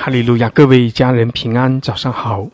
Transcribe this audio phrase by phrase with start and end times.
[0.00, 2.48] 哈利路亚，各位家人平安，早上好。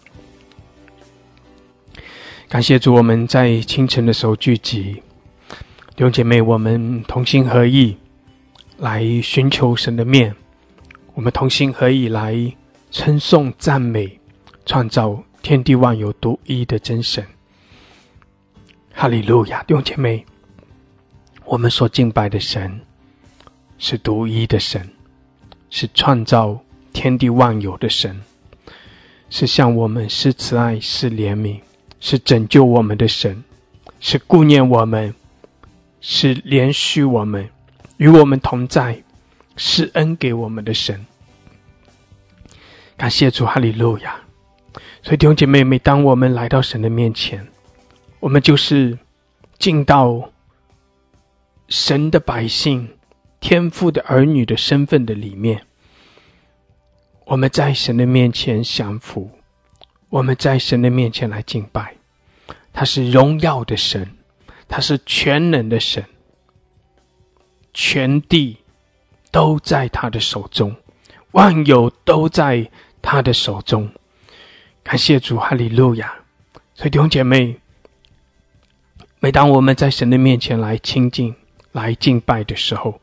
[2.48, 5.02] 感谢主，我们在清晨的时候聚集，
[5.94, 7.98] 弟兄姐妹，我们同心合意
[8.78, 10.34] 来寻求神的面，
[11.12, 12.34] 我们同心合意来
[12.90, 14.18] 称颂赞美
[14.64, 17.22] 创造天地万有独一的真神。
[18.90, 20.24] 哈利路亚，弟兄姐妹，
[21.44, 22.80] 我们所敬拜的神
[23.76, 24.88] 是独一的神。
[25.70, 26.56] 是创造
[26.94, 28.22] 天地万有的神，
[29.28, 31.60] 是向我们施慈爱、施怜悯、
[32.00, 33.44] 是拯救我们的神，
[34.00, 35.12] 是顾念我们，
[36.00, 37.50] 是怜恤我们，
[37.98, 39.02] 与我们同在，
[39.56, 41.04] 施恩给我们的神。
[42.96, 44.16] 感谢主，哈利路亚！
[45.02, 47.46] 所以弟兄姐妹，每当我们来到神的面前，
[48.20, 48.96] 我们就是
[49.58, 50.30] 进到
[51.68, 52.88] 神的百姓。
[53.40, 55.66] 天父的儿女的身份的里面，
[57.24, 59.30] 我们在神的面前降服，
[60.10, 61.96] 我们在神的面前来敬拜。
[62.72, 64.10] 他是荣耀的神，
[64.68, 66.04] 他是全能的神，
[67.72, 68.58] 全地
[69.30, 70.76] 都在他的手中，
[71.30, 73.90] 万有都在他的手中。
[74.82, 76.12] 感谢主，哈利路亚！
[76.74, 77.58] 所以弟兄姐妹，
[79.20, 81.34] 每当我们在神的面前来亲近、
[81.72, 83.00] 来敬拜的时候，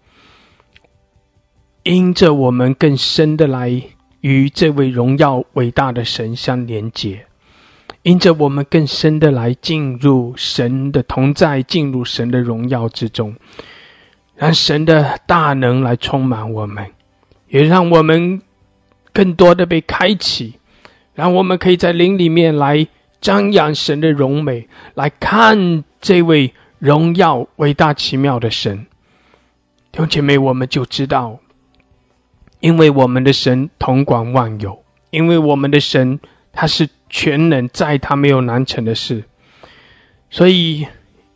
[1.84, 3.82] 因着我们更深的来
[4.22, 7.26] 与这位荣耀伟大的神相连接，
[8.04, 13.36] 因着我们更深的来进入神的同在，进入神的荣耀之中，
[14.36, 16.86] 让神的大能来充满我们，
[17.50, 18.42] 也让我们
[19.12, 20.54] 更多的被开启，
[21.16, 22.88] 让我们可以在灵里面来
[23.20, 28.86] 张扬神的荣美，来看这位荣耀伟大奇妙的神。
[29.92, 31.40] 弟兄姐妹，我们就知道。
[32.62, 36.20] 因为我们的神统管万有，因为我们的神
[36.54, 39.24] 他是全能，在他没有难成的事，
[40.30, 40.88] 所以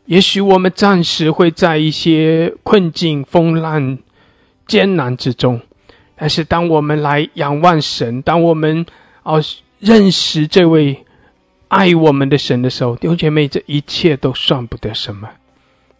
[0.05, 3.97] 也许我们暂时会在一些困境、风浪、
[4.67, 5.59] 艰难之中，
[6.15, 8.85] 但是当我们来仰望神，当我们
[9.23, 9.43] 哦
[9.79, 11.05] 认识这位
[11.67, 15.27] 爱我们的神的时候，弟兄姐妹，这一切都算不得什么。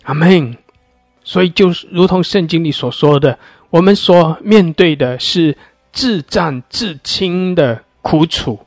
[0.03, 0.55] 阿门。
[1.27, 3.39] 所以，就如同圣经里所说的。
[3.75, 5.57] 我们所面对的是
[5.91, 8.57] 自战自清的苦楚，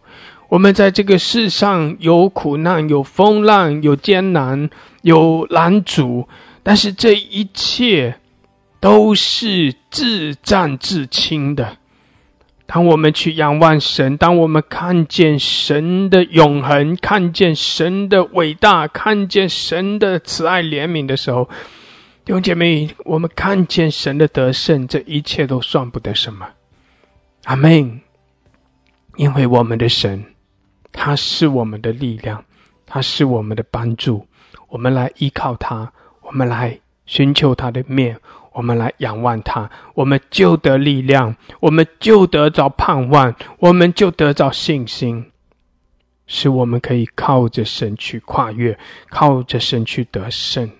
[0.50, 4.68] 我们在这个世上有苦难、有风浪、有艰难、
[5.00, 6.28] 有拦阻，
[6.62, 8.16] 但是这一切
[8.80, 11.78] 都是自战自清的。
[12.66, 21.48] 当我们去仰望神，当我们看见神的永恒，看见神的伟大，看见神的慈爱怜悯的时候。
[22.28, 26.46] 弟兄姐妹，我们看见神的得胜，这一切都算不得什么。
[27.44, 28.02] 阿门。
[29.16, 30.22] 因为我们的神，
[30.92, 32.44] 他是我们的力量，
[32.84, 34.26] 他是我们的帮助。
[34.68, 35.90] 我们来依靠他，
[36.20, 38.20] 我们来寻求他的面，
[38.52, 45.32] 我们来仰望他，我们就得力量，我们就得着盼望，我们就得着信心，
[46.26, 48.78] 使我们可以靠着神去跨越，
[49.08, 50.70] 靠着神去得胜。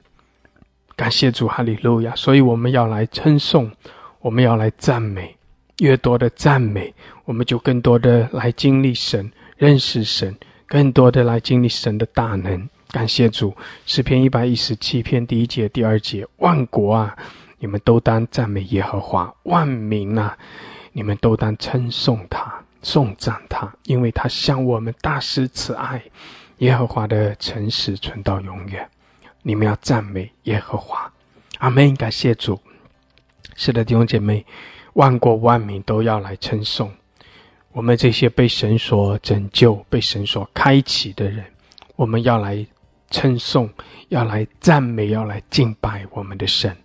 [0.99, 2.13] 感谢主，哈利路亚！
[2.17, 3.71] 所以我们要来称颂，
[4.19, 5.37] 我们要来赞美。
[5.79, 6.93] 越多的赞美，
[7.25, 10.37] 我们就更多的来经历神，认识神，
[10.67, 12.69] 更多的来经历神的大能。
[12.91, 13.57] 感谢主，
[13.87, 17.17] 诗篇一百一十七篇第一节、第二节：万国啊，
[17.61, 20.37] 你们都当赞美耶和华；万民啊，
[20.93, 22.53] 你们都当称颂他、
[22.83, 26.03] 颂赞他，因为他向我们大施慈爱。
[26.57, 28.91] 耶和华的诚实存到永远。
[29.49, 31.11] 你们要赞美耶和华，
[31.57, 31.97] 阿门！
[31.97, 32.61] 感谢主。
[33.57, 34.45] 是的，弟兄姐妹，
[34.93, 36.93] 万国万民都要来称颂
[37.73, 41.43] 我们这些被神所拯救、被神所开启的人。
[41.97, 42.67] 我们要来
[43.09, 43.71] 称颂，
[44.11, 46.77] 要来赞美，要来敬拜我们的神。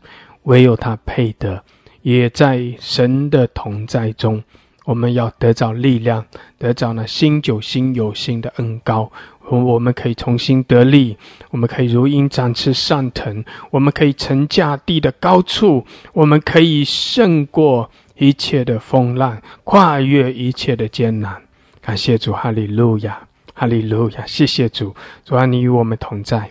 [0.43, 1.61] 唯有他配得，
[2.01, 4.41] 也在神的同在中。
[4.85, 6.25] 我们要得着力量，
[6.57, 9.11] 得着那新酒新有新的恩高。
[9.49, 11.17] 我们可以重新得力，
[11.51, 21.41] 我们可以如鹰展翅上腾，我们可以乘驾地的高处，我们可以胜过一切的风浪，跨越一切的艰难。
[21.81, 24.25] 感谢主，哈利路亚，哈利路亚！
[24.25, 24.95] 谢谢主，
[25.25, 26.49] 主啊，你与我们同在。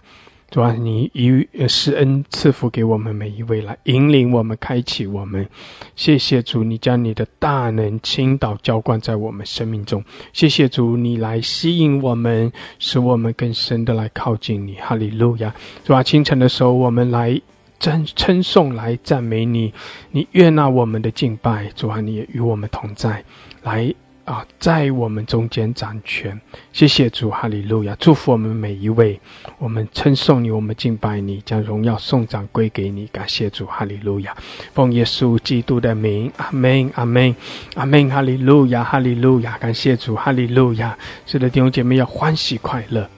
[0.52, 5.48] 主啊，你以施恩赐福给我们每一位，来引领我们，开启我们。
[5.96, 10.04] 谢谢主，你将你的大能倾倒浇灌在我们生命中。
[10.34, 14.74] 谢谢主，你来吸引我们，使我们更深的来靠近你。
[14.74, 15.54] 哈利路亚！
[15.84, 17.40] 主啊，清晨的时候，我们来
[17.80, 19.72] 称称颂来赞美你，
[20.10, 23.24] 你悦纳我们的敬拜，主啊，你也与我们同在，
[23.62, 23.94] 来。
[24.24, 26.40] 啊，在我们中间掌权，
[26.72, 27.96] 谢谢主，哈利路亚！
[27.98, 29.20] 祝福我们每一位，
[29.58, 33.08] 我们称颂你，我们敬拜你，将荣耀颂赞归给你。
[33.08, 34.32] 感谢主，哈利路亚！
[34.72, 37.34] 奉耶稣基督的名，阿门，阿门，
[37.74, 39.58] 阿门，哈利路亚，哈利路亚！
[39.58, 40.96] 感谢主，哈利路亚！
[41.26, 43.08] 是的，弟兄姐妹要欢喜快乐，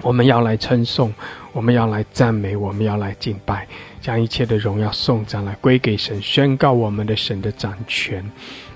[0.00, 1.12] 我们要来称颂，
[1.52, 3.66] 我们要来赞美，我们要来敬拜，
[4.00, 8.24] 将一切的荣耀颂赞来归给神，宣告我们的神的掌权。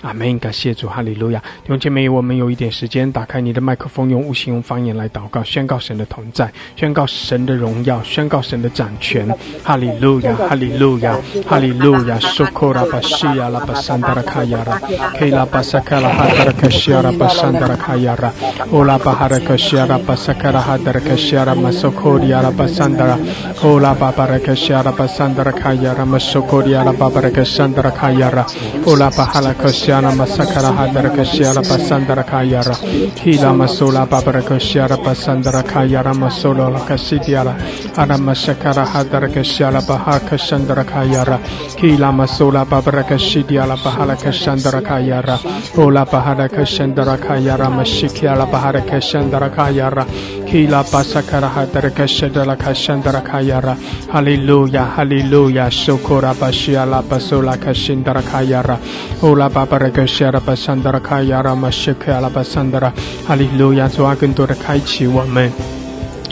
[0.04, 0.38] 阿门！
[0.38, 1.40] 感谢主，哈利路亚！
[1.62, 9.26] 弟兄姐妹，我们有一点时间，打开你的麦克风，用悟性、用方言来祷告，宣告神的同在，宣告神的荣耀，宣告神的掌权。
[9.62, 11.16] 哈利路亚，哈利路亚，
[11.48, 12.18] 哈利路亚！
[12.20, 14.78] 苏库拉巴西亚拉巴桑达拉卡亚拉，
[15.18, 18.30] 基拉巴萨卡拉哈达拉卡西亚拉巴桑达拉卡亚拉，
[18.72, 23.18] 乌拉巴哈拉卡西亚拉巴萨卡拉哈达拉卡西亚拉马苏库里亚拉巴桑达拉，
[23.64, 28.46] 乌拉巴巴拉卡西亚拉巴桑达拉卡亚拉马苏库里亚拉巴巴拉卡桑达拉卡亚拉，
[28.86, 29.93] 乌拉巴哈拉卡西。
[29.94, 32.74] Yana masakara hadara kashiara pasandara kayara.
[33.22, 37.54] Hila masola babara kashiara pasandara kayara masolo kasidiara.
[37.96, 41.38] Ana masakara hadara kashiara baha kashandara kayara.
[41.78, 45.38] Hila masola babara kashidiara bahala kashandara kayara.
[45.78, 50.04] Ola bahara kashandara kayara mashikiala bahara kashandara kayara.
[50.54, 53.76] Hila pasakara hadara kashadala kashandara kayara.
[54.08, 55.68] Hallelujah, hallelujah.
[55.68, 58.78] Shokora bashiala basola kashindara kayara.
[59.20, 62.92] Ola babara 这个是阿拉巴桑德拉卡亚拉马什克阿拉巴桑德拉，
[63.26, 63.88] 哈利路亚！
[63.88, 65.50] 主啊，更多的开启我们，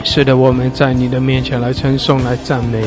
[0.05, 2.81] 使得我们在你的面前来称颂、来赞美，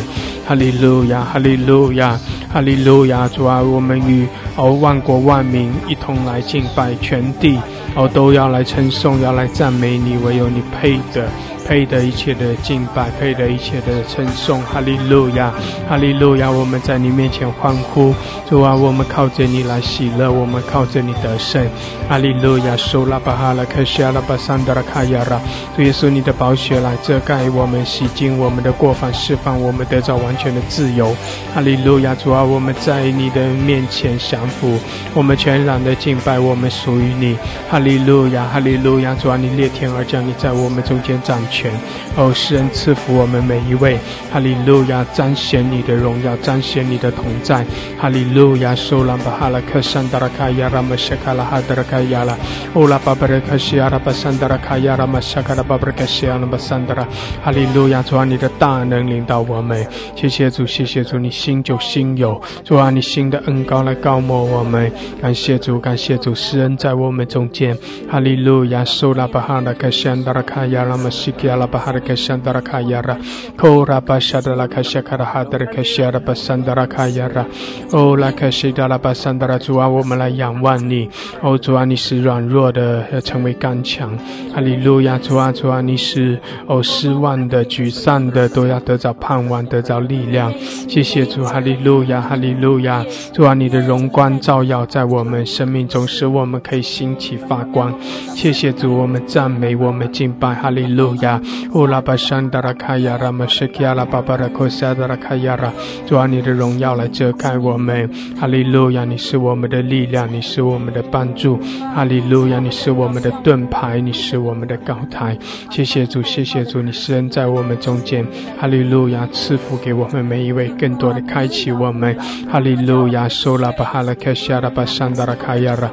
[0.48, 1.22] 哈利路亚！
[1.22, 2.18] 哈利路亚！
[2.50, 3.28] 哈利路亚！
[3.28, 7.58] 主啊，我们与哦万国万民一同来敬拜，全地
[7.96, 11.26] 哦都要来称颂、要来赞美你，唯有你配得。
[11.66, 15.52] 配的一切的敬拜，配的一切的称颂，哈利路亚，
[15.88, 16.48] 哈利路亚！
[16.48, 18.14] 我们在你面前欢呼，
[18.48, 21.68] 主啊，我们靠着你来喜乐，我们靠着你得胜，
[22.08, 22.76] 哈利路亚！
[22.76, 25.40] 苏拉巴哈拉克西阿拉巴桑德拉卡亚拉，
[25.74, 31.16] 主耶稣，你的宝血来遮盖我们，洗净我们的过犯，释放我们得到完全的自由，
[31.52, 32.14] 哈利路亚！
[32.14, 34.78] 主啊，我们在你的面前降服，
[35.14, 37.36] 我们全然的敬拜，我们属于你，
[37.68, 39.12] 哈利路亚，哈利路亚！
[39.16, 41.55] 主啊，你裂天而降，你在我们中间掌权。
[41.56, 41.72] 全
[42.16, 43.98] 哦，施恩赐福我们每一位，
[44.30, 45.02] 哈利路亚！
[45.14, 47.64] 彰显你的荣耀，彰显你的同在，
[47.98, 48.74] 哈利路亚！
[48.74, 52.36] 苏拉巴哈拉克山达拉卡亚拉玛谢卡拉哈达拉卡亚拉，
[52.74, 57.08] 乌拉巴巴拉克西亚拉巴山达拉卡亚拉玛谢卡拉巴巴拉克西亚拉巴山达拉，
[57.42, 58.02] 哈利路亚！
[58.02, 64.92] 主啊，你的大能领导我们，谢谢主，谢谢主，你新就新有，主啊，你新的恩高来高抹我们，
[65.22, 67.76] 感谢主，感谢主，施恩在我们中间，
[68.10, 68.84] 哈利路亚！
[68.84, 71.32] 苏拉巴哈拉克山达拉卡亚拉玛西。
[71.46, 73.16] Kiala Bahara Kashandara Kayara,
[73.56, 77.46] Kora Bashadala Kashakara Hadara Kashara Basandara Kayara,
[77.92, 81.08] O La Kashidala Basandara 主啊，我们来仰望你，
[81.40, 84.18] 哦主啊，你是软弱的要成为刚强，
[84.52, 86.36] 哈利路亚，主啊主啊，你是
[86.66, 90.52] 哦失望的、沮丧的都要得着盼望，得着力量，
[90.88, 97.94] 谢谢主，哈利路亚，哈利路亚，主啊，你的荣光照耀在我们生命中，使我们可以兴起发光，
[98.34, 101.35] 谢谢主，我们赞美，我们敬拜，哈利路亚。
[101.74, 105.72] 乌拉巴山达拉卡亚拉玛什基亚拉巴巴拉库萨达拉卡亚拉，
[106.06, 108.08] 主啊，你的荣耀来遮盖我们，
[108.40, 109.04] 哈利路亚！
[109.04, 111.58] 你是我们的力量，你是我们的帮助，
[111.94, 112.58] 哈利路亚！
[112.58, 115.36] 你是我们的盾牌，你是我们的高台。
[115.70, 118.26] 谢谢主，谢谢主，你施恩在我们中间，
[118.58, 119.28] 哈利路亚！
[119.32, 122.16] 赐福给我们每一位，更多的开启我们，
[122.50, 123.28] 哈利路亚！
[123.28, 125.90] 苏拉巴哈拉克西亚拉巴山达拉卡亚拉。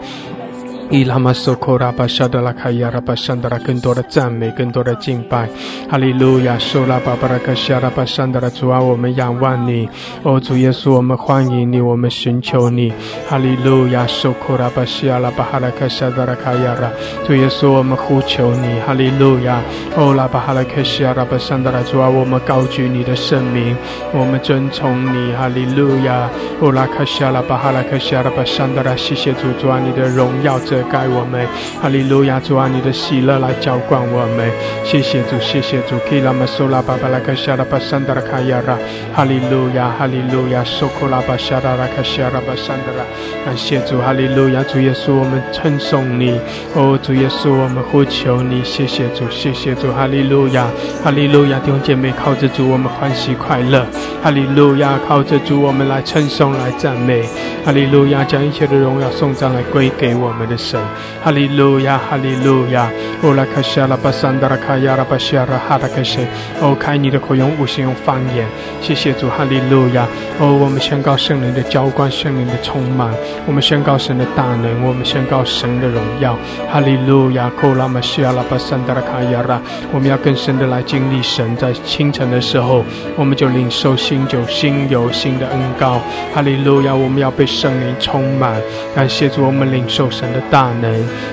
[0.94, 5.50] 伊拉玛索科拉巴沙德拉卡亚拉巴山德拉，更多的赞美，更多的敬拜，
[5.90, 6.56] 哈利路亚！
[6.60, 9.90] 苏拉巴巴拉卡西亚拉巴山德拉，主啊，我们仰望你，
[10.22, 12.94] 哦，主耶稣，我们欢迎你，我们寻求你，
[13.28, 14.06] 哈利路亚！
[14.06, 16.92] 苏科拉巴西亚拉巴哈拉卡沙德拉卡亚拉，
[17.26, 19.64] 主耶稣，我们呼求你，哈利路亚！
[19.98, 23.76] 哦，拉巴哈拉卡西亚拉巴山德拉，主啊，我们高举你的圣名，
[24.14, 26.30] 我们尊崇你，哈利路亚！
[26.62, 30.54] 哦，拉卡西亚拉巴哈拉卡西亚拉巴山德拉，谢谢主，主啊，你的荣耀。
[30.60, 31.48] 遮盖我们，
[31.82, 32.40] 哈利路亚！
[32.40, 34.52] 主啊，你的喜乐来浇灌我们，
[34.84, 35.96] 谢谢主，谢谢主。
[36.10, 38.78] 基拉玛苏拉巴巴拉卡夏拉巴桑德拉卡亚拉，
[39.16, 40.64] 哈利路亚，哈利路亚！
[40.64, 43.04] 苏库拉巴夏拉拉卡夏拉巴桑德拉，
[43.46, 44.64] 感谢主，哈利路亚！
[44.64, 46.40] 主耶稣，我们称颂你，
[46.76, 50.68] 哦，主耶稣，我们呼求你，谢谢主，谢谢主，哈利路亚，
[51.04, 51.60] 哈利路亚！
[51.60, 53.86] 弟兄姐妹，靠着主，我们欢喜快乐，
[54.22, 55.00] 哈利路亚！
[55.08, 57.24] 靠着主，我们来称颂，来赞美，
[57.66, 58.24] 哈利路亚！
[58.24, 60.73] 将一切的荣耀颂赞来归给我们的神。
[60.74, 60.82] 神。
[61.24, 62.90] 哈利路亚，哈利路亚。
[63.22, 66.20] 哦，拉卡西阿拉巴桑达拉卡亚拉巴西阿拉哈达克西。
[66.60, 68.48] 哦，开你的口，用无声，用方言。
[68.82, 70.08] 谢谢主，哈利路亚。
[70.40, 73.14] 哦，我们宣告圣灵的浇灌，圣灵的充满。
[73.46, 76.36] 我们宣告神的大能，我们宣告神的荣耀。
[76.72, 79.62] 哈利路亚，库拉玛西阿拉巴桑达拉卡亚拉。
[79.94, 82.84] 我们要更深的来经历神，在清晨的时候，
[83.16, 86.02] 我们就领受新酒、新油、新的恩膏。
[86.34, 88.60] 哈利路亚，我们要被圣灵充满。
[88.96, 90.86] 感谢主，我们领受神的大能。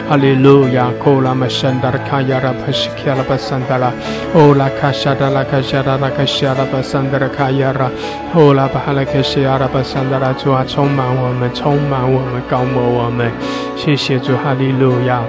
[0.08, 3.92] 哈利路亚，库拉玛山达拉卡亚拉帕西卡拉巴桑达拉，
[4.32, 7.90] 哦拉卡沙达拉卡沙达拉卡西阿拉巴桑达拉卡亚拉，
[8.34, 13.30] 哦拉巴哈拉卡西亚拉巴桑达拉，主啊，充满我们，充满我们，高摩我们。
[13.76, 15.22] 谢谢主，哈利路亚。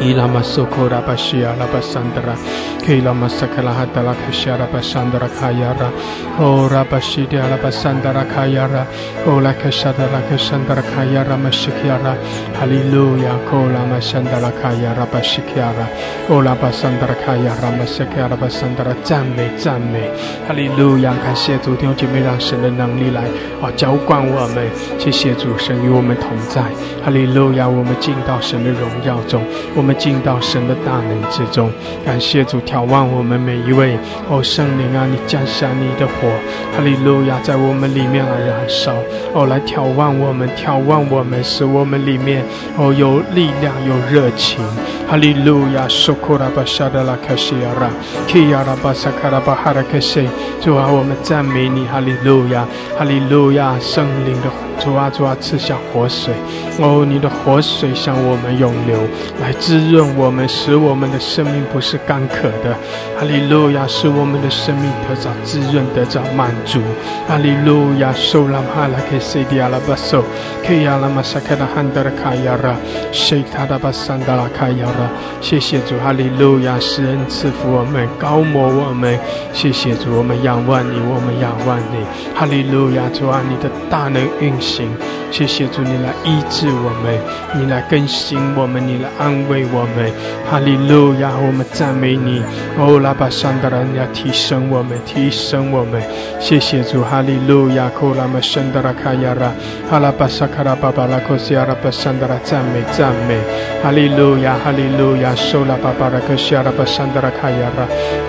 [0.00, 5.90] 伊拉玛苏库拉巴西阿拉巴桑德拉，基拉玛萨克拉哈达拉卡西阿拉巴桑德拉卡亚拉，
[6.38, 8.84] 哦拉巴西迪阿拉巴桑德拉卡亚拉，
[9.24, 12.14] 哦拉卡沙德拉卡桑德拉卡亚拉玛西基亚拉，
[12.58, 15.86] 哈利路亚，哦拉玛桑德拉卡亚拉巴西基亚拉，
[16.28, 20.10] 哦拉巴桑德拉卡亚拉玛西基亚拉巴桑德拉，赞美赞美，
[20.48, 23.22] 哈利路亚，感谢主弟兄姐妹，让神的能力来
[23.62, 24.66] 啊浇灌我们，
[24.98, 26.60] 谢谢主神与我们同在，
[27.04, 29.40] 哈利路亚，我们进到神的荣耀中，
[29.76, 29.92] 我们。
[30.02, 31.70] 进到神的大能之中，
[32.04, 33.98] 感谢主眺望我们每一位
[34.30, 36.26] 哦，圣灵啊，你降下你的火，
[36.74, 38.94] 哈利路亚，在我们里面来燃烧。
[39.34, 42.42] 哦，来眺望我们，眺望我们，使我们里面
[42.78, 44.64] 哦有力量，有热情，
[45.06, 47.90] 哈利路亚，苏库拉巴沙德拉卡西亚拉，
[48.26, 50.26] 基亚拉巴萨卡拉巴哈拉克西，
[50.62, 54.48] 主啊，我们赞美你，哈利路亚，哈利路亚，圣灵的
[54.78, 56.32] 主啊，主啊，赐下活水。
[56.78, 58.96] 哦，你的活水向我们涌流，
[59.42, 59.72] 来滋。
[59.82, 62.50] 滋润我们，使我们的生命不是干渴。
[62.62, 62.76] 的。
[63.18, 66.80] 哈利路亚，使我们的生命得着滋润，得着满足。
[67.28, 70.22] 哈利路亚，受拉哈拉克西迪阿拉巴索，
[70.64, 72.74] 克亚拉玛萨克达汉德拉卡亚拉，
[73.12, 75.10] 谢他达巴桑达拉卡亚拉。
[75.40, 79.18] 谢谢主，哈利路亚，施恩赐福我们，高摩我们。
[79.52, 82.04] 谢谢主，我们仰望你，我们仰望你。
[82.34, 84.88] 哈利路亚，主啊，你的大能运行。
[85.30, 87.18] 谢谢主，你来医治我们，
[87.54, 89.64] 你来更新我们，你来安慰。
[89.72, 90.12] 我们
[90.50, 92.42] 哈利路亚，我们赞美你。
[92.78, 96.02] 哦，拉巴桑达拉，你要提升我们，提升我们。
[96.40, 97.88] 谢谢主，哈利路亚。
[97.90, 99.52] 库拉玛圣达拉卡亚拉，
[99.90, 103.38] 哈拉巴萨卡拉巴巴拉库西亚拉巴桑达拉，赞美赞美。
[103.82, 105.34] 哈利路亚，哈利路亚。
[105.34, 107.82] 苏拉巴巴拉科西拉巴桑达拉卡亚拉，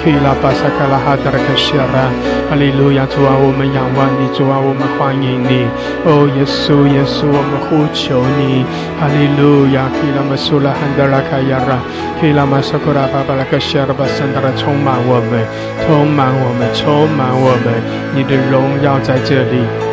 [0.03, 2.09] 基拉巴萨卡拉哈达拉科西拉。
[2.49, 5.69] 哈利路亚，主啊，我们仰望你，主啊，我们欢迎你。
[6.09, 8.65] 哦，耶稣，耶稣，我们呼求你。
[8.99, 11.21] 哈利路亚，基拉玛苏拉汉德拉。
[11.29, 11.77] 卡亚拉，
[12.19, 15.45] 基拉玛萨库拉巴巴拉克西拉巴圣达拉，充满我们，
[15.85, 17.77] 充满我们，充满我们，
[18.15, 19.92] 你的荣耀在这里。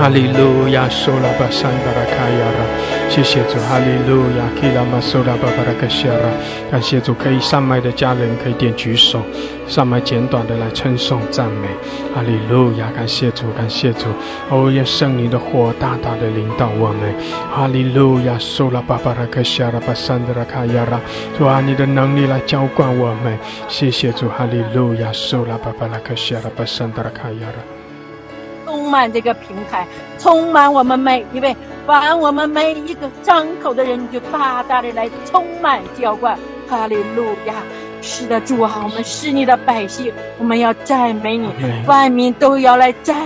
[0.00, 6.16] 哈利路亚，苏拉巴桑达拉卡亚拉，谢谢主，哈利路亚，基拉玛苏拉巴巴拉克西拉，
[6.70, 9.20] 感谢主，可以上麦的家人可以点举手，
[9.68, 11.68] 上麦简短的来称颂赞美，
[12.14, 14.06] 哈利路亚，感谢主，感谢主，
[14.48, 17.14] 哦，愿圣灵的火大大的领导我们，
[17.54, 20.98] 哈利路亚，苏拉巴巴拉克西拉巴桑达拉卡亚拉，
[21.36, 23.38] 主啊，你的能力来浇灌我们，
[23.68, 27.79] 谢谢主，哈利路亚，苏拉巴巴拉克西拉巴桑达拉卡亚拉。
[28.70, 29.84] 充满这个平台，
[30.16, 36.38] 充满我们每一位，把我们每一个张口的人，就大大的来充满浇灌。
[36.68, 37.54] 哈利路亚！
[38.00, 41.48] 是的，主啊，我们是你的百姓，我们要赞美你，
[41.84, 43.16] 万民都要来赞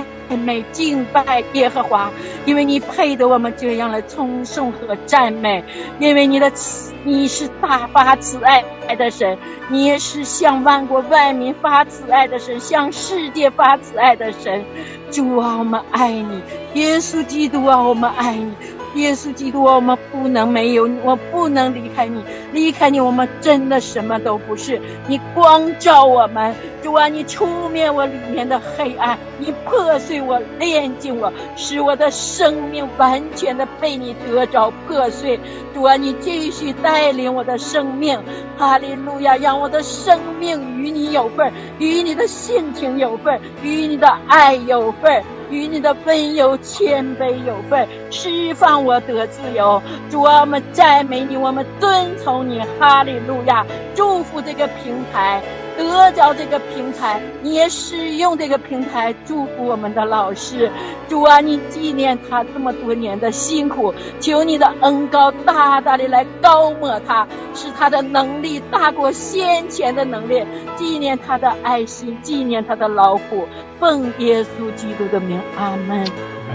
[0.42, 2.10] 美敬拜耶和华，
[2.46, 5.62] 因为你配得我们这样的称颂和赞美，
[5.98, 8.64] 因为你的慈，你是大发慈爱
[8.96, 9.36] 的神，
[9.68, 14.64] 你也是向万国万民发慈爱的神，向世界发慈爱的神。
[15.14, 16.42] 主啊，我们爱你，
[16.74, 18.52] 耶稣基督啊，我们爱你，
[18.94, 24.80] 耶稣基督，我们不能没有你，我不能离开你，离开你，我们真的什么都不是。
[25.06, 35.38] 你光照我们，主啊，你出灭我里面的黑暗，你破碎我，炼净我，使我的生命完全的被你得着破碎。
[35.74, 38.18] 主啊，你继续带领我的生命，
[38.56, 44.94] 哈利路亚，让我的生命与你有份，与你的性情有份，与你的爱有。
[45.02, 49.80] 份与你的温柔谦卑有份，释放我得自由。
[50.10, 53.64] 主啊，我们赞美你，我们遵从你，哈利路亚！
[53.94, 55.40] 祝福这个平台，
[55.76, 60.70] 得着这个平台，你也使用这个平台祝福我们的老师。
[61.08, 70.44] 主啊，你纪念他这么多年的辛苦，求你的恩高大大的来高抹他，使他的能力大过先前的能力。
[70.76, 73.46] 纪念他的爱心，纪念他的劳苦。
[73.78, 76.04] 奉耶稣基督的名，阿门。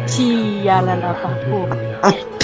[0.06, 1.68] 起呀啦啦，巴布。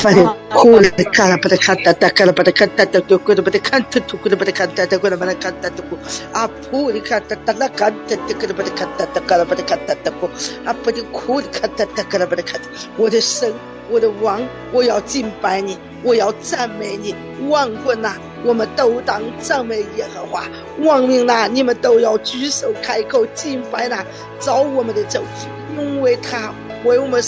[0.04, 5.98] 把你哭的看了，把他看哒哒，看了把他看哒哒，都过得把他看突突，过得把他看哒哒，过得把他看哒哒过。
[6.32, 10.30] 啊，哭的看哒哒，那看哒哒，过得把他看哒哒，看了把他看哒哒过。
[10.64, 12.62] 啊，把你哭的看哒哒，看了把他看。
[12.98, 13.52] 我的神，
[13.90, 17.16] 我的王，我要敬拜你，我要赞美你。
[17.50, 20.44] 万 quân 呐，我们都当赞美耶和华；
[20.84, 24.04] 万民呐，你们都要举手开口敬拜呐，
[24.40, 25.20] 找我们的主，
[25.80, 26.54] 因为他
[26.86, 27.22] 为我们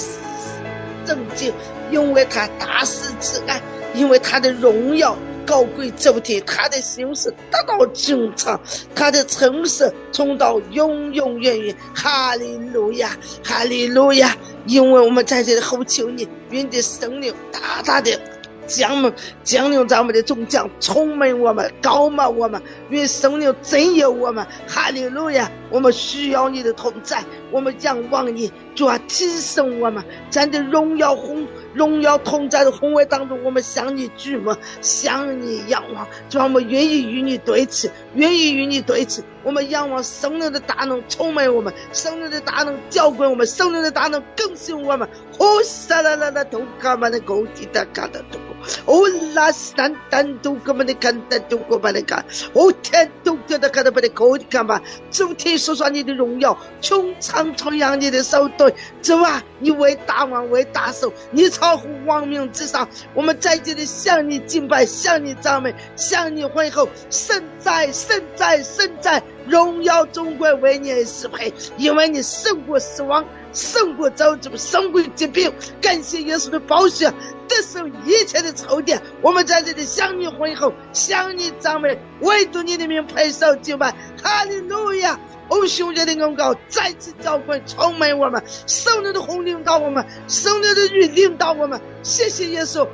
[1.05, 1.51] 拯救。
[1.89, 3.61] 因为他大事之爱，
[3.93, 8.59] 因为他的荣耀高贵周天，他的心事得到穹苍，
[8.93, 11.73] 他的诚实从到永永远远。
[11.95, 14.35] 哈利路亚，哈利路亚！
[14.65, 18.19] 因为我们在这里呼求你，愿的圣灵大大的。
[18.67, 19.13] 降临
[19.45, 24.45] 降临在我们的中将，充满我们，高满我们，愿圣灵真有我们。
[24.67, 25.49] 哈利路亚！
[25.69, 39.23] 我们需要你的同在，我们仰望你，就要提升我们，在这荣耀红荣耀同在的宏伟当中，我们向你举目，向你仰望，就我们愿意与你对齐，愿意与你对齐。
[39.43, 45.09] 我们仰望圣灵的大能充满我们，圣灵的大能浇灌我们，圣灵的大能更新我们。
[45.31, 48.37] 呼沙啦啦啦，都卡满的高地的卡的都。
[48.85, 58.66] 哦，拉山丹都哥们的看的都哥们的看，哦天都觉得看到把的高的看吧，主天说说你的荣耀，穹苍传扬你的手段，
[59.01, 73.25] 主啊，你为大王为大首，你超乎王命之上，我们在这里向你敬拜，向你赞美，向你问候，圣哉圣哉圣哉，荣耀中国为你而适配，因为你胜过死亡。
[73.53, 75.51] 胜过咒诅，胜过疾病，
[75.81, 77.11] 感谢耶稣的宝血，
[77.47, 78.93] 得胜一切的仇敌。
[79.21, 83.93] 我们在这里向你问候，向你赞美，唯独你的名配受敬拜。
[84.21, 85.19] 哈利路亚！
[85.49, 91.79] 哦，兄弟的恩膏再次浇灌，充满我们，圣灵的红领导我们，圣灵的雨领导我们。
[92.03, 92.85] 谢谢耶稣。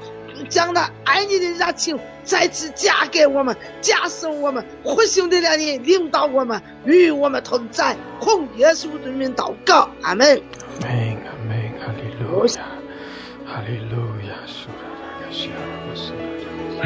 [0.49, 10.41] 将那爱你的热情再次加给我们，加深我们复兴的两年，领导我们，与我们同在，奉耶稣的名祷告，阿门。
[10.81, 12.61] 阿门，阿门，哈利路亚，
[13.45, 14.22] 哈利路亚，
[15.43, 15.82] 拉西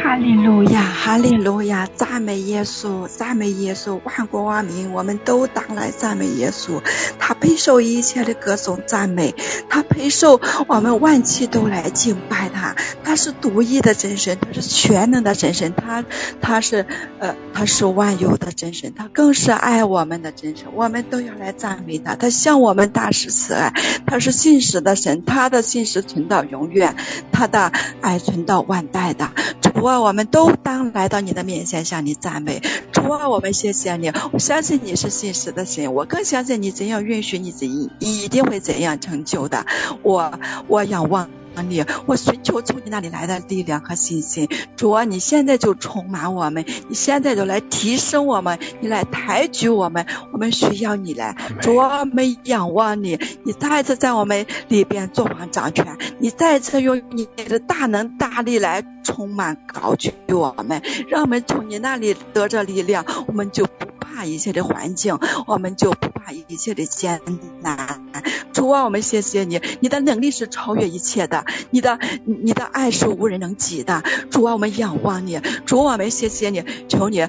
[0.03, 6.81] 哈利路亚，哈利路亚，赞美耶稣，赞美耶稣，万国万民，我们都当来赞美耶稣。
[7.17, 9.33] 他配受一切的歌颂赞美，
[9.67, 12.75] 他配受我们万气都来敬拜他。
[13.03, 16.03] 他是独一的真神，他是全能的真神，他
[16.39, 16.85] 他是
[17.19, 20.67] 呃，他是万有的真神，他更是爱我们的真神。
[20.73, 23.73] 我们都要来赞美他，他向我们大施慈爱，
[24.05, 26.95] 他是信实的神，他的信实存到永远，
[27.31, 29.27] 他的爱存到万代的。
[29.61, 32.61] 主啊，我们都当来到你的面前向你赞美。
[32.91, 39.65] 主啊，我们谢谢你，我相信你是信实的神，我更相信你怎样允许你怎一一定会怎样成就的。
[40.03, 41.29] 我我仰望。
[41.61, 44.47] 你，我寻求从你那里来的力量和信心。
[44.75, 51.35] 主啊，你现在就充满我们，你现在就来提升我们，你来抬举我们，我们需要你来。
[51.61, 55.85] 主啊，我们仰望你，你再次在我们里边做王掌权，
[56.19, 67.21] 你再次用你的大能大力来充满高举我们，让我们从你那里得着力量，我们就不怕一切的环境，我们就不怕一切的艰
[67.61, 68.06] 难。
[68.53, 71.43] 主啊，我们谢谢你，你的能力是超越一切的。
[71.69, 77.27] 你的你的爱是无人能及的，主啊，我们仰望你，主啊，我们谢谢你，求你。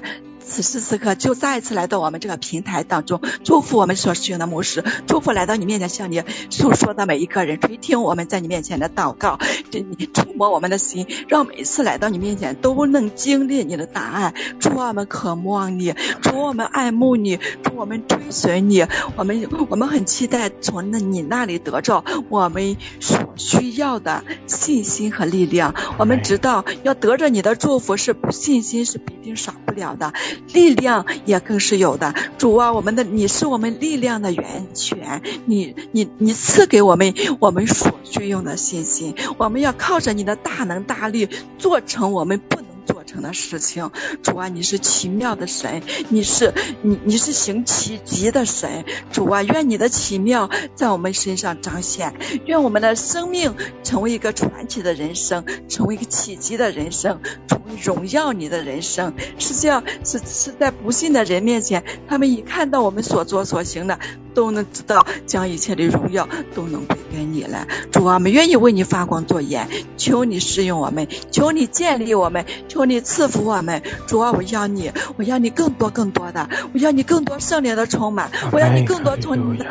[0.49, 9.37] 此时此刻，就再一次来到我们这个平台当中，祝福我们所使用的牧师，祝福来到你面前向你诉说的每一个人，垂听我们在你面前的祷告，
[9.71, 14.33] 你触摸我们的心，让每次来到你面前都能经历你的答案。
[14.59, 18.85] 祝我们渴望你，祝我们爱慕你，祝我们追随你。
[19.15, 25.73] 我们我们很期待从那你那里得着我们所需要的信心和力量。
[25.97, 30.11] 我们知道要得着你的祝福是信心是必定少不了的。
[30.53, 42.68] 力量也更是有的，主啊，我们的你是我们力量的源泉，你你你赐给我们我们所需用的信心，我们要靠着你的大能大力做成我们不。
[42.89, 43.87] 做成的事情，
[44.23, 52.11] 主啊，你是奇妙的神，你是你你是行奇迹的神，主啊，愿你的奇妙在我们身上彰显，
[52.45, 59.13] 愿我们的生命成为一个传奇的人生，成为一个奇迹的人生，成为荣耀你的人生。
[59.37, 63.99] 实际上是是在不信的人面前，他们一看到我们所做所行的。
[64.31, 66.25] 都能知道，将一切的荣耀
[66.55, 67.67] 都能归给你了。
[67.91, 73.81] 主啊，我们愿意为你发光作盐，求你使用我们，求你建立我们，求你赐福我们。
[74.07, 79.65] 主啊，我要你，我要你更多更多的，我要你更多圣灵的充满，我要你更多从你的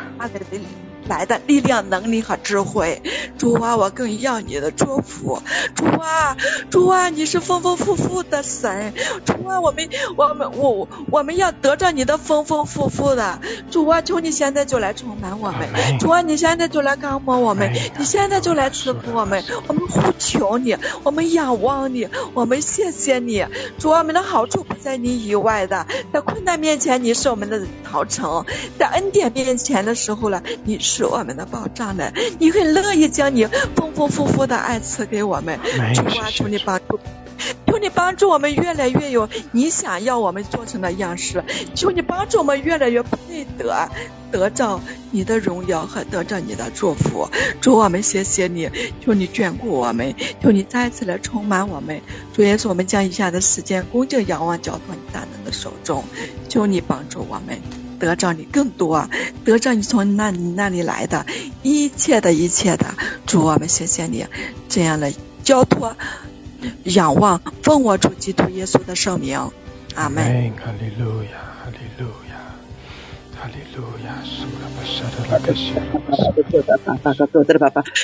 [1.08, 3.00] 来的力量、能力和智慧。
[3.36, 5.40] 主啊，我更要你的祝福。
[5.74, 6.36] 主啊，
[6.70, 8.92] 主啊，你是丰丰富富的神。
[9.24, 13.38] 主啊，我们我们我我们要得着你的丰丰富富的。
[13.70, 15.68] 主啊，求你现在就来充满我们。
[15.98, 19.42] 主啊，你现在就来刚摸我们，你现在就来赐福我们。
[19.66, 23.44] 我们呼求你，我们仰望你，我们谢谢你。
[23.78, 28.44] 主啊，我们的好处不在你以外的，在困难面前你是我们的逃城，
[28.78, 32.12] 在恩典面前的时候呢，你是我们的保障的。
[32.38, 35.58] 你很乐意将你丰丰富富的爱赐给我们。
[35.94, 36.98] 主啊，求你帮助。
[37.66, 43.88] 求你帮助我们越来越有你想要我们做成的样式，求你帮助我们越来越配得
[44.32, 44.80] 得着
[45.12, 47.28] 你的荣耀和得着你的祝福。
[47.60, 48.68] 主我们谢谢你，
[49.00, 52.00] 求你眷顾我们，求你再次来充满我们。
[52.32, 56.02] 主耶稣，我们将以下的时间恭敬仰望，交托你大能的手中。
[56.48, 57.56] 求你帮助我们
[57.98, 59.08] 得着你更多，
[59.44, 61.24] 得着你从那你那里来的
[61.62, 62.86] 一切的一切的。
[63.26, 64.24] 主我们谢谢你，
[64.68, 65.96] 这样的交托。
[66.84, 69.38] 仰望，奉我主基督耶稣的圣名，
[69.94, 70.24] 阿门。
[70.56, 72.34] 哈利路亚，哈利路亚，
[73.40, 74.14] 哈利路亚。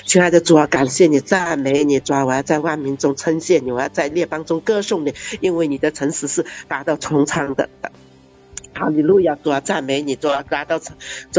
[0.06, 7.68] 亲爱的主啊，感谢你，赞美你，主啊，我要在万民中称谢你，我要在列邦中歌颂你，因为你的诚实是达到穹苍的。
[8.74, 10.90] 哈利路亚，主啊，赞美你，主啊，达到主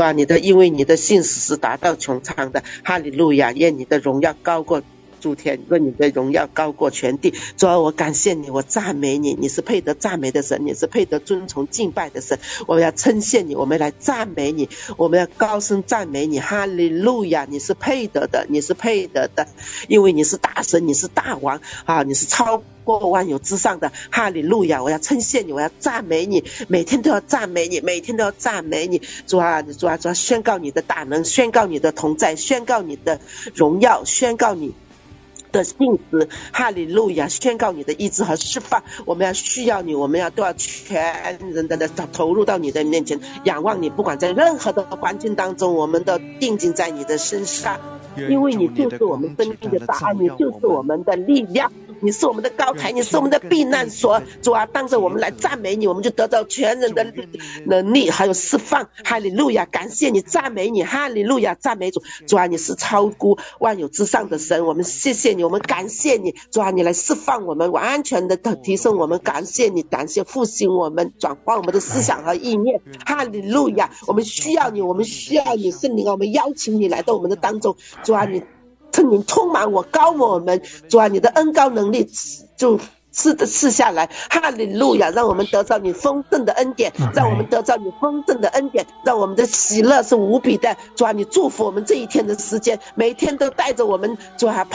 [0.02, 2.64] 啊，你的因为你的信使是达到穹苍的。
[2.84, 4.82] 哈利路亚，愿你的荣耀高过。
[5.26, 7.34] 诸天，愿你的荣耀高过全地。
[7.58, 12.38] 主啊，我感谢你，我赞美你，你是配得赞美的神，你是配得尊崇敬拜的神。
[12.68, 16.40] 我要称谢你，我们来赞美你，我们要高声赞美你。
[16.40, 19.48] 哈利路亚，你是配得的，你是配得的，
[19.88, 23.92] 因为你是大神，你是大王啊，你是超过万有之上的。
[24.12, 29.02] 哈利路亚，我要称谢你，我要赞美你，每天都要赞美你，每天都要赞美你。
[29.26, 33.20] 主啊，主啊，主啊，宣告你的大能，宣告你的同在，宣告你的
[33.56, 34.72] 荣耀，宣告你。
[35.56, 37.30] 的信子，哈利路亚！
[37.30, 47.80] 宣告你的意志和释放，我们要需要你，我们要都要全人的的投入到你的面前，仰望你，不管在任何的环境当中，我们都定睛在你的身上，
[48.30, 51.72] 因为你就是我们生命的答案，你就是我们的力量。
[52.02, 54.22] 你是我们的高台，你是我们的避难所。
[54.42, 57.06] 主啊，当着我们来赞美你，我们就得到全人的
[57.66, 58.88] 能力，还有释放。
[59.04, 62.02] 哈利路亚，感谢你，赞美你，哈利路亚，赞美主。
[62.28, 66.34] 主啊，你是超乎万有之上的神，我们谢谢你，我们感谢你。
[66.52, 72.80] 主啊，你来释放我们，完全的提升我们，感谢你，感谢复兴我们，转换我们的思想和意念。
[73.06, 77.76] 哈利路亚，我们需要你，我们需要你，圣灵啊，我们邀请你来到我们的当中。
[78.04, 78.42] 主啊，你。
[78.96, 82.10] 圣灵充满我，高我们，主啊，你的恩高能力
[82.56, 82.80] 就。
[83.16, 85.10] 赐的赐下来，哈利路亚！
[85.12, 90.76] 让我们得到你丰盛的恩典，让我们得到你丰盛的恩典，让我们的喜乐是无比的。
[90.98, 94.68] 主啊，你祝福我们这一天的时间，每天都带着我们，主啊，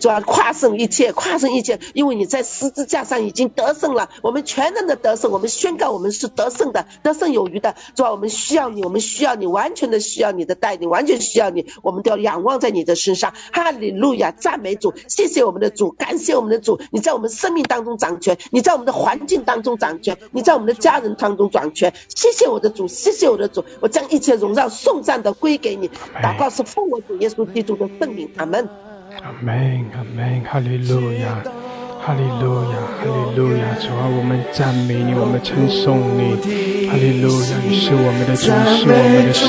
[0.00, 4.08] 主啊，跨胜一切，跨胜一切，因为你在十字架上已经得胜了。
[4.22, 7.72] 我们全然的得胜，我们宣告我们是得胜的，得胜有余的。
[7.94, 13.32] 主啊，我们需要你，我们需要你，完全的需要你的带领，完全需要你，我们都要仰望在你的身上。
[13.52, 17.83] 哈利路亚，赞美主，谢谢我们的主，感谢我们的主，你在我们生命当。
[17.84, 21.92] 中掌权，你在我们的环境当中掌权，你在我们的家人当中掌权。
[22.14, 25.88] 谢谢我的主，谢谢我的主，我将一切荣耀颂赞都归给你。
[26.22, 28.68] 祷告是奉我主耶稣基督的圣名，阿门。
[29.22, 31.42] 阿门，阿门，哈利路亚，
[32.02, 33.62] 哈利路亚，哈利路亚。
[33.80, 36.34] 主啊，我们赞美你，我们称颂你。
[36.88, 39.46] 哈利路亚，你是我们的主，是我们的神。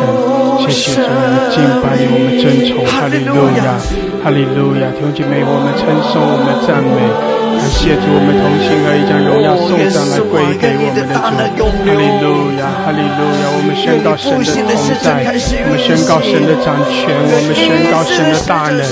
[0.61, 2.85] 谢谢主，我们敬拜你，我们尊崇。
[2.85, 3.75] 哈利路亚，
[4.23, 4.91] 哈利路亚。
[4.93, 6.97] 弟兄姐妹，我们称颂，我们赞美。
[7.55, 11.15] 感谢主，我们同心合意将荣耀送上来归给我们的
[11.55, 11.65] 主。
[11.85, 13.49] 哈利路亚，哈利路亚！
[13.49, 15.23] 我们宣告神的同在，
[15.63, 18.83] 我们宣告神的掌权，我们宣告神的大能。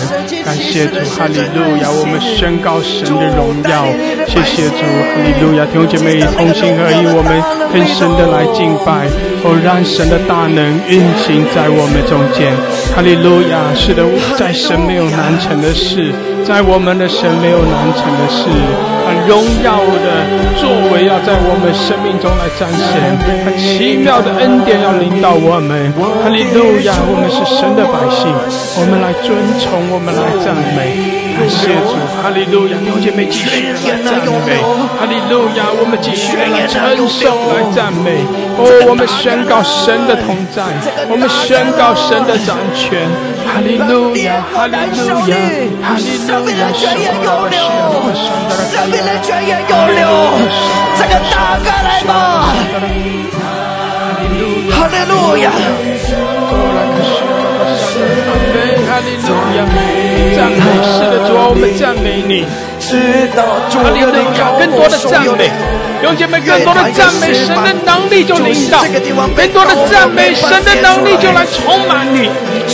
[0.43, 1.91] 感谢主，哈利路亚！
[1.91, 3.85] 我们宣告神的荣耀。
[4.25, 5.65] 谢谢主，哈利路亚！
[5.67, 7.29] 弟兄姐妹同心合意，我们
[7.69, 9.05] 跟神的来敬拜，
[9.43, 12.55] 哦，让神的大能运行在我们中间。
[12.95, 13.69] 哈利路亚！
[13.75, 14.03] 是的，
[14.37, 16.13] 在神没有难成的事。
[16.43, 18.51] 在我们的神没有难成的事，
[19.05, 20.05] 很荣耀的
[20.57, 25.91] 作为要在我们生命中来彰显，很奇妙的恩典要领导我们。
[26.23, 28.31] 哈利路亚，我们是神的百姓，
[28.79, 31.22] 我们来尊崇，我们来赞美。
[31.33, 32.77] 感谢主，哈利路亚！
[32.85, 34.61] 弟姐妹继续来赞美，
[34.97, 35.65] 哈利路亚！
[35.73, 38.21] 我们继续来称颂，来赞美。
[38.57, 40.63] 哦，我们宣告神的同在，
[41.09, 43.09] 我们宣告神的掌权。
[43.43, 45.35] 哈利路亚，哈利路亚，
[45.81, 46.69] 哈利路亚！
[46.77, 47.59] 生命的流，
[48.69, 50.05] 生命的泉源涌流，
[50.95, 52.53] 这个大哥来吧！
[52.69, 55.49] 哈利路亚，哈利路亚。
[59.03, 59.65] 哈利路亚，
[60.33, 60.55] 赞美，
[60.95, 62.45] 是的，主啊，我们赞美你。
[62.83, 65.49] 知道主哈利路亚，更多的赞美，
[66.01, 68.83] 弟兄姐妹，更多的赞美，神的能力就领导；
[69.35, 72.27] 更多的赞美，神的能力就来充满你。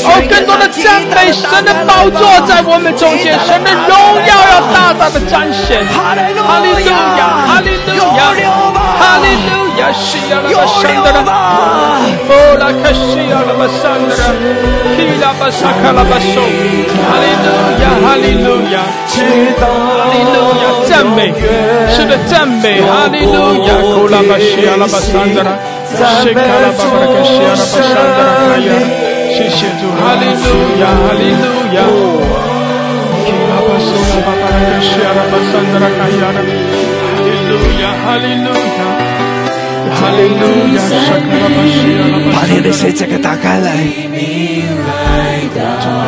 [0.04, 3.94] 哦，更多的赞美，神的宝座在我们中间，神的荣
[4.26, 5.86] 耀要大大的彰显。
[5.94, 6.42] 哈利路
[6.90, 8.34] 亚，哈利路亚，
[8.98, 14.34] 哈利路亚，西亚拉巴山德拉，哦拉卡西亚拉巴山德拉，
[14.98, 16.42] 基拉巴萨卡拉巴索，
[16.98, 18.82] 哈利路亚，哈利路亚，
[20.00, 21.34] 哈利路亚，赞美，
[21.92, 23.36] 是的赞美，哈利路
[23.68, 25.52] 亚，库拉巴西亚拉巴山德拉，
[26.24, 28.72] 西卡拉巴巴拉卡西亚拉巴山德拉卡亚。
[29.36, 30.48] 谢谢主，哈利路
[30.80, 31.78] 亚，哈利路亚。
[33.26, 36.48] 基拉巴苏拉巴巴拉克西亚拉巴桑德拉卡亚拉，哈
[37.20, 38.82] 利路亚，哈利路亚，
[42.34, 43.72] 把你的血这个打开来，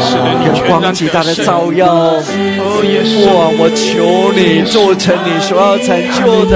[0.01, 1.87] 是的，你有光极大的照耀。
[1.95, 2.21] 哇！
[3.57, 6.53] 我求你做成你所要成就的，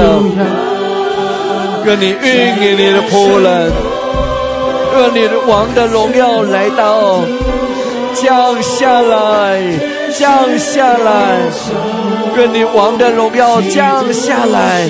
[1.86, 3.72] 愿你运给你的仆人，
[4.96, 7.20] 愿你的王的荣耀来到，
[8.14, 9.62] 降下来，
[10.18, 11.42] 降下来，
[12.38, 14.88] 愿你王的荣耀降下来，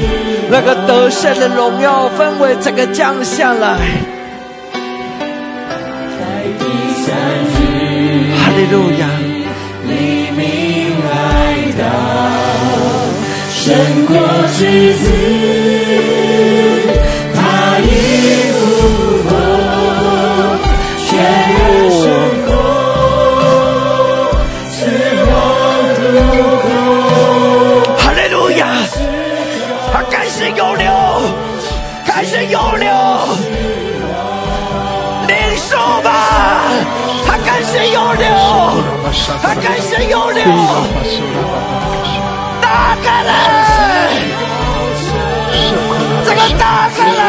[0.51, 3.77] 那个得胜的荣耀氛围整个降下来。
[8.37, 9.09] 哈利路亚。
[13.65, 13.73] 胜
[14.05, 14.15] 过
[14.55, 14.93] 之
[39.41, 40.43] 他开始涌流，
[42.61, 44.09] 打开来，
[46.23, 47.19] 这个打开来，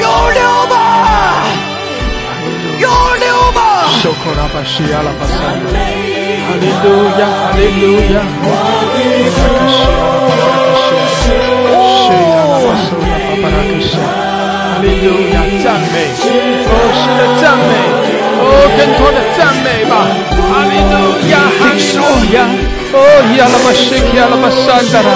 [0.00, 0.74] 涌流吧，
[2.78, 3.60] 涌流吧！
[4.02, 5.78] 收口拉巴西亚拉巴桑德拉，
[6.46, 6.86] 哈利路
[7.18, 8.42] 亚，哈利路，亚，哈
[14.82, 15.94] 利路亚，赞美，
[16.66, 17.70] 哦，是的赞美，
[18.40, 18.44] 哦，
[18.76, 19.92] 更多的赞美吧，
[20.48, 20.94] 哈利路
[21.28, 22.00] 亚，哈利路
[22.32, 22.48] 亚，
[22.92, 22.96] 哦，
[23.36, 25.12] 亚拉巴西亚拉巴拉，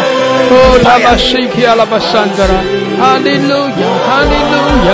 [0.51, 2.03] 哦，拉巴西亚拉巴拉，
[3.01, 4.55] 哈利路亚，哈利路
[4.89, 4.93] 亚，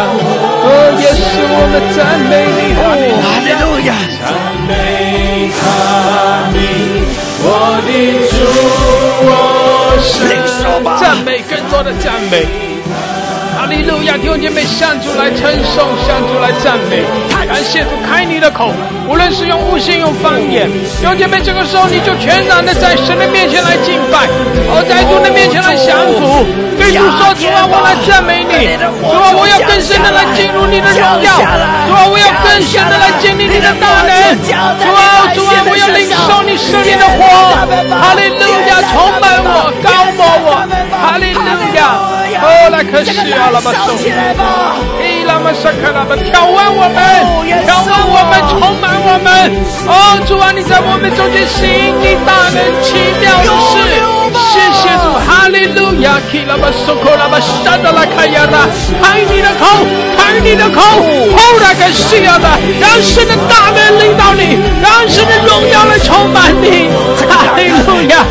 [0.63, 0.67] 哦，
[1.03, 1.99] 耶稣，我们赞
[2.31, 2.87] 美你，哈
[3.43, 3.91] 利路亚。
[4.23, 4.29] 赞
[4.69, 4.71] 美
[5.59, 5.63] 他
[6.55, 6.59] 名，
[7.43, 7.45] 我
[7.87, 7.91] 的
[8.31, 8.33] 主，
[9.27, 9.29] 我
[10.29, 10.55] 领神。
[11.01, 12.47] 赞美更多的赞美。
[13.71, 17.07] 哈利路亚，弟兄姐妹，向主来称颂，向主来赞美。
[17.47, 18.75] 感谢主，开你的口，
[19.07, 20.67] 无论是用悟性、用方言，
[20.99, 24.27] 弟兄姐妹，这个时候你就全然的在神的面前来敬拜，
[24.75, 26.43] 而，在主的面前来降服，
[26.83, 28.75] 对主说：主啊，我来赞美你，
[29.07, 37.23] 主啊，我要更深的来进入你的荣耀，主啊，我要更深的来经历你的大能，主啊，主啊，我要领受你生命的火，
[37.87, 40.59] 哈利路亚，充满我，高抹我，
[40.91, 41.39] 哈利路
[41.79, 42.10] 亚。
[42.43, 46.99] 哦，来可西阿拉巴手，伊拉玛萨克拉巴，挑战我们，
[47.67, 49.29] 挑战我们，充满我们。
[49.87, 49.93] 哦，
[50.27, 51.61] 主啊，你在我们中间行
[52.01, 53.77] 你大能奇妙的事，
[54.61, 58.69] 谢谢主，哈利路亚，基拉巴索克拉巴沙达拉卡亚拉，
[59.03, 59.67] 开你的口，
[60.17, 66.91] 开你的口，后来个西阿拉，让神的大能领导你，让神的荣耀来充满你，
[67.29, 68.25] 哈利路亚。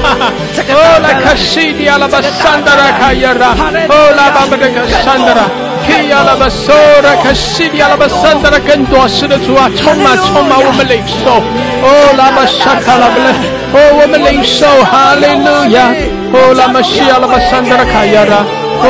[0.71, 3.55] 哦，来可西迪阿拉巴山达拉卡亚拉，
[3.89, 5.49] 哦，拉巴巴的可山达拉。
[5.87, 11.41] 基亚拉巴索拉卡西亚拉巴山达拉更多是的主啊，充满充满我们领受。
[11.81, 13.33] 哦，拉巴沙卡拉巴勒，
[13.73, 15.89] 哦，我们领受，哈利路亚。
[16.31, 18.45] 哦，拉玛西亚拉巴山达拉卡亚拉。
[18.81, 18.85] 哦，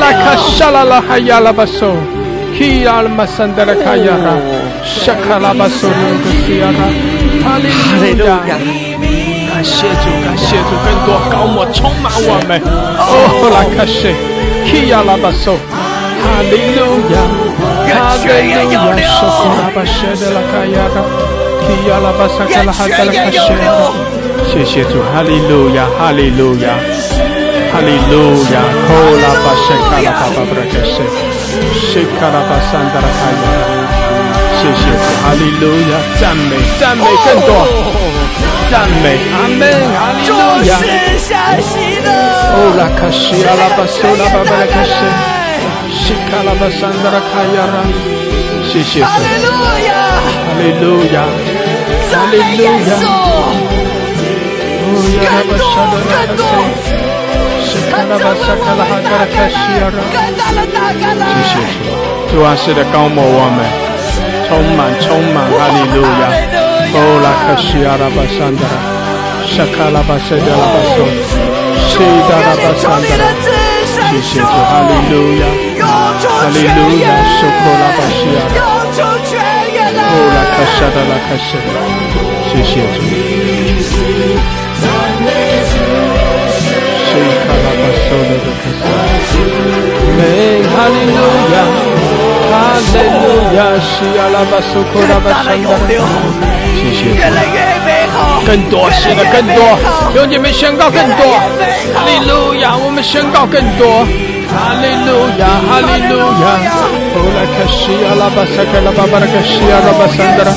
[0.00, 1.96] 拉卡沙拉拉哈亚拉巴索。
[2.56, 4.36] 基亚拉马山达拉卡亚拉。
[4.84, 6.80] 沙卡拉巴索鲁克西亚拉。
[7.42, 7.66] 哈利
[8.14, 8.40] 路亚。
[9.52, 12.58] 感谢主，感谢主，更多高摩充满我们。
[12.98, 14.10] 哦，拉卡西，
[14.66, 16.80] 基亚拉巴索，哈利路
[17.12, 17.16] 亚，
[17.86, 19.22] 哈利路亚，说
[19.58, 20.96] 拉巴舍的拉卡亚拉，
[21.62, 23.38] 提亚拉巴萨卡拉哈达拉卡舍，
[24.46, 26.76] 谢谢主，哈利路亚，哈利路亚，
[27.72, 30.94] 哈利路亚，哦拉巴舍卡拉巴巴布拉卡舍，
[31.80, 33.58] 舍卡拉巴桑达拉卡亚拉，
[34.60, 37.50] 谢谢主，哈利路亚，赞美赞美更多，
[38.70, 39.62] 赞美，阿门，
[39.96, 40.34] 哈利路
[40.68, 40.70] 亚。
[42.54, 44.92] 哦，拉卡西阿拉巴苏拉巴巴拉卡西，
[45.96, 47.80] 西卡拉巴桑达拉卡亚拉，
[48.68, 49.48] 谢谢主，哈利路
[49.88, 49.90] 亚，
[50.44, 51.24] 哈利路亚，
[52.12, 52.92] 哈利路亚，
[54.92, 55.00] 谢
[61.48, 61.56] 谢
[62.28, 63.64] 主，主啊，是的高摩我们，
[64.48, 66.28] 充满充满哈利路亚，
[66.92, 68.68] 哦拉卡西阿拉巴桑达，
[69.48, 71.08] 沙卡拉巴塞达拉巴索，
[71.88, 71.96] 西
[72.28, 73.04] 达拉巴桑达。
[73.92, 75.42] 谢谢主，哈利路亚，
[75.80, 77.04] 哈利路亚，
[77.40, 78.60] 收口拉巴西亚，用
[78.92, 79.32] 出全
[79.72, 81.00] 员哦拉了，卡沙达，
[82.50, 83.61] 谢谢主。
[90.72, 91.20] 哈利路
[91.52, 91.56] 亚，
[92.50, 94.18] 哈利路亚，西亚。
[94.32, 95.50] 拉巴索口拉巴大的，
[96.74, 97.00] 谢谢。
[98.46, 99.58] 更多，是的，更多，
[100.14, 101.22] 兄弟们宣告更多，
[101.94, 104.04] 哈利路亚，我们宣告更多，
[104.48, 106.44] 哈利路亚，哈利路亚，
[107.14, 108.14] 哦拉卡西亚。
[108.18, 109.78] 拉巴萨卡拉巴巴拉卡西亚。
[109.84, 110.50] 拉巴桑达拉，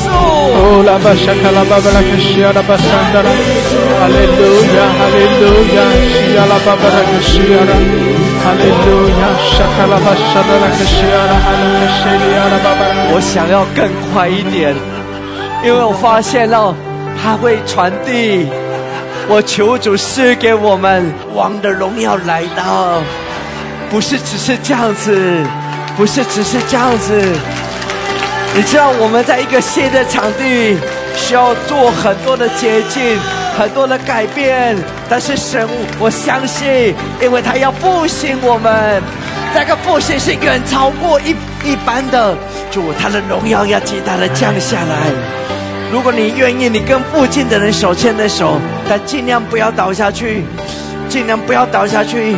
[0.56, 2.52] 哦拉巴沙卡拉巴巴拉卡西亚。
[2.54, 3.30] 拉巴桑达拉，
[13.12, 14.76] 我想要更快一点，
[15.63, 16.76] 因为我发现了
[17.22, 18.48] 它会传递。
[19.28, 23.02] 我求主赐给我们王的荣耀来到，
[23.89, 25.44] 不是只是这样子，
[25.98, 27.20] 不是只是这样子。
[28.54, 30.78] 你知道我们在一个新的场地
[31.15, 33.18] 需要做很多的捷径，
[33.58, 34.76] 很多的改变，
[35.10, 39.02] 但是神，我相信，因为他要复兴我们，
[39.54, 41.30] 这个复兴是远超过一
[41.63, 42.36] 一般的，
[42.70, 45.10] 主他的荣耀要极大的降下来。
[45.89, 50.44] 如果你愿意，你跟附近的人手牵着手，但尽量不要倒下去，
[51.08, 52.36] 尽量不要倒下去。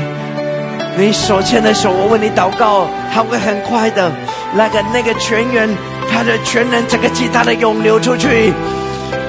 [0.95, 4.11] 你手牵着手，我为你祷告，他会很快的，
[4.55, 5.67] 那个那个泉源，
[6.11, 8.53] 他的全能整个极大的涌流出去。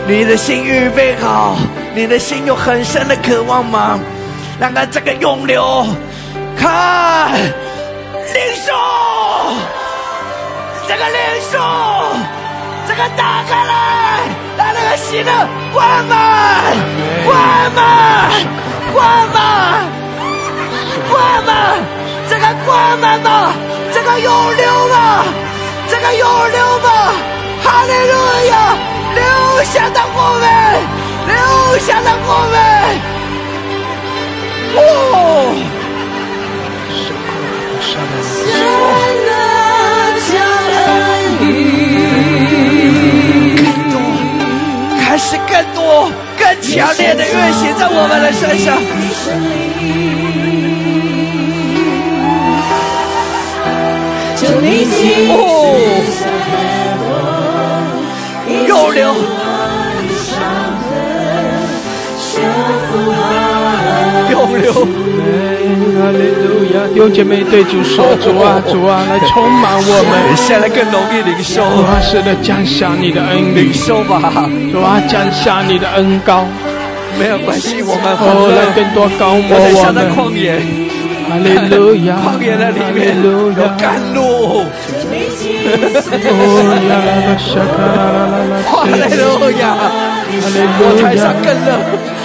[0.07, 1.57] 你的心预备好，
[1.98, 3.98] 你的心有很深的渴望吗？
[4.61, 5.84] 让它这个涌流，
[6.56, 7.50] 看领
[8.64, 8.72] 受，
[10.87, 11.18] 这个领
[11.50, 11.58] 受，
[12.87, 14.20] 这个打开来，
[14.56, 15.32] 让那个新的
[15.74, 16.72] 关满，
[17.26, 17.37] 关
[17.74, 18.30] 满，
[18.94, 19.82] 关满。
[21.11, 21.82] 关满，
[22.30, 23.52] 这个关满吧，
[23.92, 25.24] 这个涌流吧，
[25.88, 27.12] 这个涌流吧，
[27.64, 28.14] 哈利路
[28.50, 28.76] 亚，
[29.16, 30.46] 流下的我们，
[31.28, 32.56] 流下了我们，
[34.74, 34.80] 哦，
[45.00, 45.78] 开始更多、
[46.38, 48.66] 更强烈的运行在我们的身上。
[55.30, 55.36] 哦，
[58.66, 59.14] 又流，
[64.56, 66.76] 流，哈利路亚！
[66.92, 70.37] 弟兄姐妹对主说：“主啊，主啊，来充满我们。
[70.37, 76.46] 现在更容易领受，主啊，是的，降下你的恩领领，受吧，主啊，降下你的恩高，
[77.18, 80.12] 没有关系，我们哦，来更多高摩我在我想在们。
[80.16, 80.59] 旷野，
[81.28, 83.16] 哈利路亚，旷野的里面。
[83.22, 84.64] 有甘露，
[88.68, 89.82] 哈利路亚，哈
[90.28, 91.68] 利我路台上更亚，热，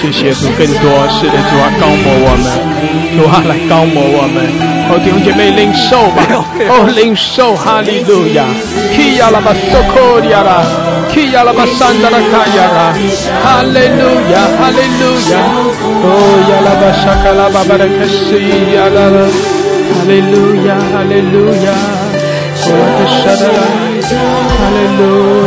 [0.00, 2.48] 谢谢主，更多是的主啊，高摩我们，
[3.12, 4.40] 主啊来高摩我们，
[4.88, 6.24] 哦弟兄姐妹领受吧，
[6.72, 8.44] 哦领受哈利路亚，
[8.96, 10.64] 基呀拉巴索科呀啦，
[11.12, 12.96] 基呀拉巴山达拉卡呀啦，
[13.44, 15.36] 哈利路亚，哈利路亚，
[16.00, 16.08] 哦
[16.48, 18.40] 呀拉巴沙卡拉巴巴拉克塞
[18.72, 21.68] 呀啦啦，哈利路亚，哈利路亚。
[22.72, 23.60] 我的神啊，
[24.48, 25.00] 哈利路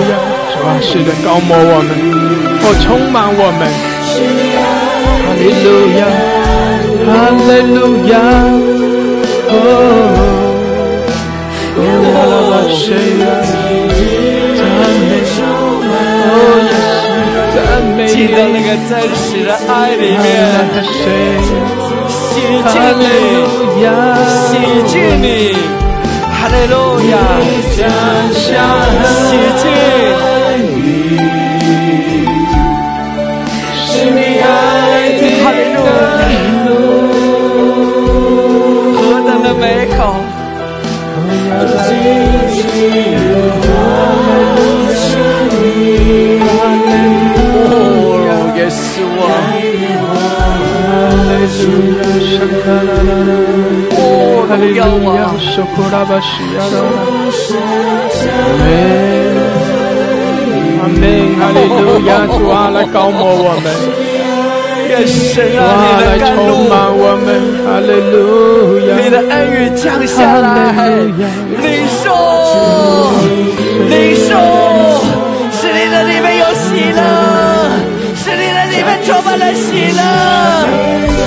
[0.10, 0.14] 亚！
[0.54, 1.90] 主啊，是的，高摩我们，
[2.62, 3.62] 哦，充满我们，
[4.24, 5.68] 哈利路
[5.98, 6.02] 亚，
[7.06, 7.08] 哈
[7.48, 8.14] 利路亚，
[9.50, 9.56] 哦，
[18.08, 20.26] 进到那个真实的爱里面，
[22.08, 22.12] 洗
[22.72, 23.04] 净你，
[24.40, 24.52] 洗
[24.88, 25.26] 净你，
[26.32, 26.74] 哈利路
[27.12, 27.14] 亚，
[34.04, 35.96] 哈利路亚，
[38.98, 39.64] 何等的美
[39.98, 40.00] 好！
[47.66, 47.72] 哦，
[48.58, 48.92] 耶稣
[49.22, 49.26] 啊！
[53.96, 54.02] 哦，
[54.50, 54.80] 荣耀
[55.12, 55.16] 啊！
[60.94, 61.02] 阿门，
[61.40, 62.10] 哈利路亚！
[62.28, 63.66] 主啊，来高摩我们，
[65.58, 67.28] 啊，啊，来充，满我们，
[67.66, 68.90] 哈利路亚！
[69.02, 70.48] 你的恩雨降下来，
[71.62, 71.66] 领
[72.04, 72.06] 受，
[73.90, 74.32] 领受，
[75.52, 77.02] 使你的里面有喜乐，
[78.16, 80.00] 使你的里面充满了喜乐，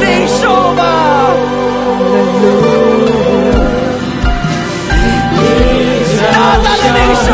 [0.00, 0.80] 领受吧。
[6.32, 7.28] 大大的领受，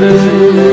[0.00, 0.71] 哈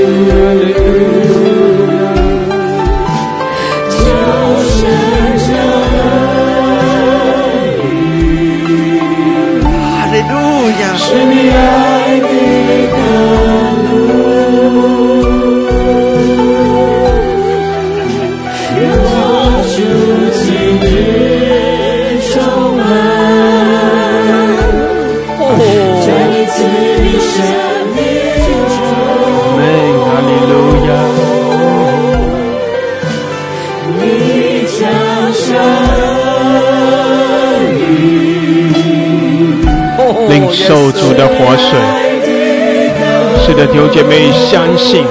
[44.50, 45.06] 相信，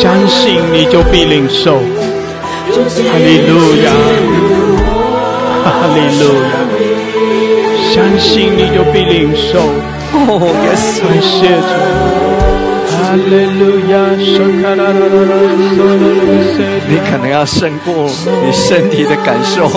[0.00, 1.78] 相信你就必领受。
[1.78, 3.92] 哈利路亚，
[5.62, 6.54] 哈利路亚，
[7.92, 9.60] 相信你就必领受。
[10.14, 10.74] 哦，感
[11.22, 11.72] 谢主，
[16.88, 18.10] 你可能要胜过
[18.44, 19.68] 你身体的感受。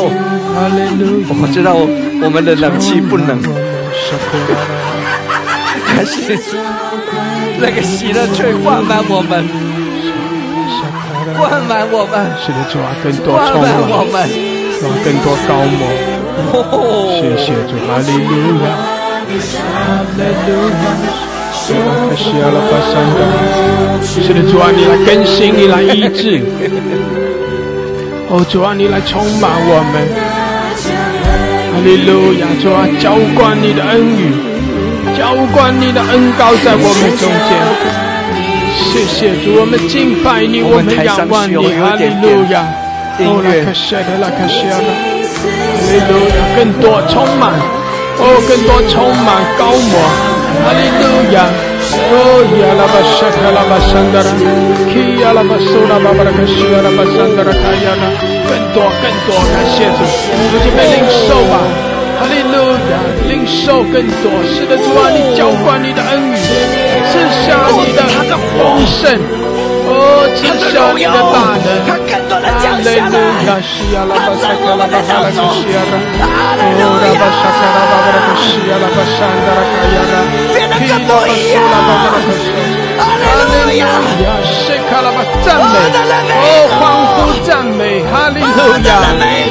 [1.30, 3.40] 我知道我们的冷气不能，
[5.96, 6.40] 但是
[7.60, 9.48] 那个喜乐却灌满我们，
[11.38, 14.28] 灌满我们，是的，主啊，更多充满，我们。
[14.80, 15.84] 主啊，更多高摩。
[17.16, 18.68] 谢谢主，哈利路亚，
[19.74, 20.86] 哈利路亚。
[21.66, 23.20] 开始要了巴山的，
[24.04, 26.44] 是的，主啊，你来更新，你来医治。
[28.30, 29.96] 哦，主啊，你来充满我们。
[31.72, 34.32] 哈利路亚，主啊，浇灌你的恩雨，
[35.26, 37.50] 浇灌你的恩膏在我们中间。
[38.78, 42.62] 谢谢主，我们敬拜你，我们仰望你，哈利路亚。
[43.26, 44.86] 哦，拉克谢的，拉克谢的。
[44.86, 47.58] 哈利路亚，更多充满，
[48.22, 49.98] 哦，更多充满高摩，
[50.62, 51.04] 哈利路
[51.34, 54.30] 亚，哦呀拉巴沙卡拉巴山达拉，
[54.94, 58.14] 基呀拉巴苏拉巴巴拉克西呀拉巴山达拉卡呀拉，
[58.46, 61.66] 更多更多，感谢主，我们被领受吧，
[62.16, 62.56] 哈利路
[62.90, 62.96] 亚，
[63.28, 66.36] 领受更多，是的主啊，你浇灌你的恩雨，
[67.12, 68.00] 赐下你的
[68.56, 69.20] 丰盛，
[69.88, 70.40] 哦，赐
[70.72, 75.94] 下你的大能，他更多的降下来，哈西呀拉巴沙卡拉巴哈拉克西呀拉。
[76.24, 76.24] 哦，
[77.04, 80.16] 拉巴沙卡拉巴巴拉克西亚拉巴山达拉卡呀拉，
[80.56, 81.60] 变得更不一样。
[81.62, 82.16] 哈
[82.98, 83.86] 哈利路亚，
[84.24, 85.76] 亚谢卡拉巴赞美，
[86.32, 86.48] 哦，
[86.80, 86.82] 欢
[87.12, 88.90] 呼赞美，哈利路亚，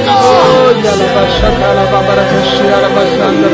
[0.09, 3.45] 哦，呀拉巴沙卡拉巴巴拉克西呀拉巴山达，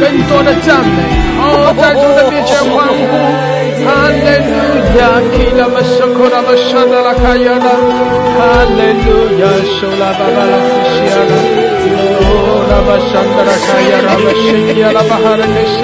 [0.00, 0.98] 更多的赞美，
[1.40, 3.00] 哦，在主的面前欢呼，
[3.84, 4.52] 哈利路
[4.98, 5.00] 亚，
[5.32, 7.68] 基拉巴沙库拉巴山达拉卡呀拉，
[8.36, 9.08] 哈利路
[9.40, 11.32] 亚，手拉巴巴拉克西呀拉。
[12.20, 15.80] 哦，拉巴山达拉卡呀，拉巴辛呀，拉巴哈拉克西，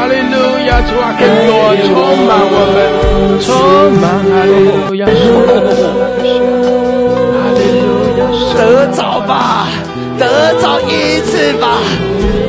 [0.00, 1.52] 哈利路亚，主啊，更多
[1.84, 1.92] 充
[2.24, 2.80] 满我们，
[3.44, 3.52] 充
[4.00, 5.12] 满哈利路亚，哈
[7.52, 7.84] 利路
[8.16, 8.24] 亚，
[8.56, 8.58] 得
[8.96, 9.68] 着吧，
[10.18, 10.24] 得
[10.54, 11.84] 着一次吧，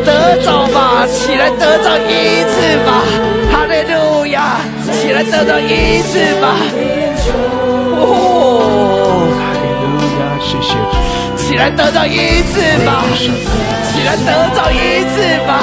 [0.05, 2.55] 得着吧，起来得着一次
[2.87, 3.03] 吧，
[3.51, 4.55] 哈利路亚，
[4.89, 6.55] 起来得着一次吧。
[7.99, 9.91] 哦，哈利路
[10.21, 10.95] 亚，谢谢主。
[11.35, 12.15] 起来得到医
[12.53, 13.27] 治吧，起
[14.07, 15.59] 来得到医治吧。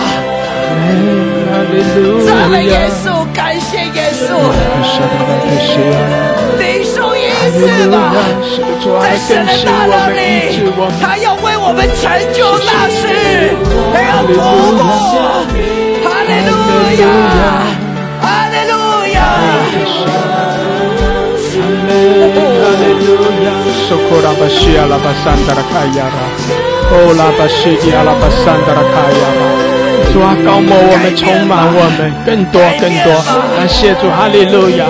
[1.68, 2.80] 哈利路赞美耶亚。
[2.88, 3.04] 稣，
[3.34, 4.24] 感谢耶稣。
[6.58, 7.58] 领受医治
[7.90, 7.94] 吧。
[9.02, 10.18] 在神的大能里。，
[11.00, 13.04] 他要为我们成就大事，
[13.92, 14.80] 他要突破。
[16.04, 16.50] 哈利路
[17.02, 17.04] 亚，
[18.22, 18.72] 哈利路
[19.12, 19.16] 亚。
[19.20, 19.44] 哈
[22.80, 23.12] 利路
[23.44, 23.48] 亚，
[27.12, 27.60] 拉巴西
[27.92, 28.70] 阿拉巴桑达
[30.12, 33.12] 主啊，高摩我们，充满我们，更多更多。
[33.56, 34.86] 感谢主，哈利路亚，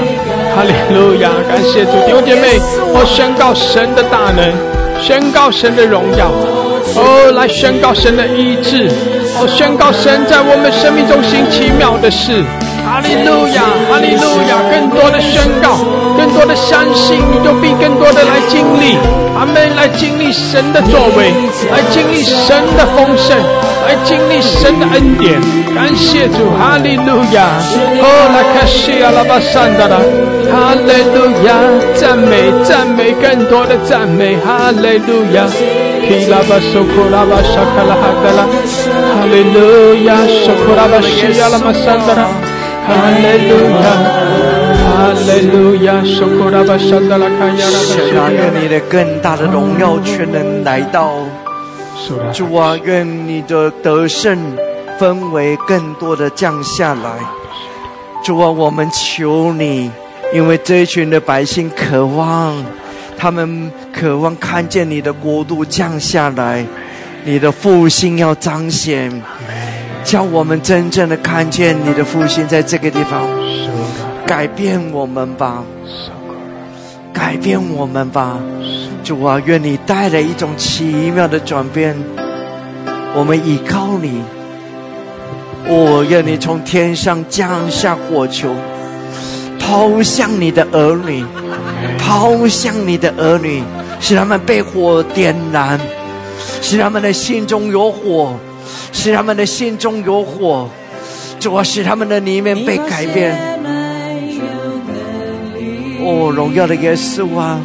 [0.54, 2.58] 哈利路亚，感谢主，弟兄姐妹，
[2.92, 4.52] 我宣告神的大能，
[5.00, 6.30] 宣告神的荣耀，
[6.96, 8.88] 哦，来宣告神的医治，
[9.38, 12.44] 哦，宣告神在我们生命中行奇妙的事。
[12.98, 14.58] 哈利路亚，哈利路亚！
[14.72, 15.78] 更多的宣告，
[16.18, 18.98] 更多的相信，你就必更多的来经历，
[19.38, 19.76] 阿门！
[19.76, 21.30] 来经历神的作为，
[21.70, 23.38] 来经历神的丰盛，
[23.86, 25.40] 来经历神的恩典。
[25.76, 27.62] 感谢主，哈利路亚！
[28.02, 30.02] 哦，拉卡西亚拉巴桑达拉，
[30.50, 31.54] 哈利路亚！
[31.94, 35.46] 赞美，赞美，更多的赞美，哈利路亚！
[36.02, 40.18] 皮拉巴索库拉巴沙卡拉哈达拉，哈利路亚！
[40.42, 42.26] 索库拉巴西亚拉巴桑达拉。
[42.88, 43.86] 哈利路亚，
[44.80, 51.12] 哈利路亚，受苦拉巴山达拉卡亚拉巴神啊，愿你的更大的荣耀全能来到。
[52.32, 54.38] 主啊，愿你的得胜
[54.98, 57.10] 氛围更多的降下来。
[58.24, 59.90] 主啊，我们求你，
[60.32, 62.56] 因为这一群的百姓渴望，
[63.18, 66.64] 他们渴望看见你的国度降下来，
[67.24, 69.10] 你的复兴要彰显，
[70.08, 73.28] 叫我们真正的看见你的复兴在这个地方，
[74.26, 75.62] 改变我们吧，
[77.12, 78.38] 改变我们吧。
[79.04, 80.84] 主啊，愿你带来一种奇
[81.14, 81.94] 妙的转变。
[83.14, 84.22] 我们依靠你，
[85.66, 88.48] 我、愿你从天上降下火球，
[89.58, 91.22] 抛向你的儿女，
[91.98, 93.62] 抛向你的儿女，
[94.00, 95.78] 使他们被火点燃，
[96.62, 98.34] 使他们的心中有火，
[98.92, 100.68] 使他们的心中有火。
[101.40, 103.36] 主啊，使他们的里面被改变。
[106.00, 107.60] 哦，荣耀的耶稣啊！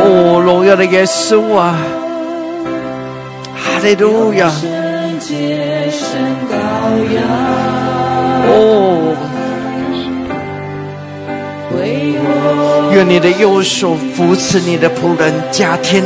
[0.00, 1.78] 哦，荣耀的耶稣啊！
[3.54, 4.50] 哈利路亚！
[8.50, 9.14] 哦，
[12.92, 16.02] 愿你的右手扶持你的仆人，加添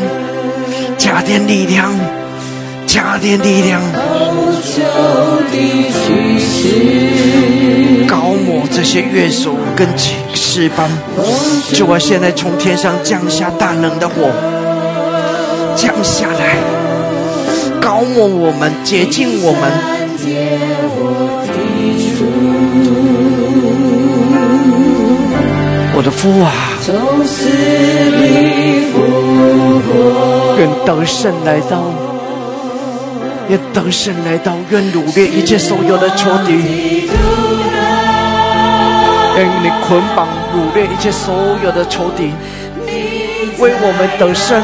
[0.98, 1.92] 加添力量，
[2.86, 3.80] 加添力量，
[8.06, 10.90] 高抹这些乐手跟骑士班。
[11.72, 14.30] 主啊，现在从天上降下大能的火，
[15.76, 16.56] 降下来，
[17.80, 19.62] 高抹我们，洁净我们。
[25.94, 26.71] 我的父啊，
[30.58, 31.84] 愿得胜来到，
[33.48, 36.52] 愿得胜来到，愿掳掠一切所有的仇敌，
[39.36, 42.32] 愿你捆绑掳掠一切所有的仇敌，
[43.58, 44.60] 为我们得胜，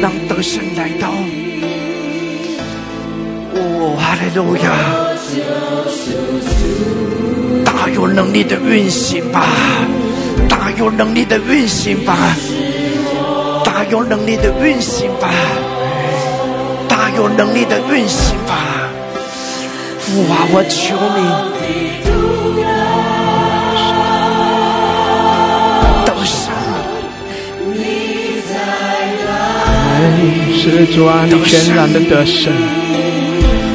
[0.00, 1.08] 让得胜来到。
[3.54, 4.64] 哦，哈利路亚！
[7.64, 10.09] 大有能力的运行吧，大
[10.80, 12.16] 有能力的运行吧，
[13.62, 15.28] 大有能力的运行吧，
[16.88, 18.88] 大有能力的运行吧！
[20.00, 21.20] 父啊，我求你，
[26.06, 26.50] 得胜，
[30.56, 32.50] 是主啊，你全然的得胜，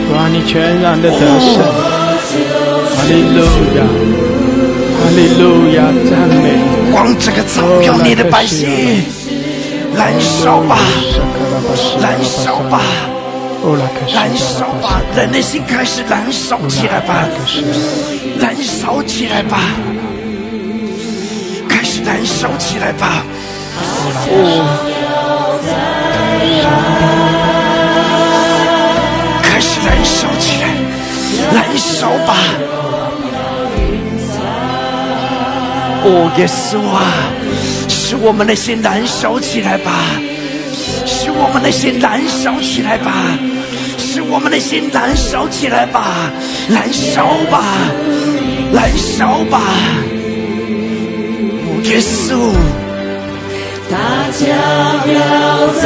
[0.09, 1.61] 主啊，你全然的得胜，
[2.95, 3.45] 哈利路
[3.77, 3.85] 亚，
[5.09, 6.57] 利路亚，赞美
[6.91, 9.03] 光这个照耀你的百姓，
[9.95, 10.77] 燃烧吧，
[12.01, 12.81] 燃烧吧。
[14.13, 17.27] 燃烧吧，人的心开始燃烧起来吧，
[18.39, 19.57] 燃烧起来吧，
[21.67, 23.23] 开始燃烧起来吧。
[24.29, 24.37] 哦，
[29.41, 30.69] 开始燃烧起来，
[31.51, 32.37] 燃烧吧。
[36.07, 37.01] 哦，耶稣啊，
[37.89, 39.91] 使我们那些燃烧起来吧，
[41.05, 43.11] 使我们那些燃烧起来吧。
[43.97, 46.31] 使我们那些燃烧起来吧，
[46.69, 47.65] 燃烧吧，
[48.71, 49.59] 燃烧吧！
[51.83, 52.53] 耶稣，
[53.91, 53.97] 大
[54.31, 54.45] 家
[55.11, 55.83] 要在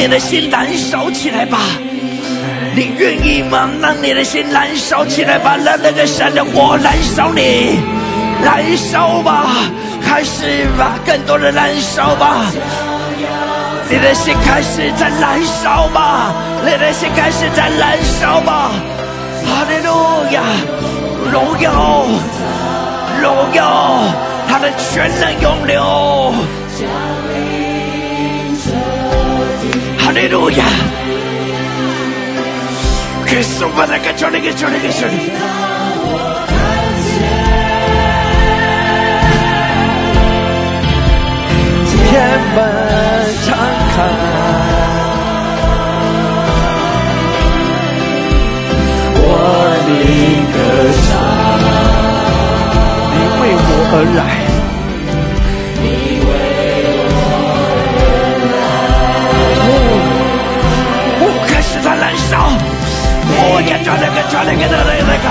[0.00, 1.58] 你的心燃烧起来吧！
[2.74, 3.68] 你愿意吗？
[3.82, 5.58] 让你的心燃烧起来吧！
[5.62, 7.78] 让那个神的火燃烧你，
[8.42, 9.44] 燃烧吧！
[10.02, 12.46] 开始吧，更多的燃烧吧！
[13.90, 16.32] 你的心开始在燃烧吧！
[16.64, 18.70] 你的心开始在燃烧吧！
[19.44, 19.92] 哈利路
[20.32, 20.40] 亚！
[21.30, 22.06] 荣耀，
[23.20, 24.00] 荣耀，
[24.48, 26.32] 他的全能永留。
[30.10, 30.64] 哈利路亚！
[33.28, 35.30] 耶稣，把那个求那个求那个求那个。
[42.08, 42.20] 天
[42.56, 42.58] 门
[43.46, 43.56] 敞
[43.94, 43.96] 开，
[49.14, 49.24] 我
[49.86, 49.88] 的
[50.52, 50.58] 歌
[51.06, 51.08] 唱，
[53.14, 54.49] 你为我而来。
[63.90, 65.26] 哦，感觉那个，感觉那个，那个，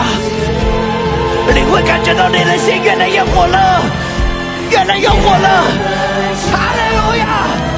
[1.47, 3.82] 那个，你会感觉到你的心越来越火了，
[4.70, 5.64] 越来越火了。
[6.51, 7.24] 哈利路亚！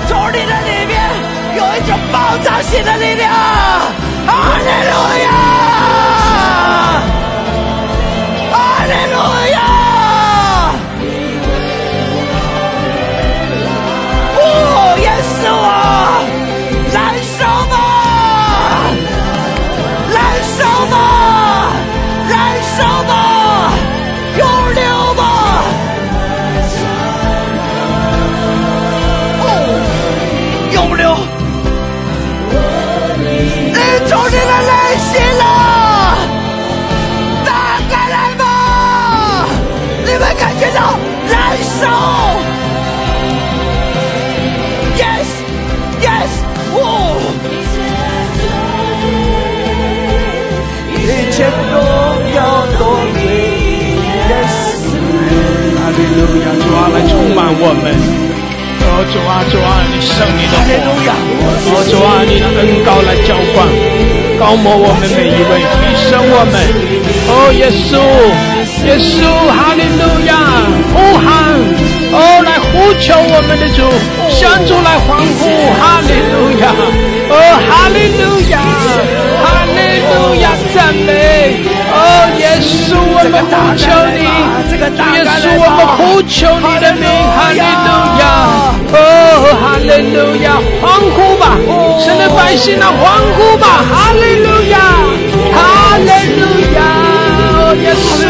[0.07, 0.97] 从你的里面
[1.55, 3.31] 有一种爆炸性的力量。
[4.25, 6.10] 哈利路亚！
[56.15, 57.95] 路亚，主啊，来充满我们。
[58.83, 60.67] 哦，主啊，主啊，你圣灵的火。
[61.71, 63.63] 哦，主啊，你的恩膏来浇灌，
[64.39, 66.53] 高摩我们每一位，提升我们。
[67.29, 68.01] 哦，耶稣，
[68.85, 69.23] 耶稣，
[69.55, 70.35] 哈利路亚！
[70.93, 71.55] 呼喊，
[72.11, 73.79] 哦，来呼求我们的主，
[74.29, 75.47] 向主来欢呼，
[75.79, 77.10] 哈利路亚！
[77.31, 77.35] 哦，
[77.67, 78.59] 哈利路亚，
[79.41, 81.09] 哈利路亚，赞美！
[81.93, 81.95] 哦，
[82.37, 84.19] 耶稣，我们呼求你，
[84.75, 88.23] 耶稣，我们呼求你的名，哈利路亚！
[88.93, 88.95] 哦，
[89.61, 91.55] 哈利路亚，欢呼吧，
[92.03, 93.03] 神的百姓啊，欢
[93.37, 94.77] 呼吧，哈利路亚，
[95.55, 96.43] 哈利路
[96.75, 96.79] 亚，
[97.55, 98.27] 哦，耶稣，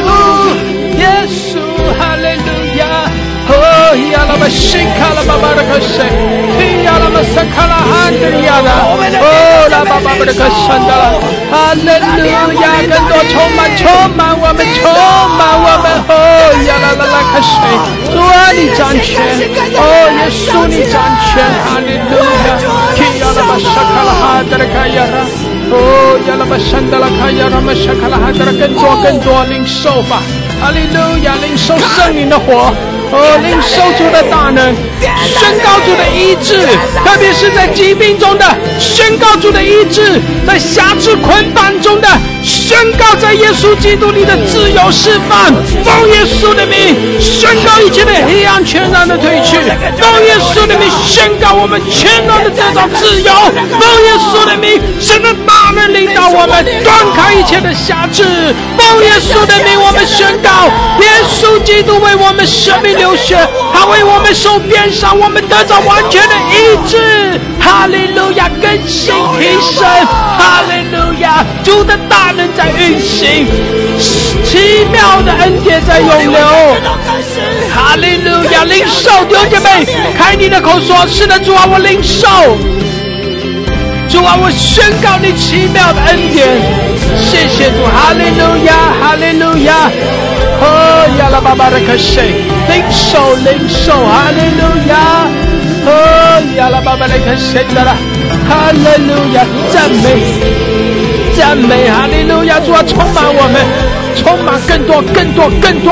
[11.52, 11.92] 哈利
[12.24, 13.84] 路亚，更多充满，充
[14.16, 14.84] 满我们，充
[15.38, 16.14] 满我们，哦，
[16.68, 17.56] 呀啦啦啦，可谁，
[18.12, 19.20] 主啊，你掌权，
[19.76, 19.84] 哦，
[20.18, 22.16] 耶稣你掌权，哈利路
[22.48, 22.56] 亚，
[23.20, 25.28] 呀啦吧，萨卡拉哈的卡呀啦。
[25.74, 25.76] 哦，
[26.28, 30.22] 呀啦吧，山的啦卡呀啦嘛，沙卡拉哈的啦，更多更多领受吧，
[30.62, 32.74] 哈利路亚，领受圣灵的火，
[33.14, 36.66] 哦，领受主的大能，宣告主的医治，
[37.04, 38.46] 特别是在疾病中的，
[38.80, 42.08] 宣告主的医治，在辖制捆绑中的，
[42.42, 45.52] 宣告在耶稣基督里的自由释放，
[45.84, 49.58] 奉耶稣的名，宣告一切的黑暗全然的退去，
[50.00, 53.34] 奉耶稣的名，宣告我们全然的得到自由，
[53.78, 58.24] 奉耶稣的名，神的大能领导我们，断开一切的辖制，
[58.78, 60.72] 奉耶稣的名，我们宣告，
[61.04, 63.36] 耶稣基督为我们生命流血，
[63.74, 69.84] 他为我们受鞭伤，我们得到完全的医治，哈利路亚，更新提升，
[70.38, 73.48] 哈利路亚，主的大能在运行，
[74.46, 76.40] 奇妙的恩典在永流。
[77.74, 79.84] 哈利路亚，领受弟兄姐妹，
[80.16, 82.28] 开你的口说：是的，主啊，我领受。
[84.10, 86.48] 主啊，我宣告你奇妙的恩典，
[87.20, 89.90] 谢谢主，哈利路亚，哈利路亚。
[90.62, 92.34] 哦，亚拉巴巴的可谁？
[92.70, 95.28] 领受，领受，哈利路亚。
[95.84, 95.90] 哦，
[96.58, 97.98] 亚拉巴巴的可谁的啦？
[98.48, 99.44] 哈利路亚，
[99.74, 100.22] 赞美，
[101.36, 102.60] 赞美，哈利路路亚！
[102.60, 103.66] 主啊，充满我们，
[104.16, 105.92] 充满更多、更多、更多。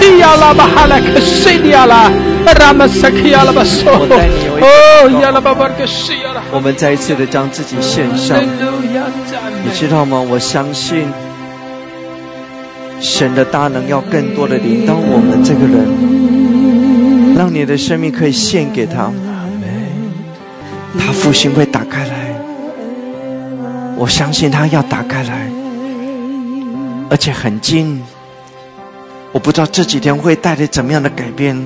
[0.00, 2.10] 基亚拉巴哈拉克西利亚拉，
[2.58, 3.92] 拉玛萨基亚拉巴索。
[3.92, 6.42] 哦，亚拉巴巴克西亚拉。
[6.50, 10.20] 我们再一次的将自己献上你知道吗？
[10.20, 11.06] 我相信
[13.00, 19.12] 神的大能要更多的领导我们这个人，让你的生命可以献给他。
[20.98, 22.34] 他复兴会打开来，
[23.96, 25.50] 我相信他要打开来，
[27.10, 28.02] 而且很近。
[29.32, 31.56] 我不知道这几天会带来怎么样的改变，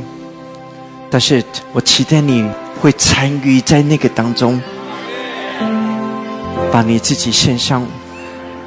[1.08, 2.48] 但是我期待你
[2.80, 4.60] 会参与在那个当中。
[6.72, 7.86] 把你自己献上，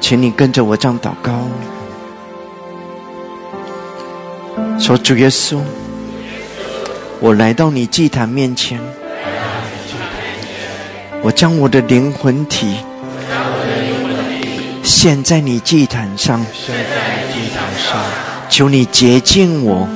[0.00, 1.32] 请你跟着我这样祷告，
[4.78, 5.58] 说：“主耶稣，
[7.18, 8.78] 我来到你祭坛面前，
[11.22, 12.76] 我将我的灵魂体
[14.82, 16.44] 献在你祭坛上，
[18.48, 19.88] 求你洁净我，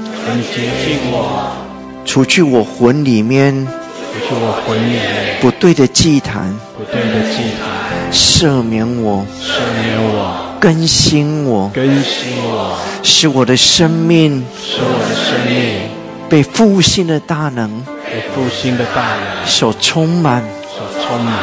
[2.05, 4.99] 除去我魂里面除去我魂里
[5.41, 15.89] 不对的祭坛，不对的祭坛，赦免我，赦免我，更新我，更新我，使我的生命使我的生命
[16.29, 19.47] 被复兴的大能被复兴的大能。
[19.47, 21.35] 所充满，所充满，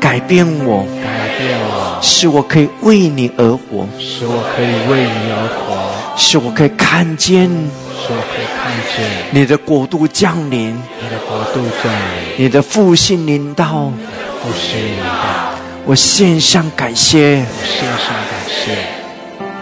[0.00, 13.92] 改变我，改变我，使我可以为你而活，使我可以为你而活，使我可以看见使我可以看见你的国度降临，你的国度降临，你的复兴临到。
[14.40, 15.57] 复兴你的，
[15.88, 18.76] 我献上感谢，我献上感谢，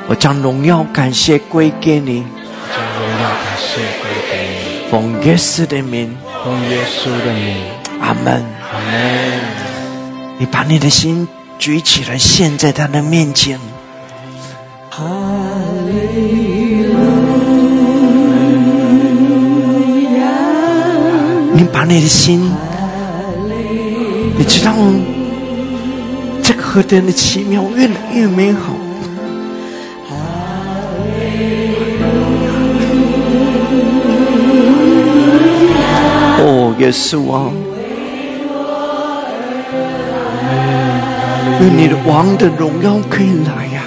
[0.09, 2.25] 我将荣耀感谢归给你，
[2.75, 7.57] 将荣耀感谢归给你，奉耶稣的名，奉耶稣的名，
[8.01, 8.45] 阿门。
[8.73, 9.41] 阿门。
[10.39, 11.29] 你把你的心
[11.61, 13.61] 举起来，献在他的面前。
[21.53, 22.53] 你把你的心，
[24.37, 24.73] 你知道
[26.49, 28.73] 这个何等的奇妙，越来越美好。
[36.39, 37.51] 哦，耶稣啊！
[41.61, 43.83] 愿你的王的荣耀可以来呀、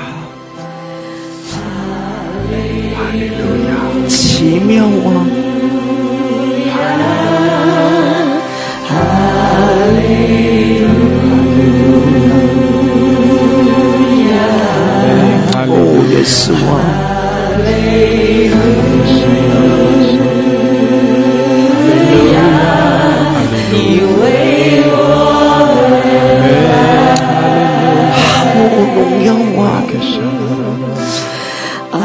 [4.10, 5.26] 奇妙啊！
[16.20, 16.76] 哦，耶稣啊！
[28.52, 28.64] 哦，
[28.96, 29.28] 荣耀
[29.62, 29.64] 啊！
[31.92, 31.96] 哦，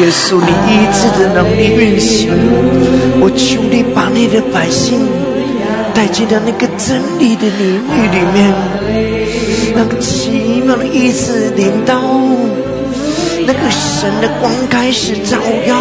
[0.00, 2.32] 耶稣，你医治的能力运行，
[3.20, 4.98] 我求你把你的百姓
[5.96, 8.54] 带进到那个真理的领域里面，
[9.74, 11.98] 那个奇妙的意志领导，
[13.46, 15.74] 那个神的光开始照耀，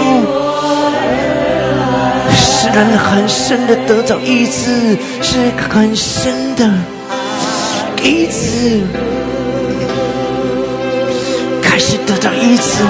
[2.33, 6.65] 使人很深的得着意志，是很深的
[8.01, 8.83] 意志，
[11.61, 12.85] 开始得到意志。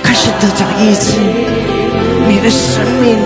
[0.00, 1.18] 开始得到意志，
[2.28, 3.16] 你的生命，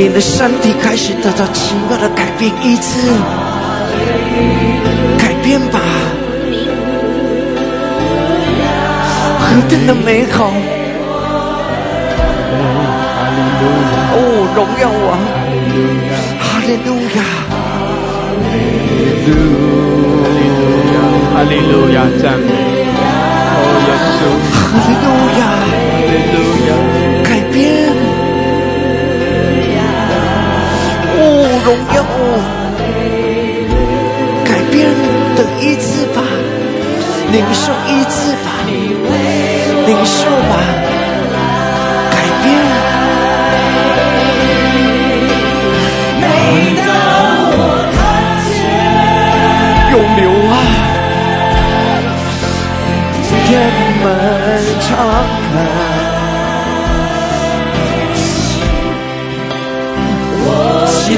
[0.00, 3.12] 你的身体开始得到奇妙的改变医治，
[5.18, 5.78] 改变吧，
[9.38, 10.50] 何等的美好！
[14.14, 14.16] 哦，
[14.56, 15.20] 荣耀啊！
[16.40, 17.20] 哈利路亚！
[21.34, 22.48] 哈利路亚，赞美，
[23.52, 25.44] 哦，耶稣，哈利路亚！
[25.92, 26.72] 哈利路亚，
[31.70, 32.02] 荣耀，
[34.44, 34.90] 改变
[35.36, 36.18] 的医治吧，
[37.30, 38.48] 领受医治吧，
[39.86, 40.18] 领受
[40.50, 40.52] 吧，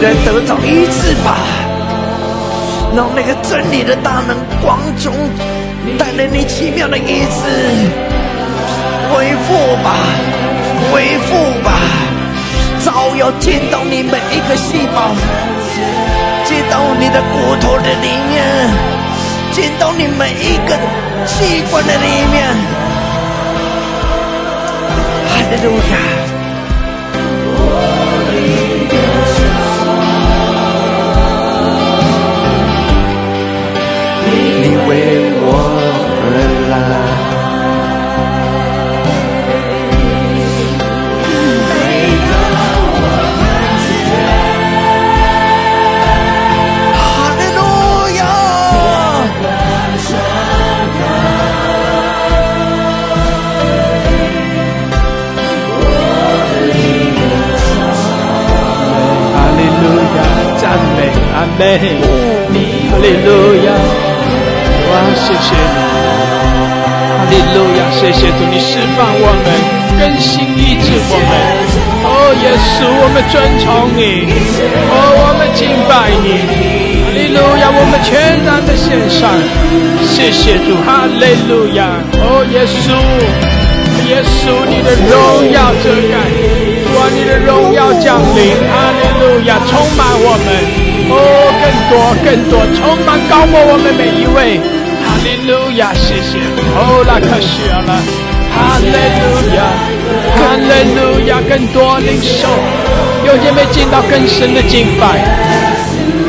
[0.03, 1.37] 来得到医治吧，
[2.97, 5.15] 让那个真理的大能光中
[5.97, 7.39] 带来你奇妙的医治，
[9.09, 9.95] 恢复吧，
[10.91, 11.71] 恢复吧，
[12.85, 15.15] 照耀见到你每一个细胞，
[16.47, 18.43] 进到你的骨头的里面，
[19.53, 20.77] 进到你每一个
[21.27, 22.57] 器官的里面。
[25.29, 26.12] 哈利路亚！
[34.89, 34.91] 为
[35.45, 35.47] 我
[36.23, 36.25] 而
[36.71, 36.75] 来。
[46.95, 47.01] 哈
[47.39, 47.61] 利路
[48.19, 48.21] 亚！
[59.33, 59.85] 哈利路
[60.17, 60.19] 亚，
[60.59, 60.63] 赞
[60.97, 60.99] 美
[61.35, 61.61] 阿妹，
[62.91, 63.29] 哈利路
[63.65, 63.69] 亚，
[64.93, 65.81] 哇，谢谢你，
[67.17, 69.49] 哈利路亚，谢谢主，你释放我们，
[69.99, 71.33] 更新医治我们。
[72.05, 72.13] 哦，
[72.45, 74.29] 耶稣，我们尊崇你，
[74.93, 76.45] 哦，我们敬拜你，
[77.01, 79.33] 哈利路亚，我们全然的献上，
[80.05, 82.93] 谢谢主，哈利路亚，哦，耶稣，
[84.13, 86.21] 耶稣，你的荣耀遮盖。
[86.85, 90.53] 主啊，你的荣耀降临，哈利路亚，充满我们，
[91.09, 91.17] 哦，
[91.57, 94.61] 更多更多，充满高过我们每一位，
[95.23, 96.39] 利路亚，谢谢，
[96.75, 97.95] 哦，拉克需要了，
[98.51, 99.63] 哈利路亚，
[100.37, 102.49] 哈利路亚，更多领受，
[103.25, 105.23] 有姐妹进到更深的敬拜。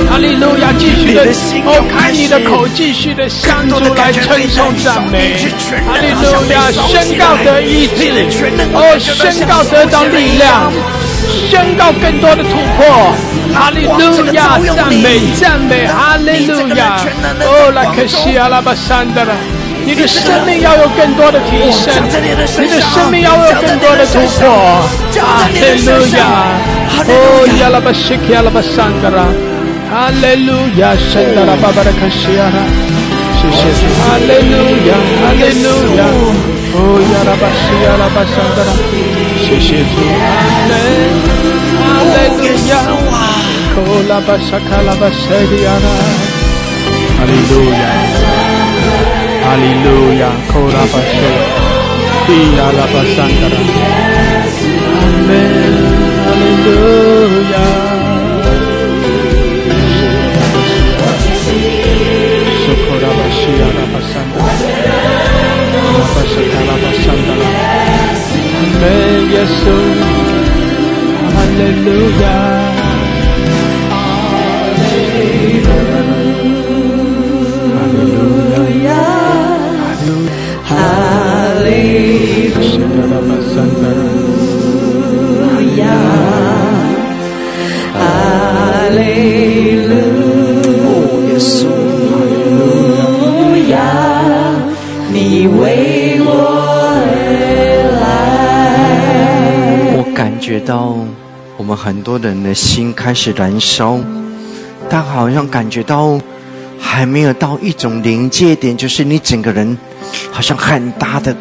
[0.09, 1.25] 哈利路亚，继续的
[1.65, 5.41] 哦，开你的口，继续的向主来称颂赞美。
[5.87, 8.13] 哈利路亚，宣告得医治，
[8.73, 10.71] 哦，宣告得到力量，
[11.49, 13.13] 宣告更多的突破。
[13.53, 16.97] 哈利路亚，赞美赞美，哈利路亚，
[17.41, 19.33] 哦，拉克西阿拉巴山的了。
[19.85, 21.93] 你的生命要有更多的提升，
[22.23, 24.81] 你的生命要有更多的突破。
[25.19, 26.47] 哈利路亚，
[27.05, 27.11] 哦，
[27.59, 29.27] 亚拉巴西克亚拉巴山的了。
[29.91, 32.57] 哈利路亚，圣达拉巴巴的卡西亚拉，
[33.37, 34.55] 谢谢主，哈利路
[34.87, 34.91] 亚，
[35.21, 35.67] 哈利路
[35.99, 36.01] 亚，
[36.73, 38.71] 哦亚拉巴西亚拉巴圣达拉，
[39.43, 40.25] 谢谢主，阿
[40.65, 40.73] 门，
[41.77, 43.42] 哈利路亚，哦拉巴沙卡拉巴塞利亚拉，哈利路亚，
[49.43, 51.15] 哈利路亚，哦拉巴塞，
[52.27, 53.55] 地亚拉巴圣达拉，
[54.93, 55.29] 阿门，
[56.23, 56.67] 哈利路
[57.51, 57.55] 亚。
[68.63, 69.99] Amen, Yesus.
[71.35, 72.82] Hallelujah.
[100.39, 100.93] 觉到
[101.57, 103.97] 我们很多人的心开始燃烧，
[104.89, 106.19] 但好像感觉到
[106.77, 109.77] 还没有到一种临界点，就是你整个人
[110.31, 111.33] 好像很大的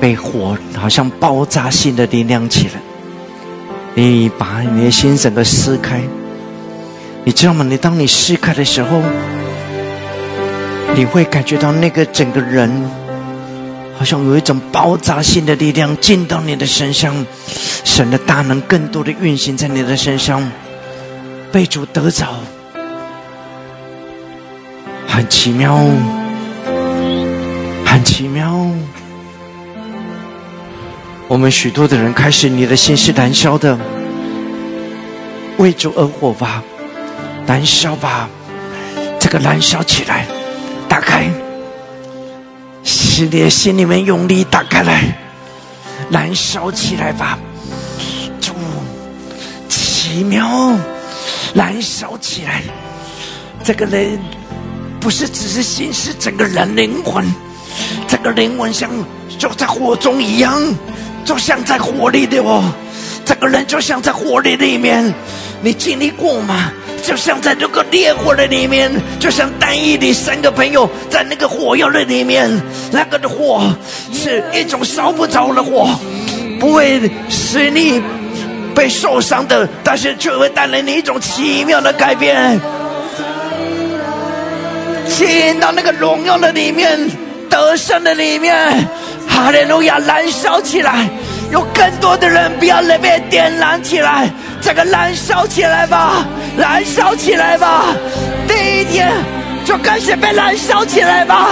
[0.00, 2.74] 被火好像爆炸性的力量起来。
[3.94, 6.00] 你把你的心整个撕开，
[7.24, 7.64] 你知道吗？
[7.64, 9.02] 你当你撕开的时候，
[10.94, 12.70] 你会感觉到那个整个人。
[13.98, 17.14] 好像有一种爆炸性的力量进到你的身上，
[17.82, 20.46] 神的大能更多的运行在你的身上，
[21.50, 22.26] 被主得着，
[25.08, 25.78] 很奇妙，
[27.86, 28.70] 很奇妙。
[31.36, 33.78] 我们许多的人开始，你的心是燃烧的，
[35.58, 36.62] 为主而活吧，
[37.46, 38.26] 燃烧吧，
[39.20, 40.26] 这个燃烧起来，
[40.88, 41.30] 打开。
[42.82, 45.14] 使你心里面用力打开来，
[46.10, 47.38] 燃烧起来吧！
[48.40, 48.54] 主，
[49.68, 50.72] 奇妙，
[51.52, 52.62] 燃烧起来！
[53.62, 54.18] 这个人
[54.98, 57.22] 不是只是心，是整个人灵魂，
[58.08, 58.90] 这个灵魂像
[59.38, 60.74] 就在火中一样，
[61.26, 62.62] 就像在火里的哦，
[63.24, 65.12] 这个人就像在火里里面，
[65.60, 66.72] 你经历过吗？
[67.02, 72.48] 就像在这个烈火的里面，就像单一里三个朋友在那个火药的里面，
[72.92, 73.60] 那个的火
[74.12, 75.90] 是一种烧不着的火，
[76.60, 78.00] 不会使你
[78.72, 82.60] 被受伤的，但是却会带来你一种奇妙的改变。
[85.08, 87.10] 进到那个荣耀的里面，
[87.48, 88.54] 得胜的里面，
[89.36, 91.06] 哈利路亚，燃烧起来！
[91.52, 94.30] 有更多的人不要被点燃起来，
[94.62, 96.24] 这个燃烧起来吧，
[96.56, 97.84] 燃烧起来吧！
[98.48, 99.12] 第一天
[99.64, 101.48] 就开始被燃烧起来吧，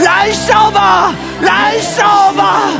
[0.00, 1.12] 燃烧吧，
[1.42, 2.70] 燃烧吧，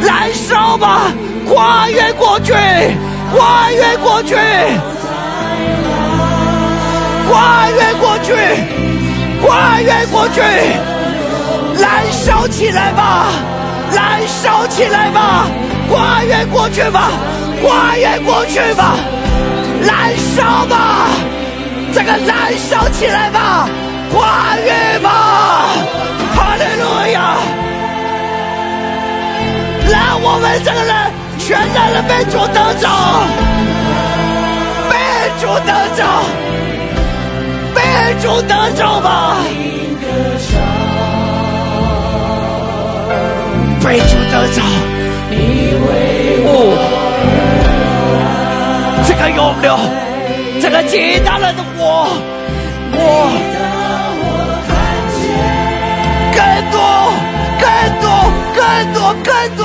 [0.00, 1.12] 燃烧吧！
[1.46, 2.52] 跨越过去，
[3.34, 4.36] 跨越过去，
[7.28, 8.32] 跨越过去，
[9.42, 10.40] 跨越过去，
[11.78, 13.26] 燃烧起来吧，
[13.94, 15.46] 燃烧起来吧，
[15.88, 17.10] 跨越过去吧，
[17.62, 18.96] 跨越过去吧，
[19.82, 21.06] 燃烧吧，
[21.94, 23.68] 这个燃烧起来吧，
[24.12, 25.68] 跨越吧，
[26.34, 27.36] 哈利路亚！
[29.90, 30.94] 让我们这个人
[31.38, 32.88] 全然的被主得着，
[34.90, 34.96] 被
[35.40, 36.04] 主得着，
[37.74, 37.80] 被
[38.20, 39.36] 主得着吧，
[43.88, 44.60] 被主得着。
[46.44, 46.52] 哦，
[49.06, 49.66] 这个永留，
[50.60, 51.82] 这个极大的我，
[52.92, 52.98] 我
[56.36, 56.38] 更
[56.70, 56.76] 多，
[57.58, 57.64] 更
[58.02, 58.06] 多，
[58.54, 58.60] 更
[58.92, 59.60] 多，更多。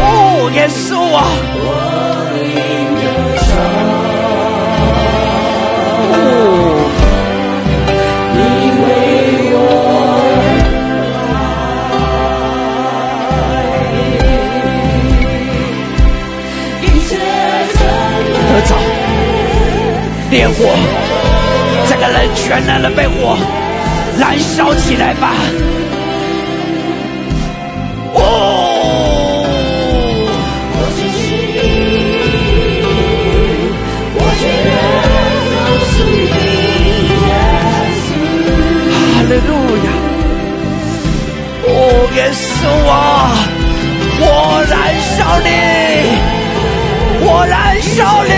[0.00, 0.80] 哦，耶稣
[1.14, 1.20] 啊！
[20.52, 20.58] 火，
[21.88, 23.36] 这个人全然的被火
[24.18, 25.32] 燃烧起来吧！
[28.14, 28.20] 哦，
[38.92, 39.50] 哈利路
[39.84, 39.88] 亚！
[41.64, 41.68] 哦，
[42.14, 42.92] 耶稣啊，
[44.20, 44.24] 我
[44.68, 44.72] 燃
[45.16, 45.50] 烧你，
[47.24, 48.32] 我燃烧你，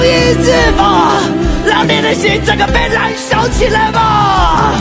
[0.00, 1.20] 得着医治吧，
[1.66, 4.72] 让你的心整个被燃烧起来吧。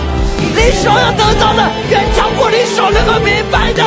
[0.56, 3.84] 你所要得到的，远超过你所能够明白的，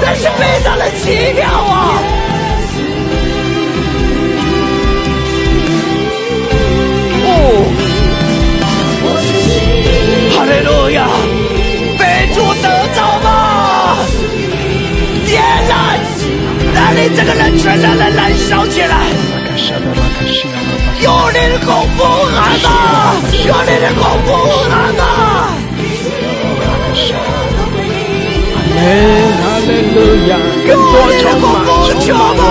[0.00, 1.98] 这是非常的奇妙啊！
[7.24, 7.28] 哦，
[10.34, 11.06] 哈利路亚，
[11.98, 12.02] 被
[12.34, 13.98] 主得着吧！
[15.26, 16.00] 点燃，
[16.74, 18.96] 让你这个人全然的燃烧起来。
[19.62, 19.70] 有
[21.30, 22.02] 你的功夫
[22.34, 22.66] 喊吧，
[23.46, 24.28] 有你的功夫
[24.68, 25.00] 喊吧。
[27.14, 27.16] 阿
[28.74, 28.78] 门，
[29.38, 29.96] 哈利路
[30.26, 30.30] 亚，
[30.66, 31.44] 更多充满，
[32.00, 32.42] 充满我们。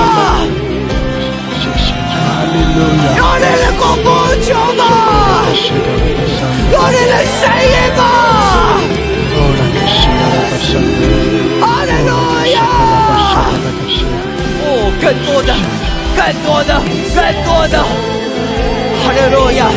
[1.60, 2.16] 谢谢主，哈
[2.48, 3.12] 利路亚。
[3.18, 4.06] 有你的功夫
[4.42, 4.48] 求
[4.78, 4.82] 吧，
[6.72, 8.00] 有你的声音吧。
[11.60, 12.10] 哈利路
[12.54, 12.58] 亚！
[14.64, 14.66] 哦，
[15.02, 15.50] 更多的，
[16.16, 16.82] 更多的，
[17.16, 19.70] 更多的，哈利路亚！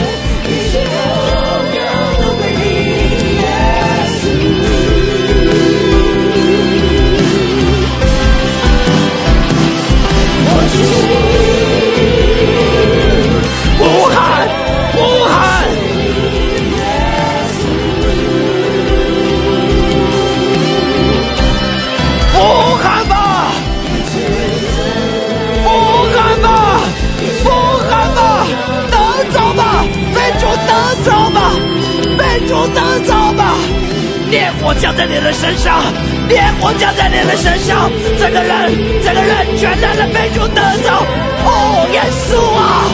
[35.07, 35.83] 在你的身上，
[36.29, 38.73] 烈火降在你的身上，整个人，
[39.05, 41.05] 整个人全然的被主得着。
[41.45, 42.89] 哦，耶稣啊！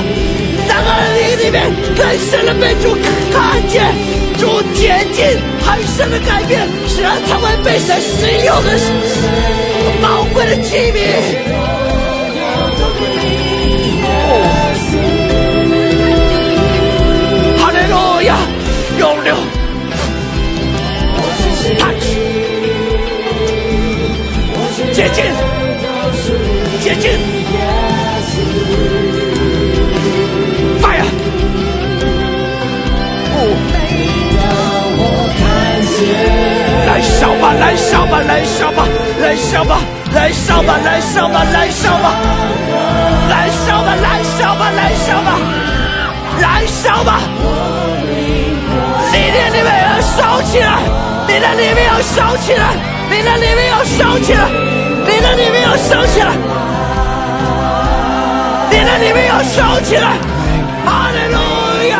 [0.67, 2.99] 这个灵里面更深的被主
[3.33, 3.95] 看见，
[4.39, 8.77] 主洁净很深的改变，使他成为被神使用的
[10.03, 10.99] 宝贵的器皿。
[17.57, 17.95] 哈利路
[24.91, 25.25] 亚，永留，touch，洁净，
[26.83, 27.11] 洁净
[30.83, 31.05] ，fire，
[36.87, 38.89] 燃烧吧，燃烧吧，燃烧吧，
[39.21, 39.81] 燃烧吧，
[40.13, 42.17] 燃烧吧，燃烧吧，燃烧吧，
[43.29, 45.39] 燃烧吧，燃烧吧，燃烧吧，
[46.41, 47.21] 燃烧吧！
[49.13, 50.81] 历练你们而烧起来，
[51.29, 52.75] 你的里面要烧起来，
[53.11, 54.49] 你的里面要烧起来，
[55.21, 56.33] 你的里面要烧起来，
[58.71, 60.17] 你的里面要烧起来，
[60.87, 61.37] 哈利路
[61.91, 61.99] 亚！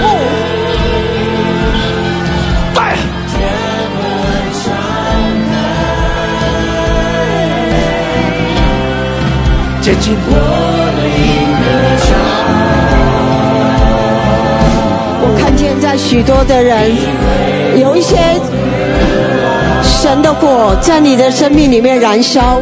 [0.00, 0.06] 哦，
[2.72, 2.78] 对。
[9.80, 10.14] 接近
[15.20, 16.94] 我看见在许多的人，
[17.80, 18.16] 有一些
[20.02, 22.60] 神的火在你的生命里面燃烧，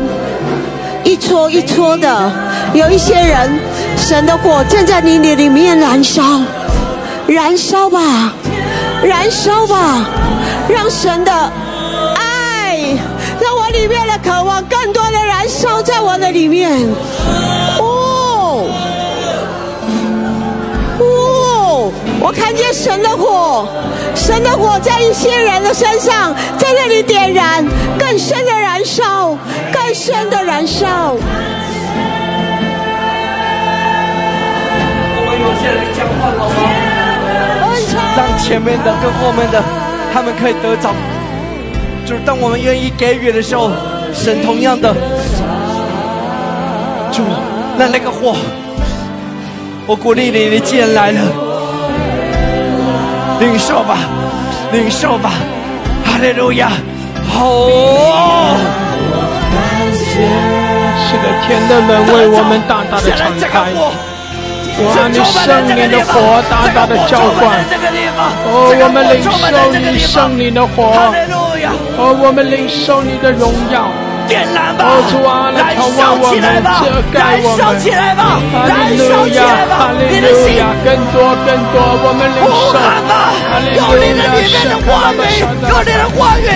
[1.05, 2.31] 一撮一撮的；
[2.75, 3.59] 有一些人，
[3.97, 6.23] 神的火正在你里里面燃烧，
[7.27, 8.35] 燃烧吧，
[9.03, 10.05] 燃烧吧，
[10.69, 12.77] 让神的爱，
[13.41, 16.79] 让我里面的渴望更多的燃烧在我的里面。
[17.79, 18.67] 哦。
[20.99, 23.67] 哦，我看见神的火，
[24.15, 27.65] 神的火在一些人的身上，在那里点燃，
[27.99, 29.37] 更深的燃烧，
[29.73, 31.17] 更深的燃烧。
[35.17, 36.55] 我们有些人讲话好吗？
[38.17, 39.63] 让前面的跟后面的，
[40.13, 40.95] 他们可以得着。
[42.07, 43.71] 就是当我们愿意给予的时候，
[44.13, 44.93] 神同样的，
[47.13, 47.23] 主，
[47.79, 48.37] 让那个火，
[49.87, 51.21] 我鼓励你，你既然来了，
[53.41, 53.97] 领受吧，
[54.71, 55.33] 领受吧，
[56.05, 56.71] 哈利路亚！
[57.35, 58.55] 哦，
[59.93, 63.73] 是的，天的门为我们大大的敞开。
[64.83, 65.37] 我让，你圣
[65.77, 67.43] 灵的火大大的浇灌。
[68.47, 69.29] 哦，我们领受
[69.81, 70.93] 你圣灵的火。
[71.99, 73.91] 哦，我们领受你的荣耀。
[74.31, 74.87] 点燃吧！
[75.59, 76.87] 燃烧起来吧！
[77.13, 78.39] 燃我们烧起来吧！
[78.53, 79.91] 哈燃烧起亚来，吧！
[80.09, 82.79] 你的心更多更多，我们领呼受。
[82.79, 83.35] 喊吧！
[83.51, 85.19] 哈利有路你的亚，里面的话语，
[85.67, 86.47] 有你的话语，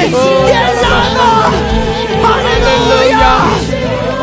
[0.47, 0.87] 点燃
[1.18, 1.51] 吧！
[2.22, 3.51] 哈利路亚！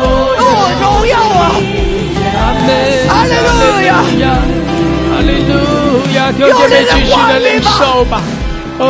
[0.80, 1.52] 荣耀啊！
[3.12, 3.52] 哈利路
[3.84, 4.00] 亚！
[5.12, 5.52] 哈利路
[6.16, 8.16] 亚，弟兄姐妹继续的领受吧。
[8.82, 8.88] 哦，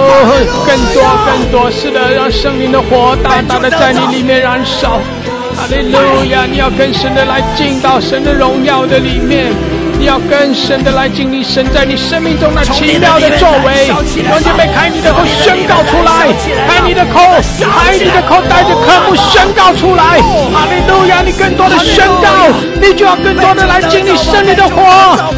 [0.66, 4.98] 更多更多，是的，让圣灵的火大大的在你里面燃烧。
[5.62, 6.44] 哈利路亚！
[6.44, 9.46] 你要更深的来进到神的荣耀的里面，
[9.96, 13.86] 你要更深的来经历神在你生命中那奇妙的作为。
[13.86, 16.26] 弟兄姐妹，开你的口宣告出来，
[16.66, 17.20] 开你的口，
[17.78, 20.18] 开你的口，带着科目宣告出来。
[20.50, 21.22] 哈利路亚！
[21.24, 22.50] 你更多的宣告，
[22.80, 24.82] 你就要更多的来经历神你的火，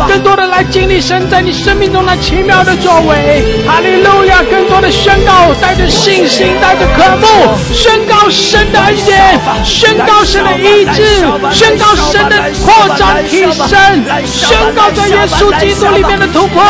[0.08, 3.44] 更多的来经历神在你生命中那奇妙的作为。
[3.68, 4.42] 哈利路亚！
[4.50, 7.26] 更多的宣告，带着信心，带着科目，
[7.74, 16.62] 宣告神的恩典，宣告告神的医治，宣告神的扩展提升，宣告在耶稣基督里面的突破，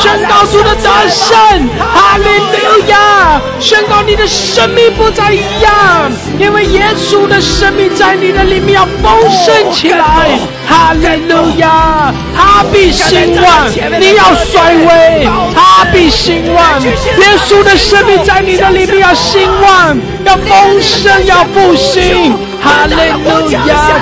[0.00, 1.36] 宣告主的得胜。
[1.78, 3.38] 哈利路亚！
[3.60, 10.38] 宣告你的生命不再一样，因为耶稣的生命在你的里面要丰盛起来。
[10.66, 12.12] 哈利路亚！
[12.34, 13.68] 他必兴旺，
[14.00, 16.82] 你要衰微；他必兴旺。
[16.82, 22.34] 耶稣的生命在你的里面要兴旺，要丰盛，要复兴。
[22.60, 23.56] 哈利路亚！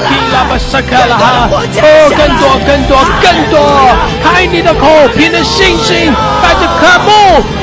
[0.09, 1.49] 提拉巴萨克拉哈！
[1.53, 3.55] 哦，更多，更多，更多！
[4.23, 6.13] 开你的口，凭着信心，
[6.43, 7.09] 带着渴慕。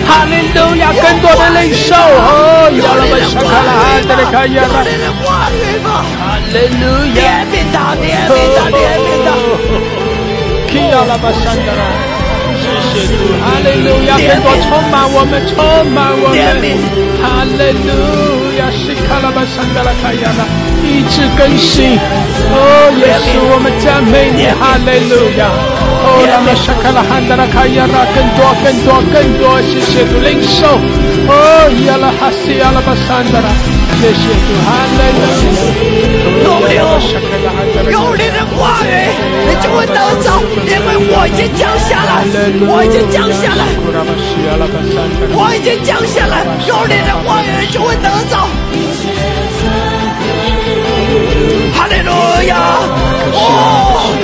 [0.05, 0.93] 哈利路亚！
[0.93, 1.95] 更多的领受。
[1.95, 3.97] 哦，亚拉巴萨克拉哈！
[4.07, 4.81] 这里看亚拉。
[4.83, 6.05] 你的话语吧！
[6.19, 6.83] 哈利路
[7.15, 7.17] 亚！
[7.17, 9.27] 怜悯他，怜悯他，怜悯他！
[10.69, 11.81] 基拉巴山卡拉，
[13.43, 15.55] 哈利路亚，更多充满我们，充
[15.91, 16.37] 满我们，
[17.21, 17.91] 哈利路
[18.57, 20.41] 亚，是卡拉巴山的啦，卡亚拉，
[20.83, 21.97] 一直更新，
[22.51, 25.51] 哦，耶稣，我们赞美你，哈利路亚，
[26.03, 30.79] 哦，拉玛沙卡拉汉达拉，卡亚拉，更多，更多，更多，谢谢主领受，
[31.27, 31.33] 哦，
[31.87, 33.49] 亚拉哈西亚拉巴山的啦，
[33.99, 36.83] 谢谢主，哈利路亚，
[37.91, 38.87] 有你的话语，
[39.47, 42.23] 你就会得着，因为我已经降下来，
[42.67, 43.63] 我已经降下来，
[45.35, 48.47] 我已经降下来，有你的话语，你就会得着。
[51.73, 52.11] 哈利路
[52.47, 52.55] 亚！
[53.33, 54.15] 哦，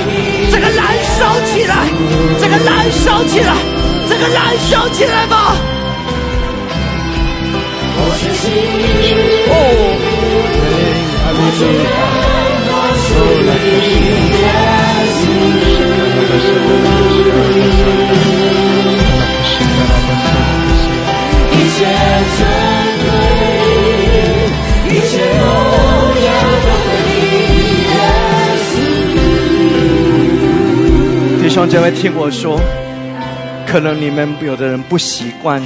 [0.50, 0.80] 这个燃
[1.18, 1.74] 烧起来，
[2.40, 3.54] 这个燃烧起来，
[4.08, 5.54] 这个燃烧起来吧！
[31.42, 32.60] 弟兄姐妹，听我说，
[33.66, 35.60] 可能你们有的人不习惯，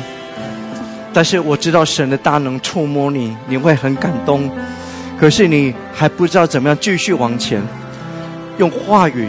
[1.13, 4.51] 但是我知道神的大能触摸你，你会很感动。
[5.19, 7.63] 可是你还不知道怎么样继续往前，
[8.59, 9.29] 用话语。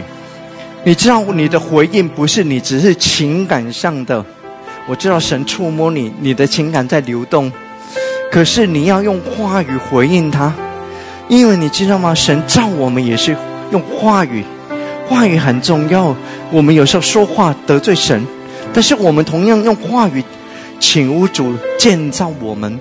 [0.84, 4.24] 你知道你的回应不是你只是情感上的，
[4.86, 7.50] 我知道神触摸你，你的情感在流动，
[8.30, 10.52] 可是你要用话语回应他，
[11.28, 12.14] 因为你知道吗？
[12.14, 13.36] 神造我们也是
[13.72, 14.44] 用话语，
[15.08, 16.14] 话语很重要。
[16.52, 18.24] 我们有时候说话得罪神，
[18.72, 20.22] 但是我们同样用话语，
[20.78, 22.78] 请屋主建造我们，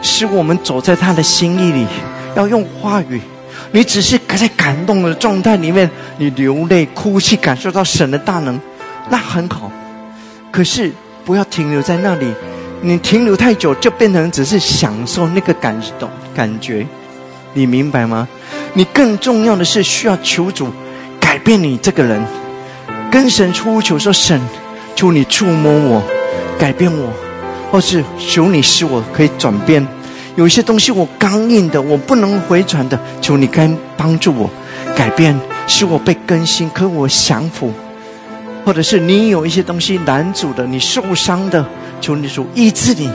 [0.00, 1.86] 使我们走在他的心意里，
[2.36, 3.20] 要用话语。
[3.72, 8.60] 你只是在感动的状态里面，你流泪哭泣，感受到神的大能，
[9.10, 9.72] 那很好。
[10.52, 10.92] 可是
[11.24, 12.26] 不要停留在那里，
[12.82, 16.86] 你停留太久，就变成只是享受那个感动感觉。
[17.54, 18.28] 你明白吗？
[18.74, 20.68] 你更重要的是需要求主
[21.18, 22.22] 改变你这个人，
[23.10, 24.38] 跟神出求说：“神，
[24.94, 26.02] 求你触摸我，
[26.58, 27.10] 改变我，
[27.70, 29.84] 或是求你使我可以转变。”
[30.36, 34.50] 有一些东西我刚硬的，我不能回转的，求你该帮助我
[34.94, 35.34] 改变，
[35.66, 36.68] 使我被更新。
[36.70, 37.72] 可我降服，
[38.62, 41.66] 或者是你有一些东西难主的，你受伤的，
[42.02, 43.10] 求你主医治你，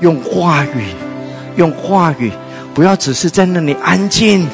[0.00, 0.84] 用话语，
[1.56, 2.30] 用话语，
[2.74, 4.46] 不要只是在那里安静，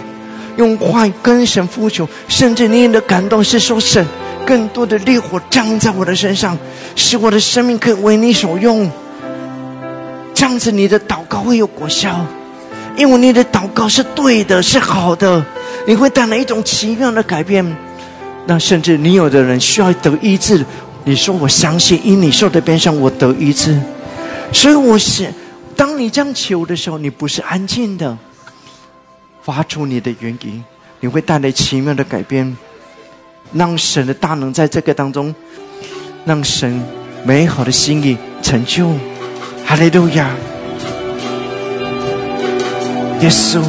[0.57, 4.07] 用话语跟神呼求，甚至你的感动是说神
[4.47, 6.57] 更多的烈火降在我的身上，
[6.95, 8.89] 使我的生命可以为你所用。
[10.37, 12.27] 这样子，你的祷告会有果效，
[12.95, 15.43] 因为你的祷告是对的，是好的，
[15.87, 17.65] 你会带来一种奇妙的改变。
[18.45, 20.63] 那甚至你有的人需要得医治，
[21.05, 23.81] 你说我相信，因你受的鞭伤我得医治。
[24.53, 25.33] 所以我是，
[25.75, 28.17] 当你这样求的时候，你不是安静的，
[29.43, 30.63] 发出你的原因，
[31.01, 32.55] 你会带来奇妙的改变，
[33.55, 35.35] 让神的大能在这个当中，
[36.27, 36.83] 让神
[37.25, 38.93] 美好的心意成就。
[39.69, 40.31] 哈利路亚，
[43.21, 43.61] 耶稣，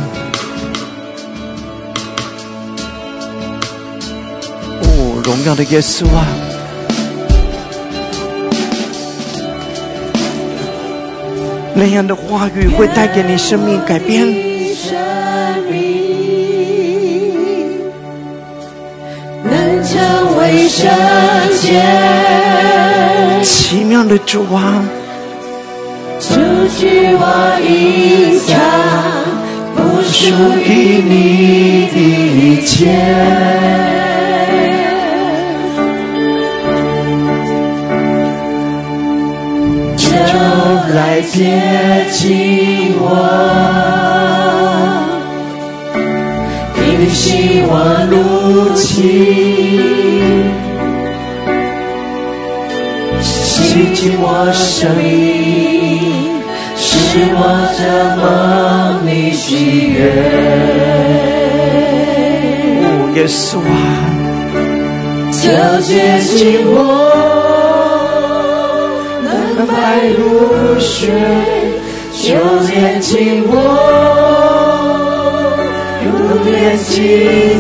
[4.83, 6.23] 哦，荣耀的耶稣啊！
[11.73, 14.27] 那样的话语会带给你生命改变，
[19.43, 20.87] 能成为圣
[21.59, 21.81] 洁。
[23.43, 24.83] 奇妙的主啊！
[26.19, 26.33] 除
[26.69, 27.23] 去我
[27.63, 28.57] 影响，
[29.75, 30.17] 不属
[30.59, 30.67] 于
[31.03, 31.11] 你
[31.93, 31.95] 的
[32.37, 32.75] 一切，
[39.95, 40.05] 就
[40.95, 41.35] 来接
[42.11, 43.05] 近我，
[46.73, 46.75] 平
[47.09, 47.71] 息我
[48.09, 48.13] 怒
[48.75, 48.95] 气，
[53.77, 55.05] 洗净我生命。
[56.75, 57.41] 是我
[57.77, 57.81] 这
[58.17, 58.25] 梦
[59.05, 59.97] 里喜悦，
[63.15, 63.69] 耶稣啊，
[65.31, 65.45] 就
[65.81, 66.75] 接近我，
[69.23, 69.29] 能
[69.67, 69.71] 白
[70.17, 70.19] 如
[70.79, 71.13] 雪，
[72.13, 72.33] 就
[72.71, 73.53] 连近我，
[76.03, 76.07] 永
[76.51, 76.97] 远紧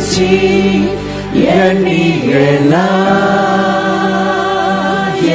[0.01, 0.89] 紧，
[1.33, 1.45] 愿
[1.85, 2.33] 你原
[2.71, 2.75] 谅，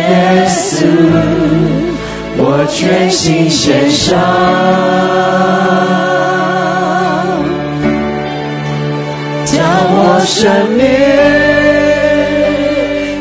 [0.08, 0.86] 耶稣。
[2.34, 4.18] 我全心献上，
[9.44, 9.54] 将
[9.94, 10.40] 我生
[10.76, 10.82] 命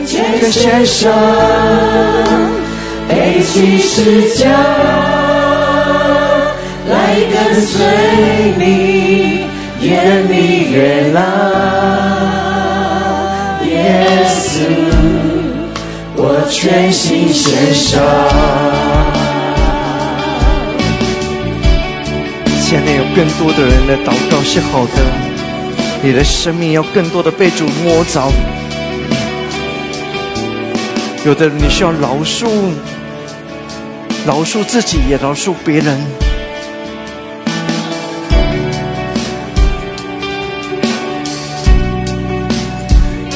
[0.07, 1.11] 全献上，
[3.09, 4.47] 背起十架
[6.89, 6.93] 来
[7.31, 7.71] 跟随
[8.57, 9.45] 你，
[9.81, 9.89] 愿
[10.29, 11.19] 你原谅，
[16.51, 18.01] 全心献上。
[22.59, 24.91] 现在有更多的人的祷告是好的，
[26.03, 28.29] 你的生命要更多的被主摸着。
[31.25, 32.47] 有的人你需要饶恕，
[34.25, 35.97] 饶恕自己，也饶恕别人。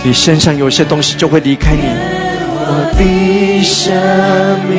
[0.04, 2.05] 你身上有些东西就会离开你。
[3.66, 3.94] 生
[4.70, 4.76] 命。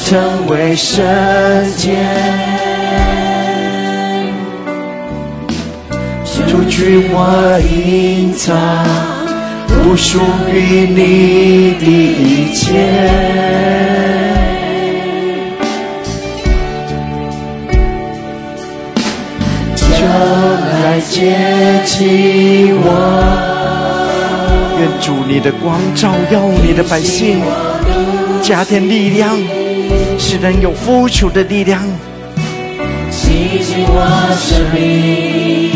[0.00, 1.04] 成为圣
[1.76, 1.98] 洁，
[6.48, 8.56] 除去我隐藏
[9.82, 10.18] 不属
[10.50, 12.72] 于你的一切，
[19.76, 19.86] 就
[20.70, 21.36] 来接
[21.84, 22.86] 近我，
[24.78, 27.40] 愿主你的光照耀你的百姓，
[28.40, 29.36] 加添力量，
[30.18, 31.82] 使人有付出的力量。
[33.10, 34.00] 洗净我
[34.38, 35.72] 生命，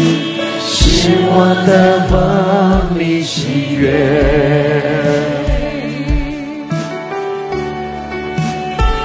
[0.60, 3.90] 使我的梦里喜悦。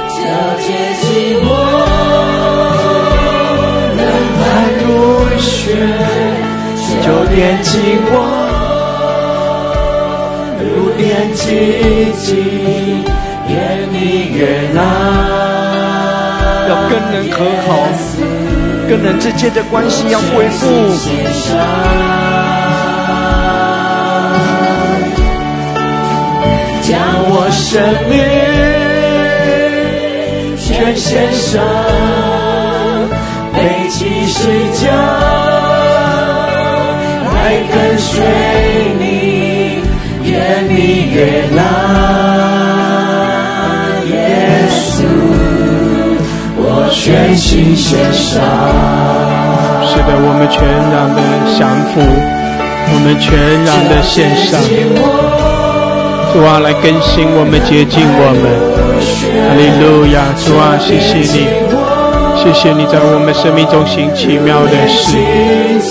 [0.10, 0.16] 皎
[0.62, 0.68] 洁
[1.02, 1.06] 寂
[1.42, 1.46] 寞，
[3.98, 4.02] 冷
[4.38, 4.42] 暖
[4.86, 4.88] 如
[5.40, 5.74] 雪，
[7.02, 7.68] 就连寂
[8.12, 8.14] 寞，
[10.98, 13.04] 如连寂静，
[13.48, 13.54] 愿
[13.92, 14.82] 你悦纳。
[16.68, 17.70] 要跟人和好，
[18.90, 20.66] 跟人之间的关系要恢复。
[26.82, 27.00] 将
[27.30, 27.80] 我生
[28.10, 28.18] 命
[30.58, 31.64] 全献上，
[33.54, 34.48] 背起十
[34.82, 34.92] 架，
[37.36, 37.36] 来
[37.72, 38.12] 跟随
[39.00, 39.04] 你，
[40.70, 41.62] 你悦纳，
[44.10, 44.12] 耶
[44.70, 45.04] 稣，
[46.58, 48.42] 我全心献上。
[49.88, 50.62] 是的，我们全
[50.92, 51.20] 然的
[51.58, 52.00] 降服，
[52.90, 53.28] 我们全
[53.66, 54.60] 然的献上。
[56.34, 58.46] 主啊，来更新我们，洁净我们。
[59.48, 60.16] 哈利路亚！
[60.46, 61.48] 主啊，谢谢你，
[62.38, 65.18] 谢谢你在我们生命中行奇妙的事。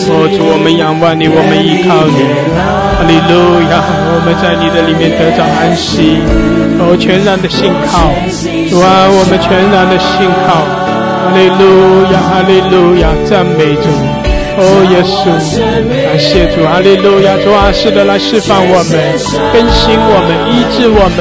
[0.08, 2.85] 哦，主，我们仰望你，我们依靠你。
[2.96, 3.84] 哈利路亚！
[4.08, 6.16] 我们在你的里面得到安息。
[6.80, 8.08] 哦，全然的信靠。
[8.70, 10.64] 主啊，我们全然的信靠。
[10.64, 12.16] 哈利路亚！
[12.24, 13.12] 哈利路亚！
[13.28, 13.92] 赞美主。
[14.58, 15.28] 哦，耶稣，
[16.08, 17.36] 感谢主，哈利路亚！
[17.44, 18.96] 主啊，是的，来释放我们，
[19.52, 21.20] 更新我们，医治我们，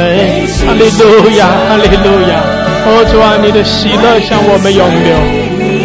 [0.64, 2.40] 哈利路亚，哈利路亚！
[2.88, 5.12] 哦，主啊，你的喜乐向我们涌流，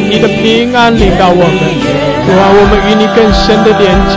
[0.09, 1.59] 你的平安领到我们，
[2.31, 4.15] 主啊，我们与你更深的连接，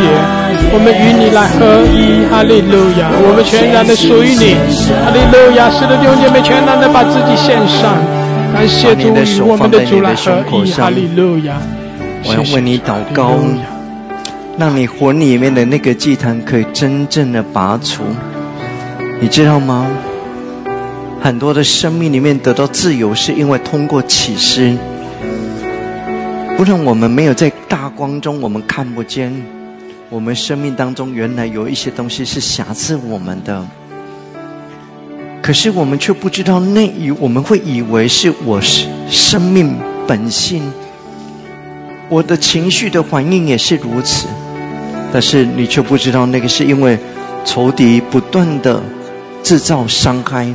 [0.72, 3.10] 我们与你来合一，哈利路亚！
[3.10, 4.54] 我们全然的属于你，
[5.02, 5.66] 哈利路亚！
[5.72, 7.98] 是的，弟兄姐妹，全然的把自己献上，
[8.54, 11.58] 感谢主与我们的主来合一，哈利路亚！
[12.26, 13.40] 我要为你祷告，
[14.60, 18.04] 让你魂里面的那个祭坛可以真正的拔除。
[19.20, 19.88] 你知道吗？
[21.20, 24.78] 很多的生命里面得到自由，是因为通过启示。
[26.64, 29.34] 不然我们没有在大光中，我们看不见
[30.10, 33.68] 我们生命当中原来有一些东西是瑕疵我们的。
[35.42, 39.76] 可是我们却不知道内以我们会以为是我是生命
[40.08, 40.64] 本性。
[42.08, 44.30] 我的情绪的反应也是如此，
[45.12, 46.98] 但是你却不知道，那个是因为
[47.44, 48.82] 仇敌不断的
[49.44, 50.48] 制造伤害，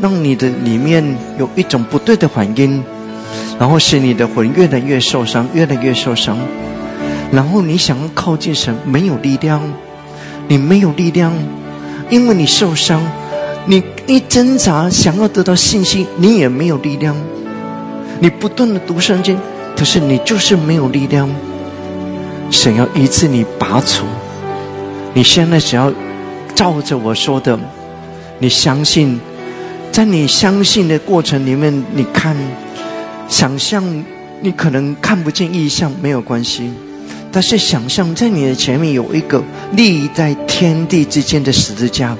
[0.00, 1.04] 让你的里面
[1.38, 2.82] 有一种不对的反应，
[3.58, 6.38] 然后使你的魂越来越受伤，越来越受伤。
[7.32, 9.60] 然后你想要靠近神，没有力量，
[10.48, 11.32] 你没有力量，
[12.08, 13.02] 因为你受伤，
[13.66, 17.16] 你一挣扎想要得到信心，你也没有力量。
[18.20, 19.38] 你不断的读圣经。
[19.78, 21.28] 可是你就是没有力量，
[22.50, 24.06] 神要医治你拔除。
[25.12, 25.92] 你现在只要
[26.54, 27.58] 照着我说的，
[28.38, 29.20] 你相信，
[29.92, 32.34] 在你相信的过程里面，你看，
[33.28, 34.04] 想象
[34.40, 36.70] 你可能看不见异象没有关系，
[37.32, 39.42] 但是想象在你的前面有一个
[39.72, 42.16] 立在天地之间的十字架，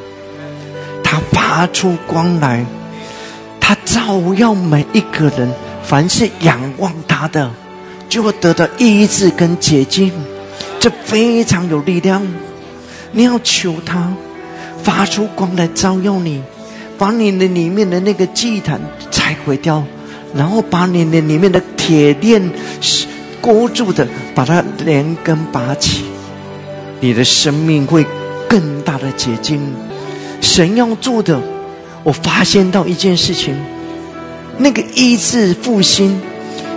[1.03, 2.65] 它发出光来，
[3.61, 5.51] 它照耀每一个人。
[5.83, 7.49] 凡是仰望他的，
[8.09, 10.13] 就会得到医治跟洁净，
[10.81, 12.27] 这非常有力量。
[13.13, 14.13] 你要求他
[14.83, 16.43] 发出光来照耀你，
[16.99, 18.81] 把你的里面的那个祭坛
[19.13, 19.85] 拆毁掉，
[20.37, 22.51] 然后把你的里面的铁链
[23.41, 26.05] 勾住的，把它连根拔起，
[27.01, 28.05] 你的生命会
[28.49, 29.61] 更大的结晶。
[30.41, 31.41] 神要做的，
[32.03, 33.55] 我发现到一件事情。
[34.59, 36.21] 那个医治复兴，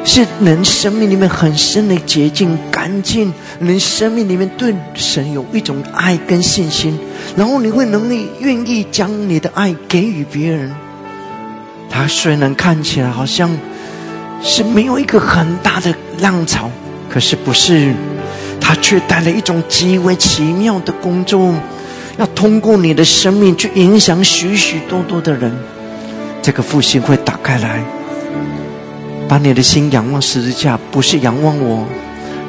[0.03, 6.97] 是人生命里面很深的洁净干净，人生命里面对神有一种爱跟信心，
[7.35, 10.71] 然后你会能力愿意将你的爱给予别人。
[11.89, 13.49] 他虽然看起来好像
[14.41, 16.69] 是没有一个很大的浪潮，
[17.09, 17.93] 可是不是，
[18.61, 21.53] 他却带来一种极为奇妙的工作，
[22.17, 25.51] 要通过你的生命去影响许许多多的人。
[26.41, 27.83] 这个复兴会打开来，
[29.27, 31.85] 把你的心仰望十字架，不是仰望我，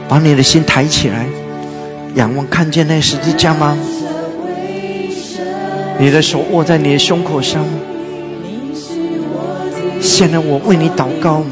[0.08, 1.26] 把你的心抬起来，
[2.14, 3.76] 仰望看见那十字架吗？
[5.98, 7.64] 你的手握在你的胸口上，
[10.00, 11.44] 现在我为你祷告，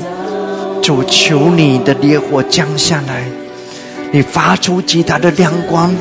[0.82, 3.24] 主求你的烈火降下来，
[4.10, 5.94] 你发出极大的亮光，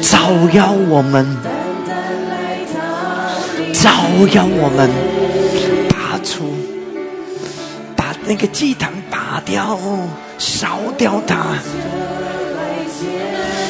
[0.00, 0.18] 照
[0.52, 1.36] 耀我们，
[3.72, 3.90] 照
[4.32, 4.90] 耀我们，
[5.88, 6.52] 拔出，
[7.96, 9.78] 把那个祭坛拔掉，
[10.38, 11.36] 烧掉它，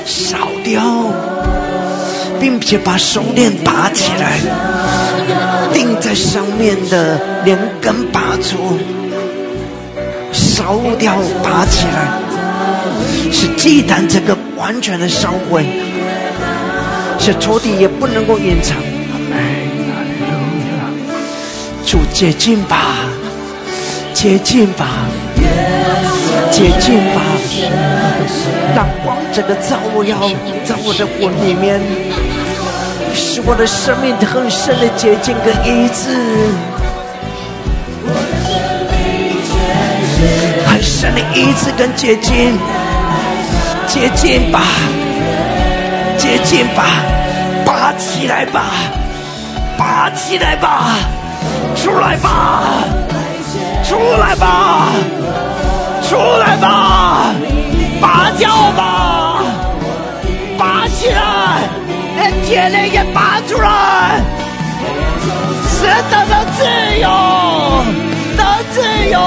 [0.05, 0.83] 烧掉，
[2.41, 4.39] 并且把手链拔起来，
[5.73, 8.79] 钉在上面的连根拔出，
[10.33, 12.09] 烧掉，拔起来，
[13.33, 15.67] 使祭坛这个完全的烧毁，
[17.19, 18.77] 使仇敌也不能够隐藏。
[21.87, 22.97] 主接近吧，
[24.13, 25.07] 接近吧，
[26.59, 27.23] 接近吧，
[28.75, 30.29] 让光这个照耀
[30.65, 31.81] 在我的魂里面，
[33.15, 36.19] 使我的生命很深的接近跟医治，
[40.67, 42.59] 很深的医治跟接近，
[43.87, 44.61] 接近吧，
[46.19, 46.83] 接近吧，
[47.65, 48.65] 拔起来吧，
[49.79, 50.97] 拔起来吧。
[51.77, 52.83] 出来吧，
[53.85, 54.89] 出来吧，
[56.09, 57.35] 出来吧，
[58.01, 59.43] 拔掉吧，
[60.57, 61.69] 拔起来，
[62.17, 64.23] 连铁链也拔出来，
[65.69, 66.65] 神的的自
[66.99, 67.09] 由，
[68.39, 68.81] 的自
[69.11, 69.19] 由。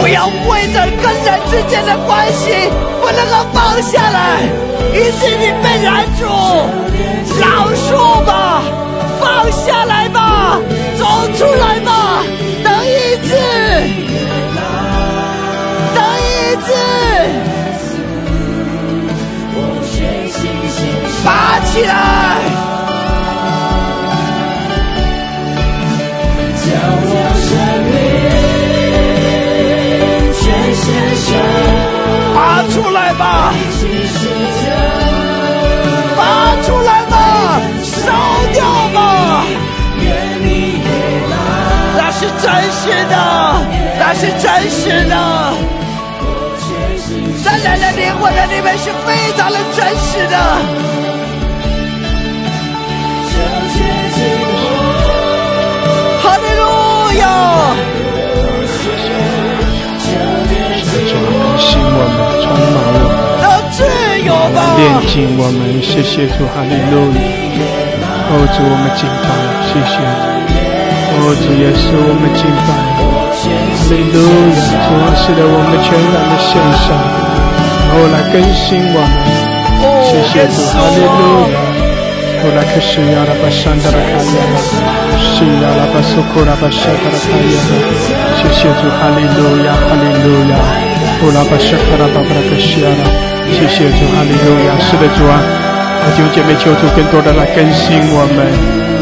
[0.00, 2.70] 不要为着跟人之间的关系
[3.02, 4.40] 不能够放下来，
[4.94, 6.24] 以致你被拦住。
[7.38, 8.32] 饶恕吧，
[9.26, 10.60] 放下来吧，
[10.96, 11.04] 走
[11.36, 12.22] 出来吧，
[12.62, 13.34] 等一次，
[15.96, 16.68] 等一次，
[21.24, 21.92] 拔起来。
[32.32, 33.52] 拔出来吧！
[36.16, 36.22] 拔
[36.62, 37.60] 出来吧！
[37.82, 38.12] 烧
[38.52, 38.62] 掉
[42.26, 43.14] 是真实的，
[44.00, 45.14] 那是真实的。
[47.44, 50.36] 在人的灵魂的里面是非常的真实的。
[56.20, 56.62] 哈利路
[57.20, 57.22] 亚！
[61.58, 62.44] 醒我们，充
[62.74, 62.76] 满
[64.26, 65.58] 我们，炼净我们。
[65.80, 67.62] 谢谢主，哈利路亚！
[68.28, 69.24] 哦，主我们敬拜，
[69.68, 69.94] 谢谢
[71.34, 71.52] 主。
[71.56, 74.16] 耶稣，我们敬拜，哈利路
[74.52, 74.62] 亚！
[74.84, 76.92] 主啊，是的，我们全然的献上，
[77.90, 79.10] 后，来更新我们。
[80.04, 81.56] 谢谢主，哈利路亚！
[82.36, 84.60] 哦，来克西亚拉巴山达拉卡亚拉，
[85.16, 87.80] 西亚拉巴苏库拉巴沙达拉卡亚拉。
[88.36, 90.54] 谢谢主，哈利路亚，哈利路亚。
[91.48, 93.02] 巴沙卡拉巴布拉克西亚拉，
[93.52, 95.40] 谢谢主，哈利路亚，是的主啊，
[96.06, 98.38] 弟兄姐妹，求主更多的来更新我们，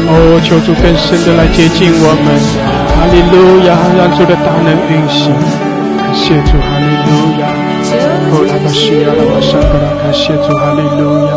[0.09, 2.27] 哦，求主更深的来接近我们，
[2.91, 5.31] 哈利路亚，让主的大能运行，
[5.95, 7.47] 感谢主，哈利路亚，
[8.33, 11.31] 乌拉巴西亚拉巴沙卡拉，感谢主，哈利路亚，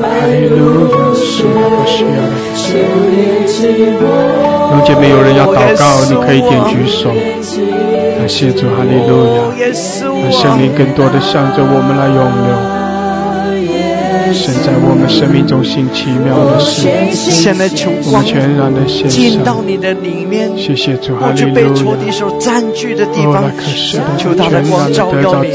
[0.00, 2.32] 哈利路亚，乌拉巴西亚拉，
[4.68, 7.10] 弟兄姐妹，有人要祷告，你可以点举手。
[8.16, 9.38] 感谢主，哈利路亚！
[10.22, 12.56] 让圣灵更多的向着我们来涌流，
[14.32, 16.88] 神在我们生命中行奇妙的事。
[17.12, 20.50] 现在求光全然的献进到你的里面。
[20.56, 21.54] 谢谢主，哈利路亚！
[21.54, 23.44] 被仇敌所占据的地方，
[24.18, 25.50] 求他的光照耀你，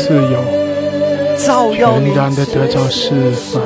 [1.38, 3.62] 照耀你，全然的得到释放，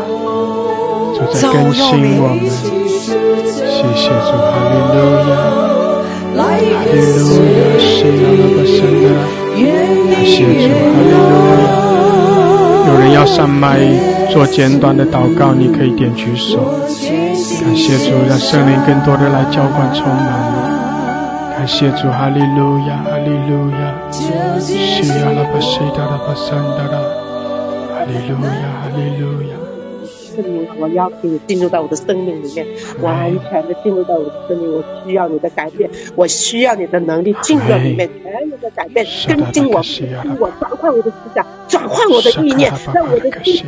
[1.16, 2.40] 就在更新我们。
[3.68, 4.96] 谢谢主，哈利路
[5.30, 5.32] 亚！
[6.38, 9.06] 哈利路亚，是阿拉巴神的，
[10.12, 11.16] 感谢主，哈利路
[11.52, 11.62] 亚。
[12.88, 13.80] 有人要上麦
[14.38, 16.58] 做简短的祷告，你可以点举手。
[16.60, 21.58] 感谢主，让圣灵更多的来浇灌充满你。
[21.58, 23.98] 感谢主，哈利路亚，哈利路亚，
[25.34, 25.58] 拉巴
[26.06, 26.86] 拉巴神的，
[27.90, 29.58] 哈利路亚，哈利路亚。
[30.36, 32.64] 圣灵，我邀请你进入到我的生命里面，
[33.02, 34.72] 完全的进入到我的生命。
[34.72, 39.84] 我需要你的改变，我需要你的能力进入里面，全然的改变，更新我，
[40.40, 43.66] 我转换我的思想，转换我的意念，让我的心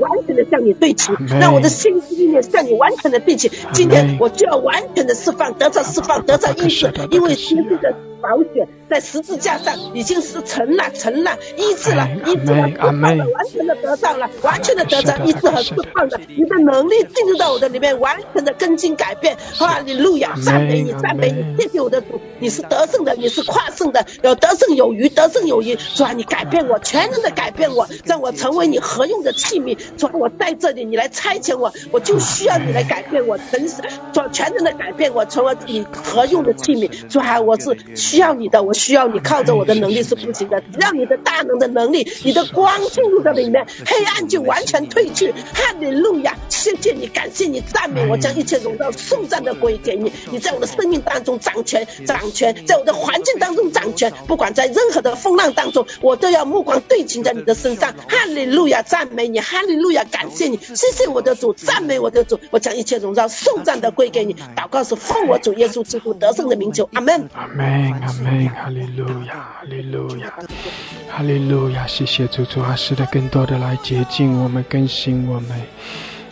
[0.00, 3.50] 完全的向你对齐，让我的心思意念向你完全的对齐。
[3.72, 7.94] 今天我就要完全的释放，得到释放，得到医治，因为实际的
[8.24, 19.36] 保险在十字架上已经是成了，成了，医治了，医治了，释放了，完全的得到了，完全的得到医治和释放的，你的能力进入到我的里面，完全的根基改变。
[19.58, 25.76] 哈利路亚，赞美你，赞美你，谢谢我的主，你是得胜的，你是跨胜的，有得胜有余，得胜有余。
[25.94, 29.76] 主啊，你改变我，全能的改变我，让我成为你合用的器皿。
[29.98, 33.66] 主啊，我在这里，你来差遣我，我就需要你来改变我，全
[34.12, 36.88] 主全能的改变我，成为你合用的器皿。
[37.08, 45.32] 主啊，我是需要你的，我需要你，靠着我的能力是不行的，只要你的大能的能力，你的光进入到里面，黑暗就完全退去。
[45.52, 50.12] 哈利路亚，谢谢你，感谢你，赞美我，将一切荣耀颂赞的归给你。
[50.30, 57.92] 你在我的生命当中掌权，掌权，在我的环境当中掌权，不管在任何的风浪当中，我都要目光对齐在你的身上。
[58.08, 64.34] 哈利路亚，赞美你，哈利路亚，感谢你，谢谢我的主，赞美我的主，我将一切荣耀颂赞的归给你。
[64.56, 67.28] 祷告是奉我主耶稣基督得胜的名求，阿门。
[67.34, 70.32] 阿门，阿门，哈利路亚，哈利路亚，
[71.08, 75.50] 哈利路亚，谢谢主，主啊，是的，更多的来洁净我们，更新我们。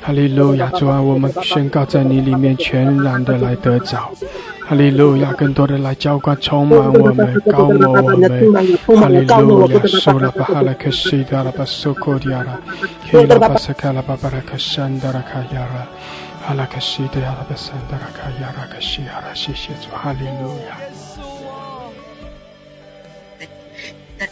[0.02, 4.10] 哈利路亚，主啊，我们宣告在你里面全然的来得着。
[4.66, 8.78] 哈利路亚，更多的来浇灌，充满我们，高摩我们。
[9.00, 12.60] 哈利路亚，苏拉巴哈拉克西达拉巴苏库迪亚拉，
[13.10, 15.86] 希拉巴萨卡拉巴巴拉克山达拉卡亚拉，
[16.46, 20.76] 哈拉克西达拉巴山达拉卡亚拉克西亚拉，谢谢主，哈利路亚。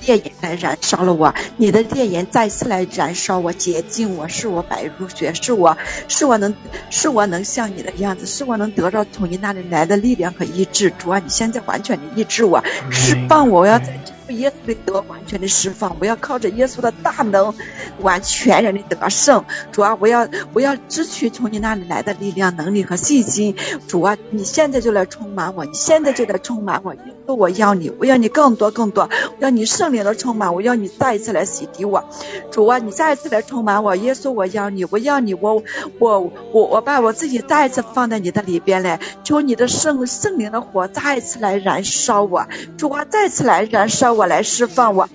[0.06, 5.76] 烈焰来燃烧了我，你的烈焰再次来燃烧我，洁净我，是我白如雪，是我
[6.08, 6.54] 是我能
[6.90, 10.90] 是我能像你的样子，是我能得到从你那里来的力量和医治。
[10.98, 13.92] 主啊，你现在完全的医治我，释放我，我要在
[14.30, 17.54] 耶稣的得完全的释放，我要靠着耶稣的大能，
[18.00, 19.44] 完全人的得胜。
[19.72, 23.54] 主啊，我要我要支取从你那里来的力量、能力和信心。
[23.86, 26.94] 主啊，你现在就来充满我，你现在就来充满我。
[27.26, 29.08] 我要你，我要你更多更多，
[29.38, 32.02] 我要你圣灵的充满，我要你再一次来洗涤我。
[32.50, 33.94] 主啊，你再一次来充满我。
[33.96, 35.62] 耶稣，我要你，我要你，我
[36.00, 36.20] 我
[36.52, 42.44] 我我把我自己再一次放在你的里边来，求你的圣圣灵的火再一次来燃烧我。
[42.76, 45.08] 主啊，再次来燃烧我，我来释放我。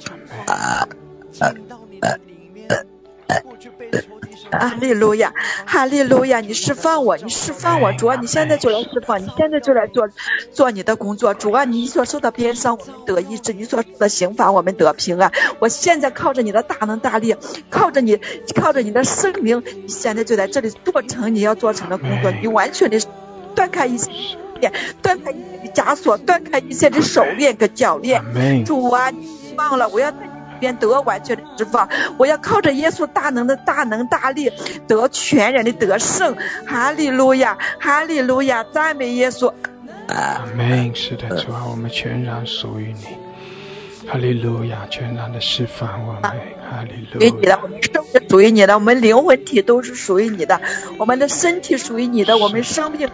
[0.47, 0.87] 啊！
[4.51, 5.31] 哈利路亚，
[5.65, 6.39] 哈利路亚！
[6.39, 8.15] 你释放我，你释放我，主啊！
[8.15, 10.07] 你现在就来释放，你现在就来做
[10.51, 11.65] 做你的工作，主啊！
[11.65, 15.31] 你所受的鞭伤，我们得医治；你所受的刑罚，我们得平安。
[15.59, 17.35] 我现在靠着你的大能大力，
[17.69, 18.19] 靠着你，
[18.55, 22.31] 靠着你的圣灵，你现在就在这里做成你要做成的工作。
[22.41, 22.99] 你完全的
[23.53, 24.09] 断开一切
[25.01, 28.21] 断开一切的枷锁，断开一切的手链跟脚链。
[28.65, 29.27] 主啊，你
[29.57, 30.29] 忘了，我要在你里。
[30.57, 31.87] 边得完全的释放，
[32.17, 34.49] 我要靠着耶稣大能的大能大力
[34.87, 36.33] 得全然的得胜。
[36.65, 39.53] 哈利路亚，哈利路亚，赞美耶稣。
[40.07, 40.95] 阿门。
[40.95, 43.05] 是的，主啊，我们全然属于你。
[44.09, 46.21] 哈利路亚，全然的释放我们。
[46.21, 47.19] 哈利路亚。
[47.19, 50.61] 属于你的，我们生命属于你的，我们灵魂体都是属于你的，
[50.97, 53.09] 我们的身体属于你的，我们生命。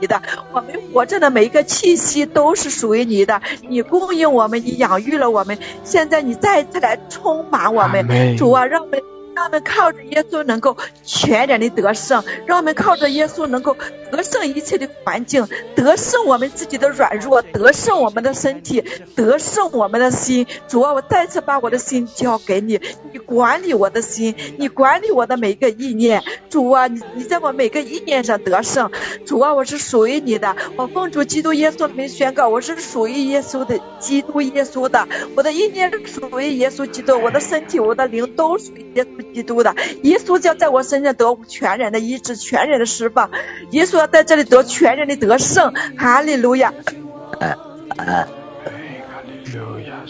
[0.00, 0.20] 你的，
[0.52, 3.40] 我们活着的每一个气息都是属于你的。
[3.68, 5.58] 你供应我们，你养育了我们。
[5.82, 9.00] 现在你再次来充满我们，主啊，让我们。
[9.34, 13.76] 让我们靠着耶稣能够全然的得胜，让我们靠着耶稣能够
[14.10, 18.82] 得胜一切的环境，得胜我们自己的软弱，得胜我们的身体，
[19.16, 20.46] 得胜我们的心。
[20.68, 22.80] 主啊，我再次把我的心交给你，
[23.12, 26.22] 你管理我的心，你管理我的每一个意念。
[26.48, 28.88] 主啊，你你在我每个意念上得胜。
[29.26, 35.06] 主啊，我是属于你的，我奉主基督耶稣里面宣告，我是属于耶稣的，基督耶稣的。
[35.34, 39.23] 我的意念是属于耶稣基督，我的身体，我的灵都属于耶稣。
[39.32, 43.30] 基督的耶稣要在我身上得全人的医治，全人的释放。
[43.70, 45.72] 耶稣要在这里得全人的得胜。
[45.96, 46.72] 哈利路亚！
[47.38, 47.56] 哈
[49.24, 50.04] 利路亚！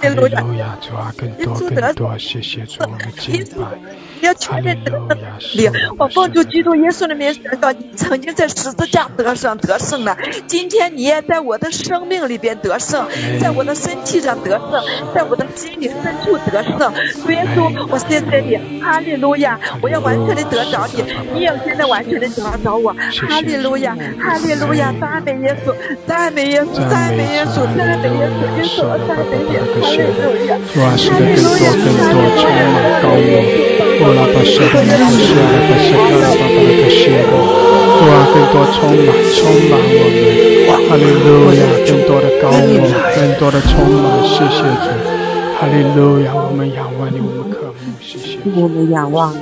[0.00, 0.76] 哈利路亚！
[0.80, 3.78] 主啊，更多更多，谢谢主，我们敬拜。
[4.26, 5.08] 要全面得胜
[5.54, 5.68] 力，
[5.98, 10.16] 我奉主基督耶稣的名宣告：你曾经在十字架得胜得胜了，
[10.46, 13.06] 今天你也在我的生命里边得胜，
[13.40, 14.82] 在我的身体上得胜，
[15.14, 16.92] 在我的心里深处得胜。
[17.28, 19.58] 耶稣，我谢谢你，哈利路亚！
[19.80, 21.02] 我要完全的得着你，
[21.34, 22.92] 你也现在完全的得着我，
[23.28, 24.92] 哈利路亚，哈利路亚！
[25.00, 25.74] 赞美耶稣，
[26.06, 31.66] 赞美耶稣，赞美耶稣，赞美耶稣，耶稣，赞美耶稣，哈利路亚，哈利路亚，
[33.02, 34.11] 哈利路亚。
[34.14, 37.32] 拉巴西达拉巴西拉巴西卡拉巴巴拉卡西罗，
[37.98, 39.40] 主啊，更多充满，充
[39.70, 42.84] 满我们，哈利路亚，更多的高我，
[43.16, 43.72] 更多的充
[44.02, 44.86] 满，谢谢主，
[45.58, 46.34] 哈利路亚！
[46.34, 48.38] 我们仰望你，我们渴慕，谢谢。
[48.60, 49.34] 我们仰望，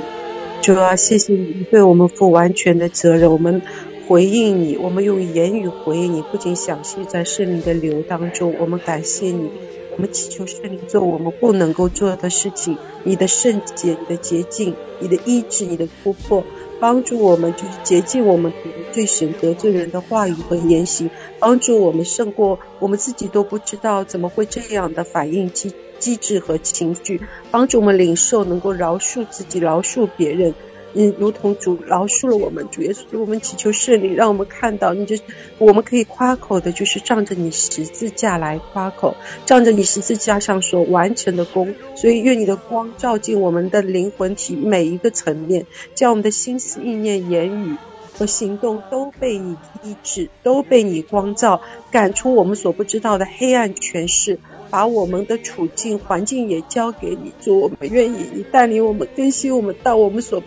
[0.61, 3.31] 主啊，谢谢你对我们负完全的责任。
[3.31, 3.61] 我们
[4.07, 9.49] 回应你，我们用言语回应你，不仅享受在圣灵的流当中，我们感谢你。
[9.91, 16.43] 我们祈求圣灵做我们不能够做的事情，你的圣洁、你的洁净、你的医治、你的突破，
[16.79, 18.51] 帮助我们就是洁净我们
[18.93, 21.09] 对神得罪人的话语和言行，
[21.39, 30.53] 帮助我们胜过我们自己都不知道怎么会这样的反应机机制和情绪，帮助我们领受能够饶恕自己、饶恕别人。
[30.93, 35.15] 嗯，如同主饶恕了我们，主耶稣，我们祈求圣灵，让我们看到，你就
[35.57, 39.15] 我们可以夸口的，就是仗着你十字架来夸口，
[39.45, 41.73] 仗着你十字架上所完成的功。
[41.95, 45.65] 所以，愿你的光照进我们的灵魂体每一个层面，
[45.95, 47.75] 叫我们的心思、意念、言语
[48.17, 54.37] 和行动都被你医治，都被你光照，赶出我们所不知道的黑暗权势，
[54.69, 57.31] 把我们的处境、环境也交给你。
[57.39, 60.43] 主，我们愿意你带领我们，更新我们到我们所。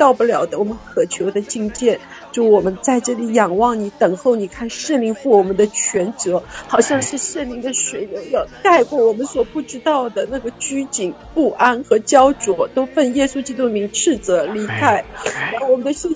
[0.00, 2.00] 到不了的，我们渴求的境界，
[2.32, 15.04] 就我们在这里仰望你，等候你，看圣灵负我们的全责，好像是圣灵的水流要盖过我们所不知道的那个拘谨、不安和焦灼，都奉耶稣基督的名斥责离开，
[15.52, 16.10] 让我们的心。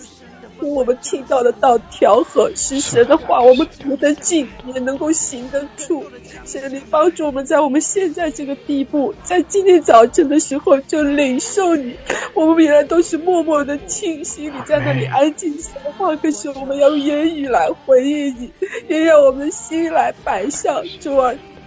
[0.73, 6.05] 我们听到的道调和是神的话，我们读得进，也能够行得出。
[6.45, 11.95] 神你帮助我们在我们现在这个地步，在今天早晨的时候就领受你。
[12.33, 18.51] 我们原来都是默默的庆幸你在那里安静说话，可是我们要用言语来回应你，
[18.89, 21.15] 也要我们心来摆上主。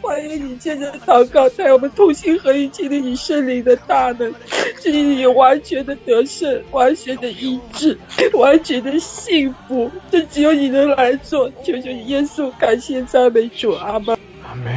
[0.01, 4.33] 欢迎你接着祷告，带我们同心合一经历你圣灵的大能，
[4.79, 7.97] 经历你完全的得胜、完全的医治、
[8.33, 11.49] 完全的幸福，这只有你能来做。
[11.63, 14.17] 求求耶稣，感谢赞美主，阿门。
[14.47, 14.73] 阿门。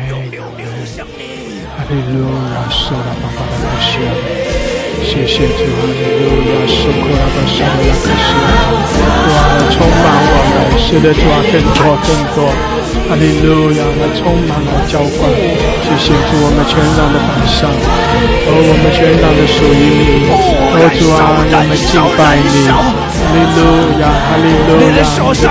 [1.71, 2.23] 哈利路
[2.53, 3.93] 亚，受了爸爸的感谢，
[5.05, 5.93] 谢谢主，哈利
[6.23, 9.39] 路亚，受苦了的受了感谢，主啊，
[9.73, 12.39] 充满我们，是的，主啊，更多更多。
[13.09, 15.31] 哈利路亚，来充满了浇灌，
[15.83, 19.83] 谢谢主，我们全然的摆上，和，我们全然的属于
[20.23, 23.59] 你，哦主啊，我们敬拜你，哈利路
[23.99, 25.03] 亚，哈利路亚，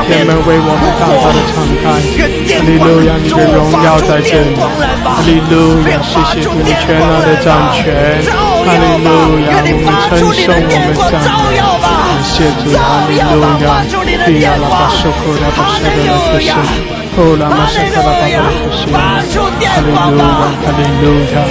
[0.07, 4.55] 天门为我们大大的敞开，哈利路亚，你的荣耀在这里，
[5.03, 13.83] 哈利路亚，谢谢主，你全然的掌权，哈利路亚，我们称颂我们赞美，感谢主，哈利路亚，
[14.27, 16.98] 利亚拉巴苏库拉巴沙的来克哦，
[17.39, 20.31] 拉玛沙卡拉巴巴拉克西亚，哈利路亚，
[20.61, 21.43] 哈利路亚，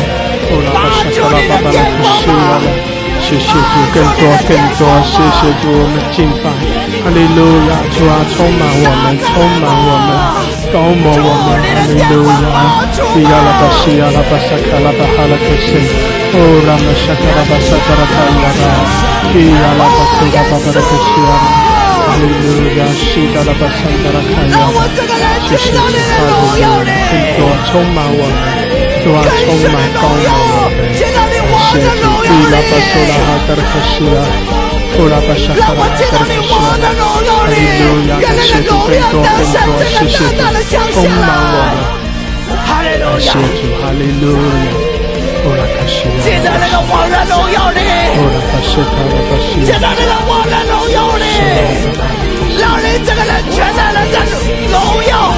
[0.48, 2.56] 哦，拉玛沙卡拉巴巴拉克西亚，
[3.20, 6.48] 谢谢主，更多更多，谢谢主，我们敬拜，
[7.04, 9.30] 哈利路亚，主啊，充满我们，充
[9.60, 10.10] 满我们，
[10.72, 12.32] 高摩我们，哈利路亚，
[13.14, 15.68] 利亚拉巴西亚拉巴沙卡拉巴哈拉克西，
[16.32, 18.66] 哦，拉玛沙卡拉巴沙卡拉卡亚拉，
[19.34, 21.77] 利亚拉巴苏拉巴巴拉克西亚。
[22.18, 24.58] 哈利路亚，是的，拉巴圣的拉卡亚，
[25.46, 25.94] 谢谢主，哈利
[26.26, 27.40] 路亚，更多
[27.70, 28.34] 充满我们，
[29.04, 34.18] 主啊，充满高满我们，谢主，利拉巴苏拉哈达拉克西亚，
[34.96, 38.74] 库拉巴沙卡拉达拉克西亚，哈利路亚，谢主，
[43.78, 44.87] 哈利路亚，
[46.22, 47.80] 现在那个王的荣耀里，
[48.16, 51.24] 库拉巴沙卡拉巴西亚，现在那个王的荣耀里。
[52.58, 54.14] 让你这个人全然的在
[54.68, 55.32] 荣耀，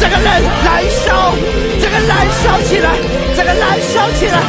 [0.00, 0.26] 这个人
[0.64, 1.32] 燃烧，
[1.80, 2.90] 这个燃烧起来，
[3.36, 4.42] 这个燃烧起来，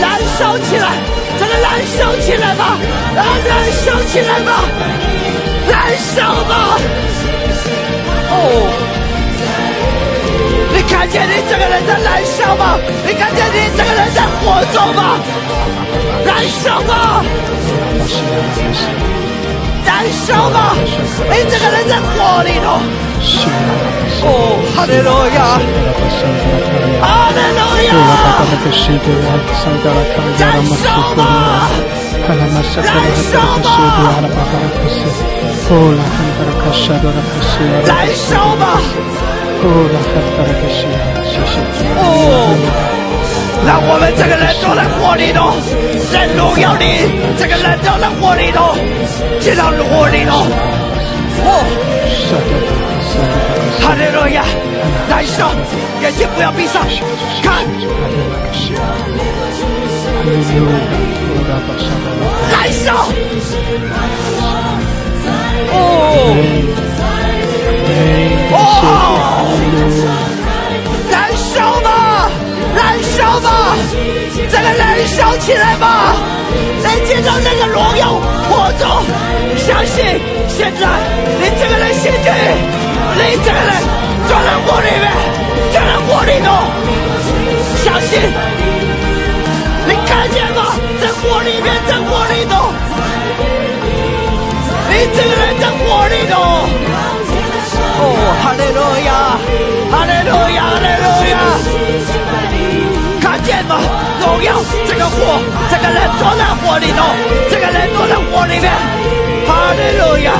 [0.00, 0.92] 燃烧起来，
[1.38, 2.76] 这个燃烧起来吧，
[3.16, 4.64] 啊，燃烧起来吧，
[5.70, 6.78] 燃烧吧！
[8.30, 8.36] 哦，
[10.74, 12.78] 你看见你这个人在燃烧吗？
[13.06, 15.18] 你看见你这个人在火中吗？
[16.24, 17.22] 燃烧吧！
[19.84, 20.74] 燃烧吧！
[20.76, 22.66] 你这个人在火里头。
[24.24, 24.28] 哦，
[24.74, 25.38] 哈利路亚！
[27.00, 27.04] 哈
[27.34, 27.90] 利路亚！
[30.38, 30.84] 燃烧
[31.16, 31.20] 吧！
[32.82, 32.86] 燃
[33.16, 33.66] 烧吧！
[37.84, 38.62] 燃烧吧！
[41.96, 42.06] 哦。
[43.64, 45.54] 让我们这个人都在火里头，
[46.10, 47.06] 在荣耀里，
[47.38, 48.74] 这个人都在火里头，
[49.38, 50.50] 进到火里头。
[51.44, 51.62] 哦，
[53.80, 54.42] 哈利路亚，
[55.08, 55.52] 燃烧，
[56.02, 56.82] 眼睛不要闭上，
[57.40, 57.64] 看，
[62.50, 63.06] 燃烧，
[65.70, 66.36] 哦，
[71.10, 72.30] 燃烧吧，
[72.76, 73.40] 燃烧。
[73.40, 73.76] 吧，
[74.50, 76.14] 这个燃烧起来吧！
[76.84, 78.12] 来见到那个荣耀
[78.48, 78.88] 火中，
[79.56, 80.04] 相信
[80.48, 80.86] 现在
[81.40, 82.30] 你这个人先去，
[83.16, 83.72] 你这个人
[84.28, 85.04] 钻在火里面，
[85.72, 86.46] 钻在火里头，
[87.82, 88.20] 相信，
[89.88, 90.60] 你看见吗？
[91.00, 92.52] 在火里面，在火里头，
[94.90, 96.34] 你这个人在火里头。
[98.42, 99.10] 哈利路亚，
[99.90, 101.34] 哈利路亚，哈利路亚！
[103.20, 103.80] 看见吗？
[104.20, 104.54] 荣耀
[104.86, 106.98] 这个火，这个人坐在火里头，
[107.50, 108.70] 这个人坐在火里面，
[109.46, 110.32] 哈利路亚！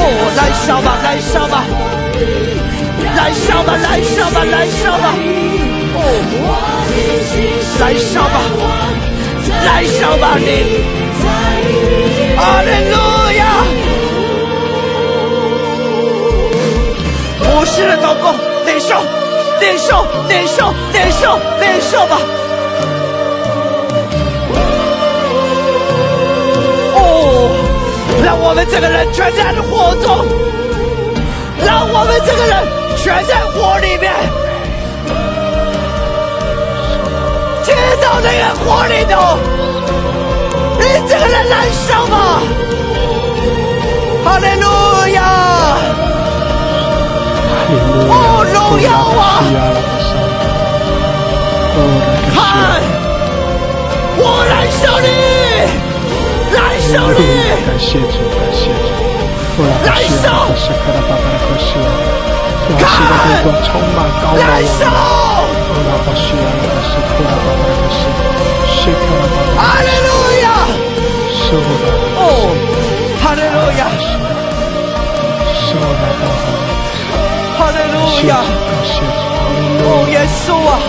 [0.36, 1.64] 燃烧吧，燃烧吧，
[3.16, 5.06] 燃烧吧，燃烧吧，燃烧吧！
[7.80, 8.36] 燃烧吧，
[9.64, 10.46] 燃烧吧，你，
[12.36, 12.94] 哈利路
[17.58, 18.32] 不是的祷告，
[18.66, 19.02] 领受，
[19.58, 22.16] 领受，领受，领受，领受吧！
[26.94, 27.50] 哦，
[28.24, 30.24] 让我们这个人全在火中，
[31.66, 32.62] 让我们这个人
[32.96, 34.14] 全在火里面，
[37.64, 39.36] 接到那个火里头，
[40.78, 42.40] 你这个人燃烧吧！
[44.24, 44.66] 哈利路
[45.16, 46.07] 亚！
[48.10, 48.88] 哦，荣耀
[49.18, 49.22] 啊！
[52.34, 52.38] 看，
[54.16, 55.08] 我燃烧你，
[56.52, 57.20] 燃烧你，
[57.66, 58.88] 感谢主，感谢主，
[59.84, 59.88] 燃
[60.22, 60.26] 烧！
[62.78, 62.82] 看，
[63.64, 64.80] 充满高燃烧！
[69.56, 70.08] 哈利路
[70.42, 70.46] 亚！
[72.16, 72.20] 哦，
[73.22, 73.80] 哈利路亚！
[78.08, 78.32] 哈利路亚！
[79.84, 80.80] 哦，耶稣啊！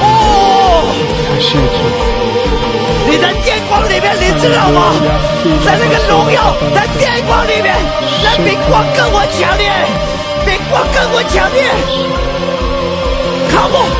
[0.00, 0.88] 哦，
[1.28, 1.78] 感谢主！
[3.10, 4.80] 你在电光里面，你知道吗？
[5.64, 7.76] 在那个荣耀，在电光里面，
[8.24, 9.70] 那比光更我强烈，
[10.44, 11.64] 比光更我强烈。
[13.50, 13.90] Come on！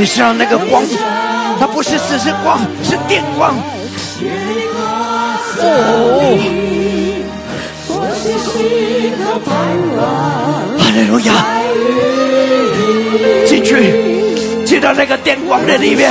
[0.00, 0.82] 你知道那个光，
[1.60, 3.54] 它不是只是光，是电光。
[5.58, 6.38] 哦，
[10.78, 11.34] 哈利路亚！
[13.46, 16.10] 进去，进到那个电光的里面。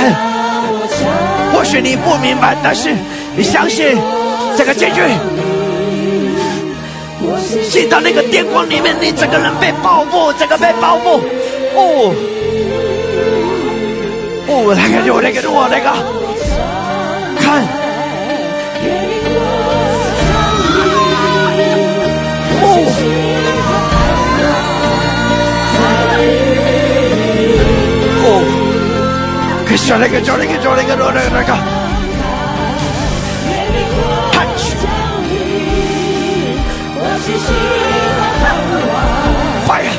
[1.52, 2.94] 或许你不明白，但是
[3.36, 3.98] 你相信
[4.56, 5.02] 这个进去。
[7.68, 11.20] 进到那个电光里面，你整个人被包覆，整个被包覆。
[11.74, 12.14] 哦，
[14.52, 15.86] 哦，那个就那个我那个，
[17.40, 17.62] 看，
[22.60, 22.64] 哦，
[28.24, 28.28] 哦，
[29.68, 31.54] 可是那个就那个就那个那个那个。
[39.66, 39.92] 快呀！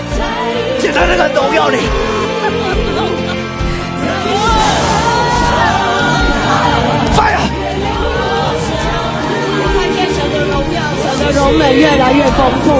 [0.79, 1.77] 进到那个荣耀里。
[11.41, 12.71] 神的荣美越来越丰富，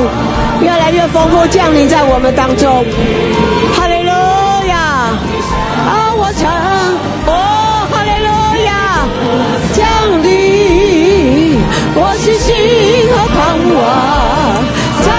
[0.63, 2.85] 越来越丰富降临在我们当中。
[3.75, 4.11] 哈利路
[4.67, 4.77] 亚！
[5.87, 6.51] 啊，我唱，
[7.25, 7.29] 哦，
[7.91, 8.27] 哈利路
[8.65, 8.71] 亚！
[9.73, 9.81] 降
[10.21, 11.57] 临，
[11.95, 12.53] 我是心
[13.09, 13.39] 和盼
[13.73, 13.79] 望。
[15.01, 15.09] 在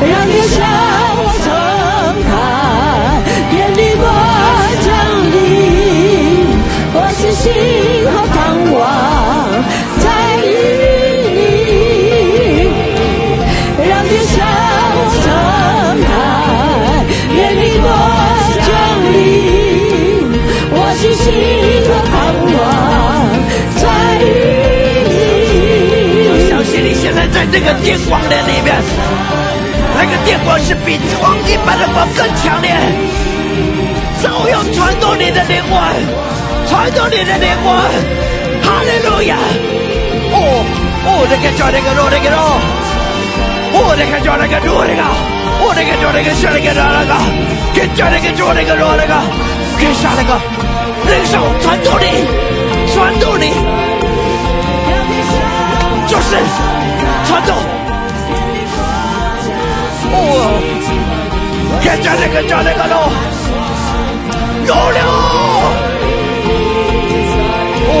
[0.00, 0.56] 于让天向
[1.24, 1.50] 我敞
[2.30, 2.30] 开，
[3.56, 4.02] 愿你光
[4.84, 4.88] 降
[5.32, 5.34] 临，
[6.94, 7.50] 我是心
[27.32, 28.74] 在在这个电光的里面，
[29.96, 32.70] 那个电光是比光一般的光更强烈，
[34.22, 35.80] 照耀传动你的灵魂，
[36.68, 37.74] 传动你的灵魂，
[38.62, 39.36] 哈利路亚！
[40.30, 40.36] 哦
[41.04, 42.38] 哦，那个叫那个罗那个罗，
[43.74, 46.72] 哦那个叫那个罗那个，哦那个叫那个是那个。
[46.72, 47.12] 那个，
[47.74, 48.30] 跟叫那个。
[48.36, 49.14] 叫那个罗那个，
[49.80, 50.38] 跟上那个，
[51.08, 52.24] 灵手传动你，
[52.92, 53.52] 传动你。
[56.06, 56.36] 就是
[57.24, 57.52] 传走。
[60.14, 60.16] 哦，
[61.82, 62.94] 看着那个，着那个喽，
[64.66, 65.00] 有了。
[67.88, 67.94] 哦，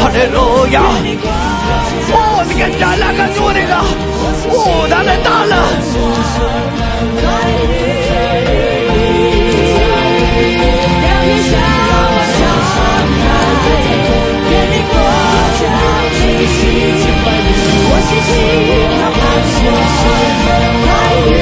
[0.00, 0.36] 哈利路
[0.72, 0.76] 亚！
[2.10, 2.16] 哦，
[2.48, 3.72] 你看着那个做那个，
[4.50, 4.56] 哦，
[4.90, 5.52] 他来打了。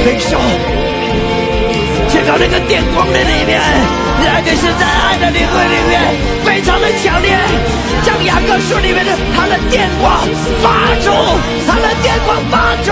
[0.03, 0.37] 领袖，
[2.09, 3.61] 见到那个电光的里面，
[4.23, 6.01] 那个是在爱的灵魂里面
[6.43, 7.37] 非常的强烈，
[8.03, 10.11] 将雅各书里面的他的电光
[10.61, 11.11] 发出，
[11.67, 12.91] 他的电光发出，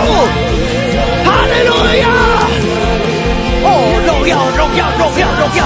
[1.25, 1.71] 哈利路
[2.01, 2.07] 亚！
[3.67, 3.67] 哦，
[4.05, 5.59] 荣耀，荣耀，荣耀，荣耀！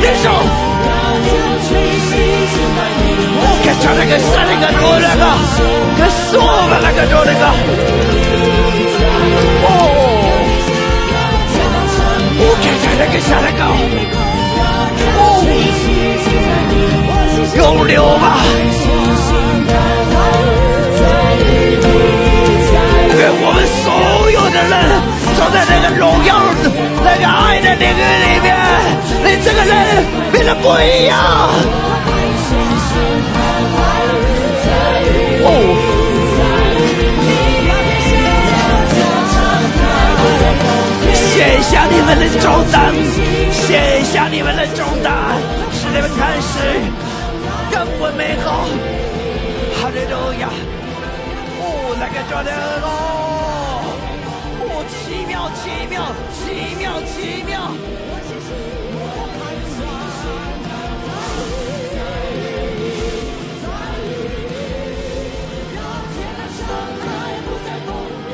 [0.00, 0.24] 领袖，
[3.62, 5.22] 我看着那个山那个罗那个，
[5.96, 7.46] 跟说了那个罗那个。
[9.62, 9.70] 哦，
[12.40, 13.62] 我看看那个下来高，
[15.14, 15.22] 哦，
[17.56, 18.42] 有流吧？
[23.16, 23.86] 愿我们所
[24.32, 24.74] 有的人
[25.38, 26.34] 走在那个荣耀、
[27.04, 28.50] 那个爱的领域里面，
[29.22, 29.70] 你这个人
[30.32, 31.14] 变得不一样。
[41.62, 42.92] 下你们的重担，
[43.52, 45.38] 卸下你们的重担，
[45.72, 46.58] 使你们开始
[47.70, 48.66] 更为美好。
[49.80, 50.48] 哈利路亚！
[51.58, 52.50] 哦，那个叫的
[52.82, 52.86] 哦，
[54.60, 57.72] 哦，奇妙，奇妙，奇妙，奇妙。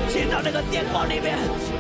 [0.09, 1.78] 进到那个电光里面。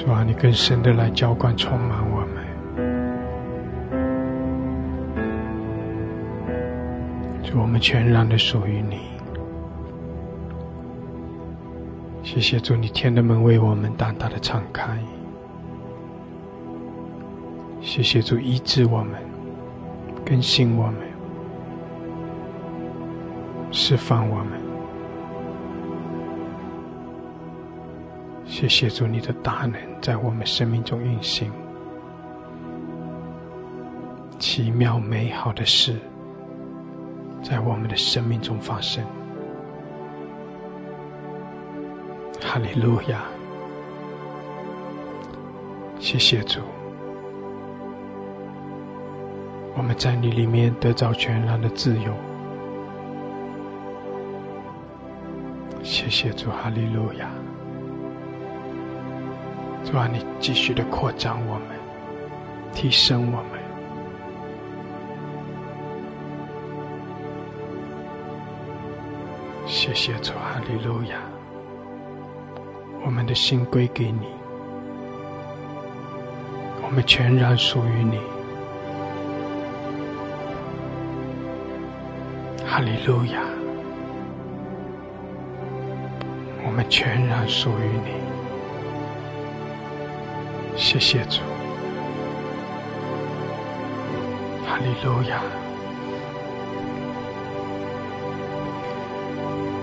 [0.00, 2.42] 主啊，你更深的来浇灌、充满我们。
[7.42, 9.10] 主，我们全然的属于你。
[12.22, 14.98] 谢谢主，你天的门为我们大大的敞开。
[17.82, 19.20] 谢谢主医治我们、
[20.24, 20.96] 更新我们、
[23.70, 24.59] 释放我们。
[28.50, 31.52] 谢谢主，你的大能在我们生命中运行，
[34.40, 35.94] 奇妙美好的事
[37.44, 39.04] 在我们的生命中发生。
[42.42, 43.22] 哈利路亚！
[46.00, 46.58] 谢谢主，
[49.76, 52.12] 我们在你里面得到全然的自由。
[55.84, 57.30] 谢谢主，哈利路亚！
[59.84, 61.62] 主啊，你继续的扩张我们，
[62.72, 63.60] 提升我们。
[69.66, 71.16] 谢谢主，哈利路亚！
[73.04, 74.28] 我们的心归给你，
[76.82, 78.18] 我们全然属于你。
[82.66, 83.40] 哈利路亚！
[86.64, 88.29] 我们全然属于你。
[90.76, 91.40] 谢谢主，
[94.66, 95.42] 哈利路亚！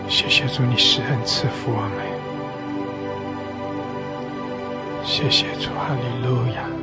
[0.10, 1.92] 谢谢主，你施恩赐福我们。
[5.06, 6.77] 谢谢主，哈利路亚。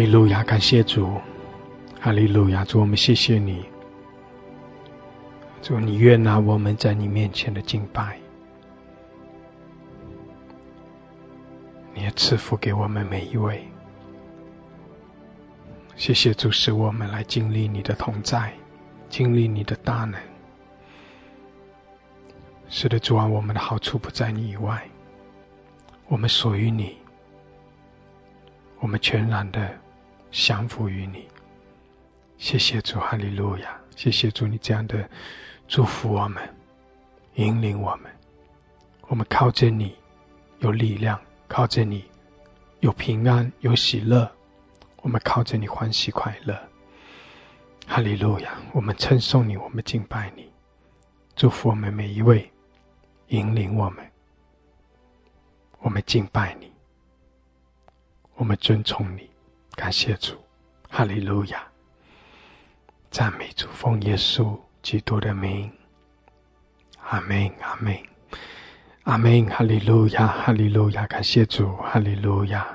[0.00, 1.20] 利路亚，感谢主，
[2.00, 3.66] 哈利路亚，主我们谢谢你，
[5.60, 8.18] 主你悦纳我们在你面前的敬拜，
[11.92, 13.62] 你也赐福给我们每一位。
[15.96, 18.54] 谢谢主，使我们来经历你的同在，
[19.10, 20.18] 经历你的大能。
[22.70, 24.82] 是的，主啊，我们的好处不在你以外，
[26.08, 26.96] 我们属于你。
[28.78, 29.78] 我们全然的
[30.30, 31.28] 降服于你，
[32.38, 33.78] 谢谢主，哈利路亚！
[33.96, 35.08] 谢谢主，你这样的
[35.66, 36.42] 祝福我们，
[37.34, 38.10] 引领我们。
[39.08, 39.96] 我们靠着你
[40.60, 42.04] 有力量，靠着你
[42.80, 44.30] 有平安，有喜乐。
[45.02, 46.56] 我们靠着你欢喜快乐，
[47.86, 48.56] 哈利路亚！
[48.72, 50.50] 我们称颂你，我们敬拜你，
[51.34, 52.50] 祝福我们每一位，
[53.28, 54.10] 引领我们，
[55.78, 56.70] 我们敬拜你。
[58.34, 59.29] 我们尊崇你，
[59.80, 60.36] 感谢主，
[60.90, 61.66] 哈利路亚，
[63.10, 65.72] 赞美主，奉耶稣基督的名，
[67.08, 67.98] 阿门，阿门，
[69.04, 72.66] 阿门，哈利路亚，哈利路亚，感谢主，哈利路亚，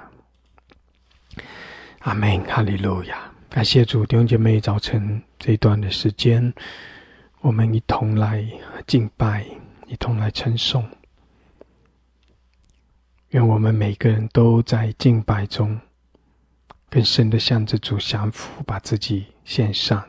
[1.99, 6.51] 阿门，哈利路亚，感谢主，弟兄姐妹，早晨这一段的时间，
[7.41, 8.43] 我们一同来
[8.87, 9.45] 敬拜，
[9.85, 10.83] 一同来称颂。
[13.29, 15.79] 愿我们每个人都在敬拜中，
[16.95, 20.01] 更深的向着主降服，把自己献上，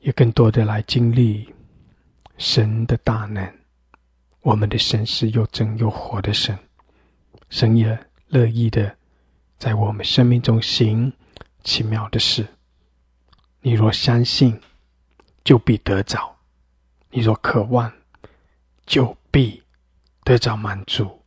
[0.00, 1.48] 也更多的来经历
[2.36, 3.50] 神的大能。
[4.42, 6.54] 我们的神是又真又活的神，
[7.48, 8.94] 神也乐意的
[9.56, 11.10] 在我们生命中行
[11.64, 12.46] 奇妙的事。
[13.62, 14.60] 你若相信，
[15.44, 16.36] 就必得着；
[17.08, 17.90] 你若渴望，
[18.84, 19.62] 就必
[20.24, 21.22] 得着满足。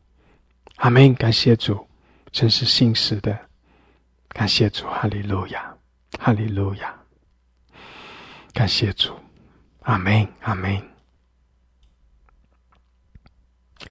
[0.76, 1.12] 阿门！
[1.16, 1.88] 感谢主，
[2.30, 3.49] 真是信实的。
[4.40, 5.76] 感谢主，哈利路亚，
[6.18, 6.94] 哈利路亚。
[8.54, 9.14] 感谢主，
[9.82, 10.89] 阿门，阿门。